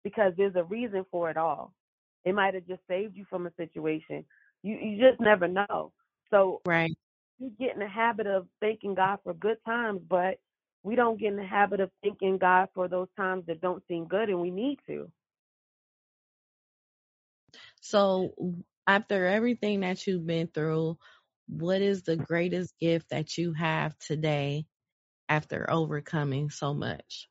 because 0.04 0.34
there's 0.38 0.56
a 0.58 0.66
reason 0.66 1.06
for 1.12 1.32
it 1.32 1.38
all. 1.38 1.74
It 2.26 2.36
might 2.36 2.56
have 2.56 2.68
just 2.68 2.82
saved 2.90 3.18
you 3.18 3.26
from 3.30 3.48
a 3.48 3.54
situation. 3.58 4.26
You 4.64 4.78
you 4.78 5.00
just 5.10 5.22
never 5.22 5.48
know. 5.48 5.94
So 6.32 6.62
Right. 6.66 6.96
you 7.40 7.52
get 7.60 7.74
in 7.74 7.80
the 7.80 7.88
habit 7.90 8.28
of 8.28 8.48
thanking 8.62 8.96
God 8.96 9.20
for 9.24 9.34
good 9.36 9.58
times, 9.66 10.02
but 10.10 10.40
we 10.86 10.96
don't 10.96 11.20
get 11.20 11.30
in 11.30 11.38
the 11.38 11.46
habit 11.46 11.80
of 11.82 11.90
thanking 12.04 12.38
God 12.38 12.70
for 12.76 12.88
those 12.88 13.10
times 13.18 13.46
that 13.48 13.62
don't 13.62 13.84
seem 13.88 14.06
good, 14.08 14.30
and 14.30 14.40
we 14.40 14.52
need 14.52 14.80
to. 14.88 15.12
So 17.82 18.34
after 18.88 19.26
everything 19.26 19.82
that 19.82 20.06
you've 20.08 20.28
been 20.28 20.48
through, 20.48 20.98
what 21.48 21.82
is 21.82 22.04
the 22.04 22.18
greatest 22.18 22.74
gift 22.80 23.10
that 23.12 23.38
you 23.38 23.54
have 23.54 23.98
today 24.00 24.66
after 25.30 25.70
overcoming 25.70 26.50
so 26.52 26.74
much? 26.74 27.30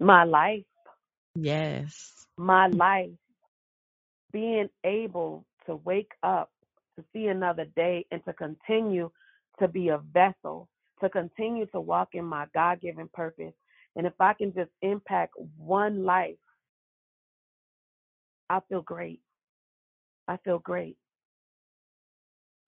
My 0.00 0.24
life, 0.24 0.64
Yes. 1.36 2.26
my 2.36 2.68
mm. 2.68 2.78
life, 2.78 3.10
being 4.32 4.68
able 4.84 5.46
to 5.66 5.76
wake 5.76 6.12
up 6.22 6.50
to 6.98 7.04
see 7.12 7.26
another 7.26 7.66
day 7.76 8.06
and 8.10 8.24
to 8.26 8.32
continue 8.34 9.10
to 9.60 9.68
be 9.68 9.88
a 9.88 9.98
vessel, 9.98 10.68
to 11.00 11.08
continue 11.08 11.66
to 11.66 11.80
walk 11.80 12.10
in 12.14 12.24
my 12.24 12.46
God 12.54 12.80
given 12.80 13.08
purpose. 13.12 13.54
And 13.96 14.06
if 14.06 14.14
I 14.20 14.34
can 14.34 14.52
just 14.54 14.70
impact 14.82 15.34
one 15.56 16.04
life, 16.04 16.36
I 18.50 18.60
feel 18.68 18.82
great. 18.82 19.20
I 20.28 20.36
feel 20.38 20.58
great. 20.58 20.96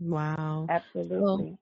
Wow. 0.00 0.70
So 1.24 1.44
Absolutely. 1.44 1.58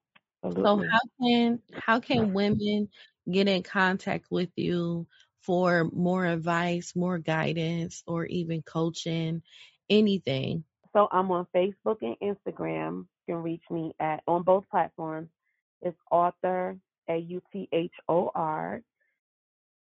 so 0.63 0.77
how 0.77 1.01
can 1.21 1.61
how 1.75 2.01
can 2.01 2.33
women 2.33 2.89
get 3.31 3.49
in 3.49 3.63
contact 3.63 4.27
with 4.31 4.51
you 4.57 5.07
for 5.43 5.89
more 5.93 6.25
advice, 6.27 6.95
more 6.97 7.19
guidance, 7.19 8.03
or 8.07 8.27
even 8.27 8.63
coaching, 8.63 9.43
anything? 9.91 10.65
So 10.93 11.09
I'm 11.11 11.31
on 11.31 11.47
Facebook 11.55 11.99
and 12.03 12.17
Instagram. 12.23 13.07
You 13.27 13.35
can 13.35 13.43
reach 13.43 13.63
me 13.71 13.95
at 14.01 14.23
on 14.27 14.43
both 14.43 14.69
platforms. 14.71 15.29
It's 15.85 15.99
author 16.11 16.77
A 17.11 17.19
U 17.19 17.43
T 17.53 17.69
H 17.73 17.93
O 18.09 18.31
R 18.35 18.83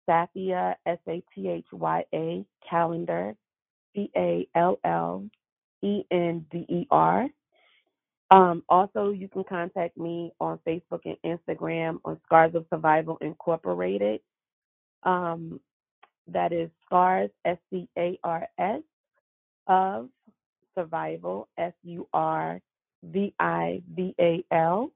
Sathya 0.09 0.77
S 0.87 0.99
A 1.09 1.23
T 1.35 1.49
H 1.49 1.67
Y 1.73 2.05
A 2.15 2.45
Callender 2.69 3.35
C 3.95 4.11
A 4.17 4.47
L 4.55 4.79
L 4.85 5.25
E 5.83 6.03
N 6.11 6.47
D 6.53 6.67
E 6.69 6.87
R. 6.91 7.29
Um, 8.31 8.63
also, 8.69 9.11
you 9.11 9.29
can 9.29 9.45
contact 9.45 9.97
me 9.97 10.33
on 10.41 10.59
Facebook 10.67 11.03
and 11.05 11.17
Instagram 11.25 11.99
on 12.05 12.19
Scars 12.27 12.55
of 12.55 12.67
Survival 12.71 13.19
Incorporated. 13.21 14.21
Um, 15.05 15.61
that 16.29 16.53
is 16.53 16.71
Scars 16.87 17.31
S 17.45 17.59
C 17.71 17.89
A 17.99 18.19
R 18.25 18.49
S 18.59 18.83
of 19.67 20.09
Survival 20.77 21.49
S 21.59 21.75
U 21.85 22.09
R 22.13 22.61
V 23.05 23.35
I 23.39 23.83
V 23.95 24.15
A 24.21 24.45
L. 24.53 24.91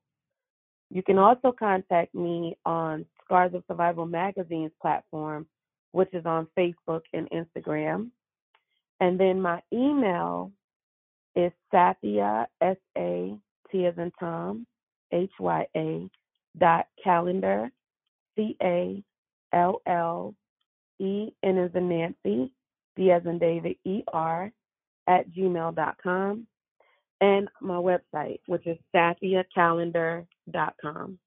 You 0.91 1.03
can 1.03 1.19
also 1.19 1.53
contact 1.53 2.15
me 2.15 2.57
on 2.65 3.05
Scars 3.25 3.53
of 3.55 3.63
Survival 3.69 4.07
Magazine's 4.07 4.73
platform, 4.81 5.47
which 5.93 6.13
is 6.15 6.25
on 6.25 6.49
Facebook 6.57 7.03
and 7.13 7.29
Instagram. 7.31 8.11
And 9.01 9.21
then 9.21 9.41
my 9.41 9.61
email 9.73 10.51
is 11.37 11.53
Sathya, 11.73 12.47
S 12.61 12.77
A 12.97 13.37
T 13.71 13.87
as 13.87 13.95
in 13.99 14.11
Tom, 14.19 14.67
H 15.13 15.31
Y 15.39 15.67
A 15.77 16.09
dot 16.59 16.87
Callender, 17.05 17.71
C 18.37 18.57
A 18.63 19.03
L 19.53 19.81
L 19.87 20.35
E 20.99 21.29
N 21.43 21.59
as 21.59 21.71
in 21.75 21.89
Nancy, 21.89 22.51
D 22.97 23.11
as 23.11 23.25
in 23.27 23.39
David, 23.39 23.77
E 23.85 24.03
R, 24.13 24.51
at 25.07 25.31
gmail 25.31 25.75
dot 25.75 25.97
com. 26.03 26.47
And 27.21 27.49
my 27.61 27.77
website, 27.77 28.41
which 28.47 28.67
is 28.67 28.79
dot 30.53 30.75
com. 30.83 31.19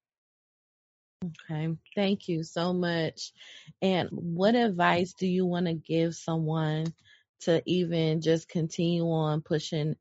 Okay. 1.49 1.75
Thank 1.95 2.29
you 2.29 2.43
so 2.43 2.73
much. 2.73 3.33
And 3.81 4.09
what 4.11 4.55
advice 4.55 5.13
do 5.13 5.27
you 5.27 5.45
want 5.45 5.67
to 5.67 5.73
give 5.75 6.15
someone 6.15 6.93
to 7.41 7.61
even 7.67 8.21
just 8.21 8.49
continue 8.49 9.05
on 9.05 9.41
pushing 9.41 9.95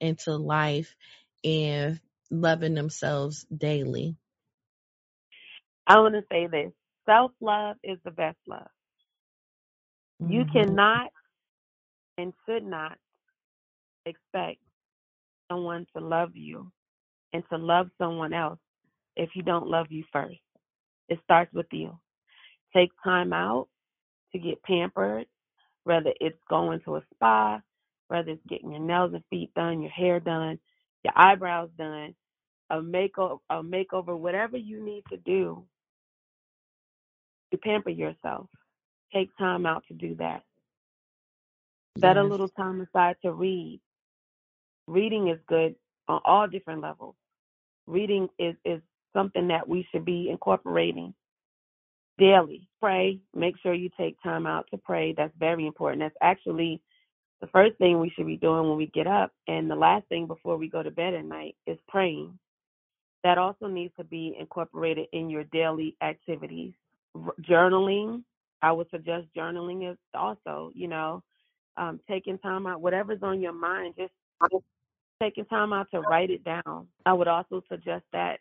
into 0.00 0.36
life 0.36 0.94
and 1.44 2.00
loving 2.30 2.74
themselves 2.74 3.46
daily? 3.56 4.16
I 5.86 6.00
want 6.00 6.14
to 6.14 6.22
say 6.32 6.46
this 6.48 6.72
self 7.06 7.32
love 7.40 7.76
is 7.84 7.98
the 8.04 8.12
best 8.12 8.38
love. 8.48 8.68
You 10.28 10.44
Mhm. 10.44 10.52
cannot 10.52 11.10
and 12.18 12.32
should 12.46 12.64
not 12.64 12.98
expect 14.06 14.60
someone 15.50 15.86
to 15.96 16.02
love 16.04 16.30
you 16.36 16.70
and 17.32 17.44
to 17.50 17.58
love 17.58 17.88
someone 17.98 18.32
else 18.34 18.58
if 19.16 19.30
you 19.34 19.42
don't 19.42 19.68
love 19.68 19.88
you 19.90 20.04
first. 20.12 20.38
It 21.08 21.20
starts 21.24 21.52
with 21.54 21.66
you. 21.72 21.98
Take 22.74 22.90
time 23.04 23.32
out 23.32 23.68
to 24.32 24.38
get 24.38 24.62
pampered, 24.62 25.26
whether 25.84 26.12
it's 26.20 26.38
going 26.50 26.80
to 26.84 26.96
a 26.96 27.02
spa, 27.14 27.60
whether 28.08 28.32
it's 28.32 28.42
getting 28.48 28.72
your 28.72 28.80
nails 28.80 29.12
and 29.14 29.24
feet 29.30 29.52
done, 29.54 29.82
your 29.82 29.90
hair 29.92 30.20
done, 30.20 30.58
your 31.04 31.14
eyebrows 31.16 31.70
done, 31.78 32.14
a 32.70 32.76
makeover, 32.80 33.38
a 33.50 33.62
makeover, 33.62 34.18
whatever 34.18 34.56
you 34.56 34.82
need 34.84 35.04
to 35.10 35.16
do 35.18 35.64
to 37.52 37.58
pamper 37.58 37.90
yourself. 37.90 38.48
Take 39.14 39.30
time 39.38 39.66
out 39.66 39.84
to 39.88 39.94
do 39.94 40.16
that. 40.16 40.42
Set 42.00 42.16
a 42.16 42.24
little 42.24 42.48
time 42.50 42.80
aside 42.82 43.16
to 43.24 43.32
read. 43.32 43.80
Reading 44.86 45.28
is 45.28 45.38
good 45.48 45.74
on 46.08 46.20
all 46.24 46.46
different 46.48 46.82
levels. 46.82 47.14
Reading 47.86 48.28
is, 48.38 48.54
is 48.64 48.80
something 49.14 49.48
that 49.48 49.68
we 49.68 49.86
should 49.92 50.04
be 50.04 50.28
incorporating 50.30 51.14
daily. 52.18 52.68
Pray. 52.80 53.20
Make 53.34 53.56
sure 53.62 53.74
you 53.74 53.90
take 53.98 54.20
time 54.22 54.46
out 54.46 54.66
to 54.70 54.78
pray. 54.78 55.14
That's 55.16 55.34
very 55.38 55.66
important. 55.66 56.02
That's 56.02 56.16
actually 56.22 56.80
the 57.40 57.48
first 57.48 57.76
thing 57.78 58.00
we 58.00 58.10
should 58.16 58.26
be 58.26 58.36
doing 58.36 58.68
when 58.68 58.78
we 58.78 58.86
get 58.88 59.06
up. 59.06 59.32
And 59.48 59.70
the 59.70 59.76
last 59.76 60.06
thing 60.08 60.26
before 60.26 60.56
we 60.56 60.68
go 60.68 60.82
to 60.82 60.90
bed 60.90 61.14
at 61.14 61.24
night 61.24 61.56
is 61.66 61.78
praying. 61.88 62.38
That 63.24 63.38
also 63.38 63.66
needs 63.66 63.94
to 63.98 64.04
be 64.04 64.36
incorporated 64.38 65.08
in 65.12 65.30
your 65.30 65.44
daily 65.44 65.96
activities. 66.02 66.72
R- 67.14 67.34
Journaling. 67.42 68.22
I 68.62 68.72
would 68.72 68.90
suggest 68.90 69.26
journaling 69.36 69.90
is 69.90 69.98
also, 70.14 70.72
you 70.74 70.88
know, 70.88 71.22
um, 71.76 72.00
taking 72.08 72.38
time 72.38 72.66
out, 72.66 72.80
whatever's 72.80 73.22
on 73.22 73.40
your 73.40 73.52
mind, 73.52 73.94
just 73.98 74.12
taking 75.20 75.44
time 75.46 75.72
out 75.72 75.88
to 75.92 76.00
write 76.00 76.30
it 76.30 76.44
down. 76.44 76.86
I 77.04 77.12
would 77.12 77.28
also 77.28 77.62
suggest 77.68 78.04
that, 78.12 78.40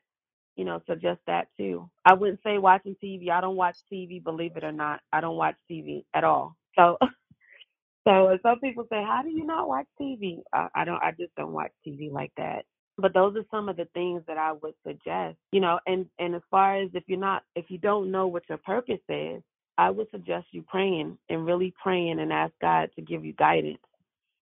you 0.56 0.66
know, 0.66 0.82
suggest 0.88 1.20
that 1.28 1.48
too. 1.58 1.90
I 2.06 2.14
wouldn't 2.14 2.40
say 2.44 2.58
watching 2.58 2.96
TV. 3.04 3.30
I 3.30 3.42
don't 3.42 3.56
watch 3.56 3.78
TV, 3.92 4.24
believe 4.24 4.58
it 4.58 4.64
or 4.64 4.72
not. 4.72 5.02
I 5.12 5.22
don't 5.22 5.38
watch 5.38 5.56
TV 5.70 6.04
at 6.14 6.24
all. 6.24 6.56
So, 6.76 6.98
so 8.08 8.38
some 8.44 8.60
people 8.60 8.86
say, 8.90 9.04
how 9.04 9.22
do 9.24 9.30
you 9.30 9.46
not 9.46 9.68
watch 9.68 9.88
TV? 10.00 10.40
I, 10.54 10.68
I 10.76 10.86
don't. 10.86 11.02
I 11.02 11.12
just 11.12 11.36
don't 11.36 11.54
watch 11.54 11.72
TV 11.86 12.12
like 12.12 12.32
that. 12.38 12.66
But 12.98 13.14
those 13.14 13.36
are 13.36 13.44
some 13.52 13.68
of 13.68 13.76
the 13.76 13.88
things 13.94 14.22
that 14.28 14.38
I 14.38 14.54
would 14.54 14.74
suggest. 14.86 15.38
You 15.52 15.62
know, 15.62 15.80
and 15.86 16.06
and 16.20 16.36
as 16.36 16.42
far 16.50 16.82
as 16.82 16.90
if 16.94 17.04
you're 17.08 17.20
not, 17.20 17.44
if 17.56 17.66
you 17.70 17.78
don't 17.78 18.12
know 18.12 18.28
what 18.28 18.48
your 18.48 18.58
purpose 18.60 19.02
is, 19.10 19.42
I 19.78 19.90
would 19.90 20.10
suggest 20.12 20.48
you 20.52 20.62
praying 20.62 21.18
and 21.30 21.46
really 21.46 21.74
praying 21.82 22.20
and 22.20 22.32
ask 22.32 22.54
God 22.62 22.90
to 22.96 23.02
give 23.02 23.26
you 23.26 23.34
guidance 23.34 23.80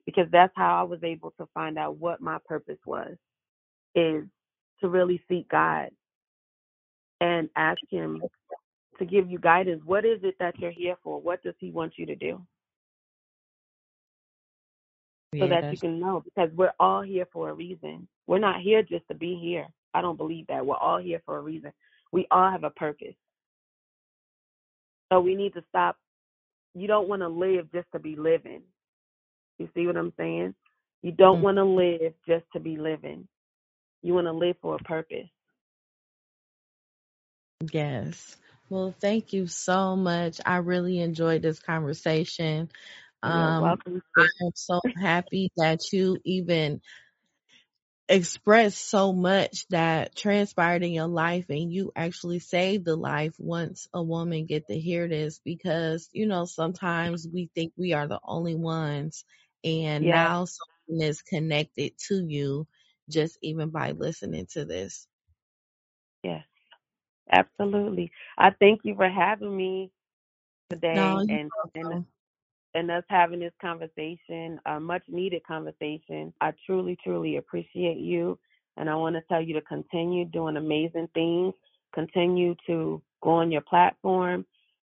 because 0.05 0.27
that's 0.31 0.53
how 0.55 0.79
I 0.79 0.83
was 0.83 0.99
able 1.03 1.31
to 1.39 1.47
find 1.53 1.77
out 1.77 1.97
what 1.97 2.21
my 2.21 2.37
purpose 2.45 2.79
was 2.85 3.15
is 3.95 4.23
to 4.81 4.89
really 4.89 5.21
seek 5.29 5.49
God 5.49 5.89
and 7.21 7.49
ask 7.55 7.79
him 7.89 8.21
to 8.99 9.05
give 9.05 9.29
you 9.29 9.39
guidance. 9.39 9.81
What 9.85 10.05
is 10.05 10.19
it 10.23 10.35
that 10.39 10.59
you're 10.59 10.71
here 10.71 10.95
for? 11.03 11.21
What 11.21 11.41
does 11.43 11.55
he 11.59 11.71
want 11.71 11.93
you 11.97 12.05
to 12.07 12.15
do? 12.15 12.41
So 15.39 15.47
that 15.47 15.71
you 15.71 15.77
can 15.77 15.99
know 15.99 16.21
because 16.23 16.49
we're 16.55 16.73
all 16.79 17.01
here 17.01 17.27
for 17.33 17.49
a 17.49 17.53
reason. 17.53 18.07
We're 18.27 18.39
not 18.39 18.61
here 18.61 18.83
just 18.83 19.07
to 19.07 19.15
be 19.15 19.39
here. 19.41 19.67
I 19.93 20.01
don't 20.01 20.17
believe 20.17 20.47
that. 20.47 20.65
We're 20.65 20.75
all 20.75 20.99
here 20.99 21.21
for 21.25 21.37
a 21.37 21.41
reason. 21.41 21.71
We 22.11 22.27
all 22.29 22.51
have 22.51 22.63
a 22.63 22.69
purpose. 22.69 23.15
So 25.11 25.19
we 25.19 25.35
need 25.35 25.53
to 25.55 25.63
stop. 25.69 25.97
You 26.75 26.87
don't 26.87 27.07
want 27.07 27.21
to 27.21 27.27
live 27.27 27.71
just 27.71 27.87
to 27.93 27.99
be 27.99 28.15
living. 28.15 28.61
You 29.59 29.69
see 29.75 29.87
what 29.87 29.97
I'm 29.97 30.13
saying? 30.17 30.55
You 31.01 31.11
don't 31.11 31.41
Mm. 31.41 31.43
want 31.43 31.57
to 31.57 31.63
live 31.65 32.13
just 32.27 32.45
to 32.53 32.59
be 32.59 32.77
living. 32.77 33.27
You 34.03 34.13
want 34.13 34.27
to 34.27 34.33
live 34.33 34.57
for 34.61 34.75
a 34.75 34.79
purpose. 34.79 35.29
yes. 37.71 38.37
Well, 38.69 38.93
thank 38.99 39.33
you 39.33 39.47
so 39.47 39.95
much. 39.95 40.39
I 40.45 40.57
really 40.57 40.99
enjoyed 40.99 41.41
this 41.43 41.59
conversation. 41.59 42.69
You're 43.23 43.51
Um, 43.51 43.57
welcome. 43.57 44.01
I 44.17 44.23
am 44.41 44.51
so 44.55 44.81
happy 45.01 45.51
that 45.57 45.91
you 45.93 46.19
even 46.25 46.81
expressed 48.07 48.89
so 48.89 49.13
much 49.13 49.67
that 49.69 50.15
transpired 50.15 50.83
in 50.83 50.91
your 50.93 51.07
life 51.07 51.45
and 51.49 51.73
you 51.73 51.91
actually 51.95 52.39
saved 52.39 52.85
the 52.85 52.95
life 52.95 53.33
once 53.39 53.87
a 53.93 54.03
woman 54.03 54.45
get 54.45 54.67
to 54.67 54.79
hear 54.79 55.07
this 55.07 55.39
because 55.43 56.09
you 56.13 56.27
know 56.27 56.45
sometimes 56.45 57.27
we 57.33 57.49
think 57.55 57.73
we 57.77 57.93
are 57.93 58.07
the 58.07 58.19
only 58.23 58.55
ones 58.55 59.25
and 59.63 60.09
Yes, 60.09 60.11
now 60.11 60.45
someone 60.45 61.03
is 61.09 61.21
connected 61.23 61.93
to 62.07 62.23
you 62.27 62.67
just 63.09 63.37
even 63.41 63.69
by 63.71 63.91
listening 63.91 64.45
to 64.53 64.65
this. 64.65 65.07
Yes, 66.23 66.45
absolutely. 67.31 68.11
I 68.37 68.51
thank 68.51 68.81
you 68.83 68.95
for 68.95 69.09
having 69.09 69.55
me 69.55 69.91
today 70.69 71.23
you're 71.23 71.29
and 71.29 71.53
and 71.75 72.05
and 72.75 72.89
us 72.91 73.03
having 73.09 73.39
this 73.39 73.53
conversation, 73.61 74.59
a 74.65 74.79
much 74.79 75.03
needed 75.07 75.43
conversation. 75.45 76.33
I 76.41 76.53
truly, 76.65 76.97
truly 77.03 77.37
appreciate 77.37 77.97
you. 77.97 78.39
And 78.77 78.89
I 78.89 78.95
want 78.95 79.15
to 79.15 79.21
tell 79.29 79.41
you 79.41 79.53
to 79.55 79.61
continue 79.61 80.25
doing 80.25 80.57
amazing 80.57 81.09
things, 81.13 81.53
continue 81.93 82.55
to 82.67 83.01
go 83.21 83.31
on 83.31 83.51
your 83.51 83.61
platform, 83.61 84.45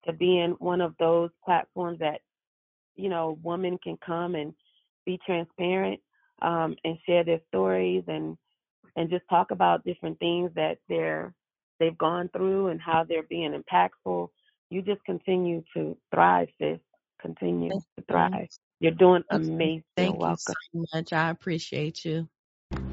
to 0.06 0.14
be 0.14 0.40
in 0.40 0.52
one 0.54 0.82
of 0.82 0.96
those 1.00 1.32
platforms 1.44 2.00
that, 2.00 2.22
you 2.96 3.10
know, 3.10 3.40
women 3.44 3.80
can 3.84 3.98
come 4.06 4.36
and 4.36 4.54
be 5.06 5.20
transparent 5.26 6.00
um, 6.42 6.76
and 6.84 6.98
share 7.06 7.24
their 7.24 7.42
stories 7.50 8.04
and, 8.08 8.38
and 8.96 9.10
just 9.10 9.24
talk 9.30 9.52
about 9.52 9.84
different 9.86 10.20
things 10.20 10.52
that 10.56 10.78
they're 10.88 11.34
they've 11.80 11.98
gone 11.98 12.30
through 12.32 12.68
and 12.68 12.80
how 12.80 13.04
they're 13.04 13.24
being 13.24 13.54
impactful. 13.60 14.30
You 14.70 14.82
just 14.84 15.04
continue 15.04 15.64
to 15.76 15.98
thrive, 16.14 16.48
sis. 16.60 16.80
Continue 17.22 17.70
thank 17.70 17.84
to 17.98 18.04
you 18.06 18.06
thrive. 18.10 18.50
You're 18.80 18.92
doing 18.94 19.24
amazing. 19.32 19.84
You're 19.98 20.14
thank 20.14 20.16
you 20.20 20.20
welcome. 20.20 20.38
so 20.38 20.86
much 20.94 21.14
i 21.14 21.30
appreciate 21.30 22.06
you 22.06 22.30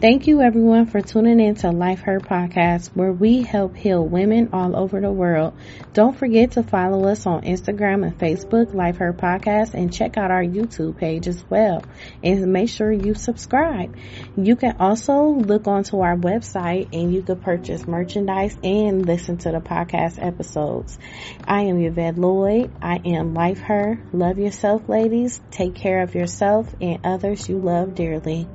Thank 0.00 0.28
you 0.28 0.42
everyone 0.42 0.86
for 0.86 1.00
tuning 1.00 1.40
in 1.40 1.56
to 1.56 1.72
Life 1.72 2.02
Her 2.02 2.20
Podcast, 2.20 2.90
where 2.94 3.12
we 3.12 3.42
help 3.42 3.74
heal 3.74 4.06
women 4.06 4.50
all 4.52 4.76
over 4.76 5.00
the 5.00 5.10
world. 5.10 5.54
Don't 5.92 6.16
forget 6.16 6.52
to 6.52 6.62
follow 6.62 7.08
us 7.08 7.26
on 7.26 7.42
Instagram 7.42 8.06
and 8.06 8.16
Facebook, 8.16 8.72
Life 8.74 8.98
Her 8.98 9.12
Podcast, 9.12 9.74
and 9.74 9.92
check 9.92 10.16
out 10.16 10.30
our 10.30 10.44
YouTube 10.44 10.98
page 10.98 11.26
as 11.26 11.44
well. 11.50 11.82
And 12.22 12.52
make 12.52 12.68
sure 12.68 12.92
you 12.92 13.14
subscribe. 13.14 13.96
You 14.36 14.54
can 14.54 14.76
also 14.78 15.30
look 15.30 15.66
onto 15.66 15.98
our 15.98 16.16
website 16.16 16.90
and 16.92 17.12
you 17.12 17.22
can 17.22 17.40
purchase 17.40 17.84
merchandise 17.84 18.56
and 18.62 19.04
listen 19.04 19.38
to 19.38 19.50
the 19.50 19.60
podcast 19.60 20.24
episodes. 20.24 20.96
I 21.44 21.62
am 21.62 21.80
Yvette 21.80 22.18
Lloyd. 22.18 22.70
I 22.80 23.00
am 23.04 23.34
Life 23.34 23.58
Her. 23.62 24.00
Love 24.12 24.38
yourself, 24.38 24.88
ladies. 24.88 25.40
Take 25.50 25.74
care 25.74 26.02
of 26.02 26.14
yourself 26.14 26.72
and 26.80 27.00
others 27.04 27.48
you 27.48 27.58
love 27.58 27.96
dearly. 27.96 28.46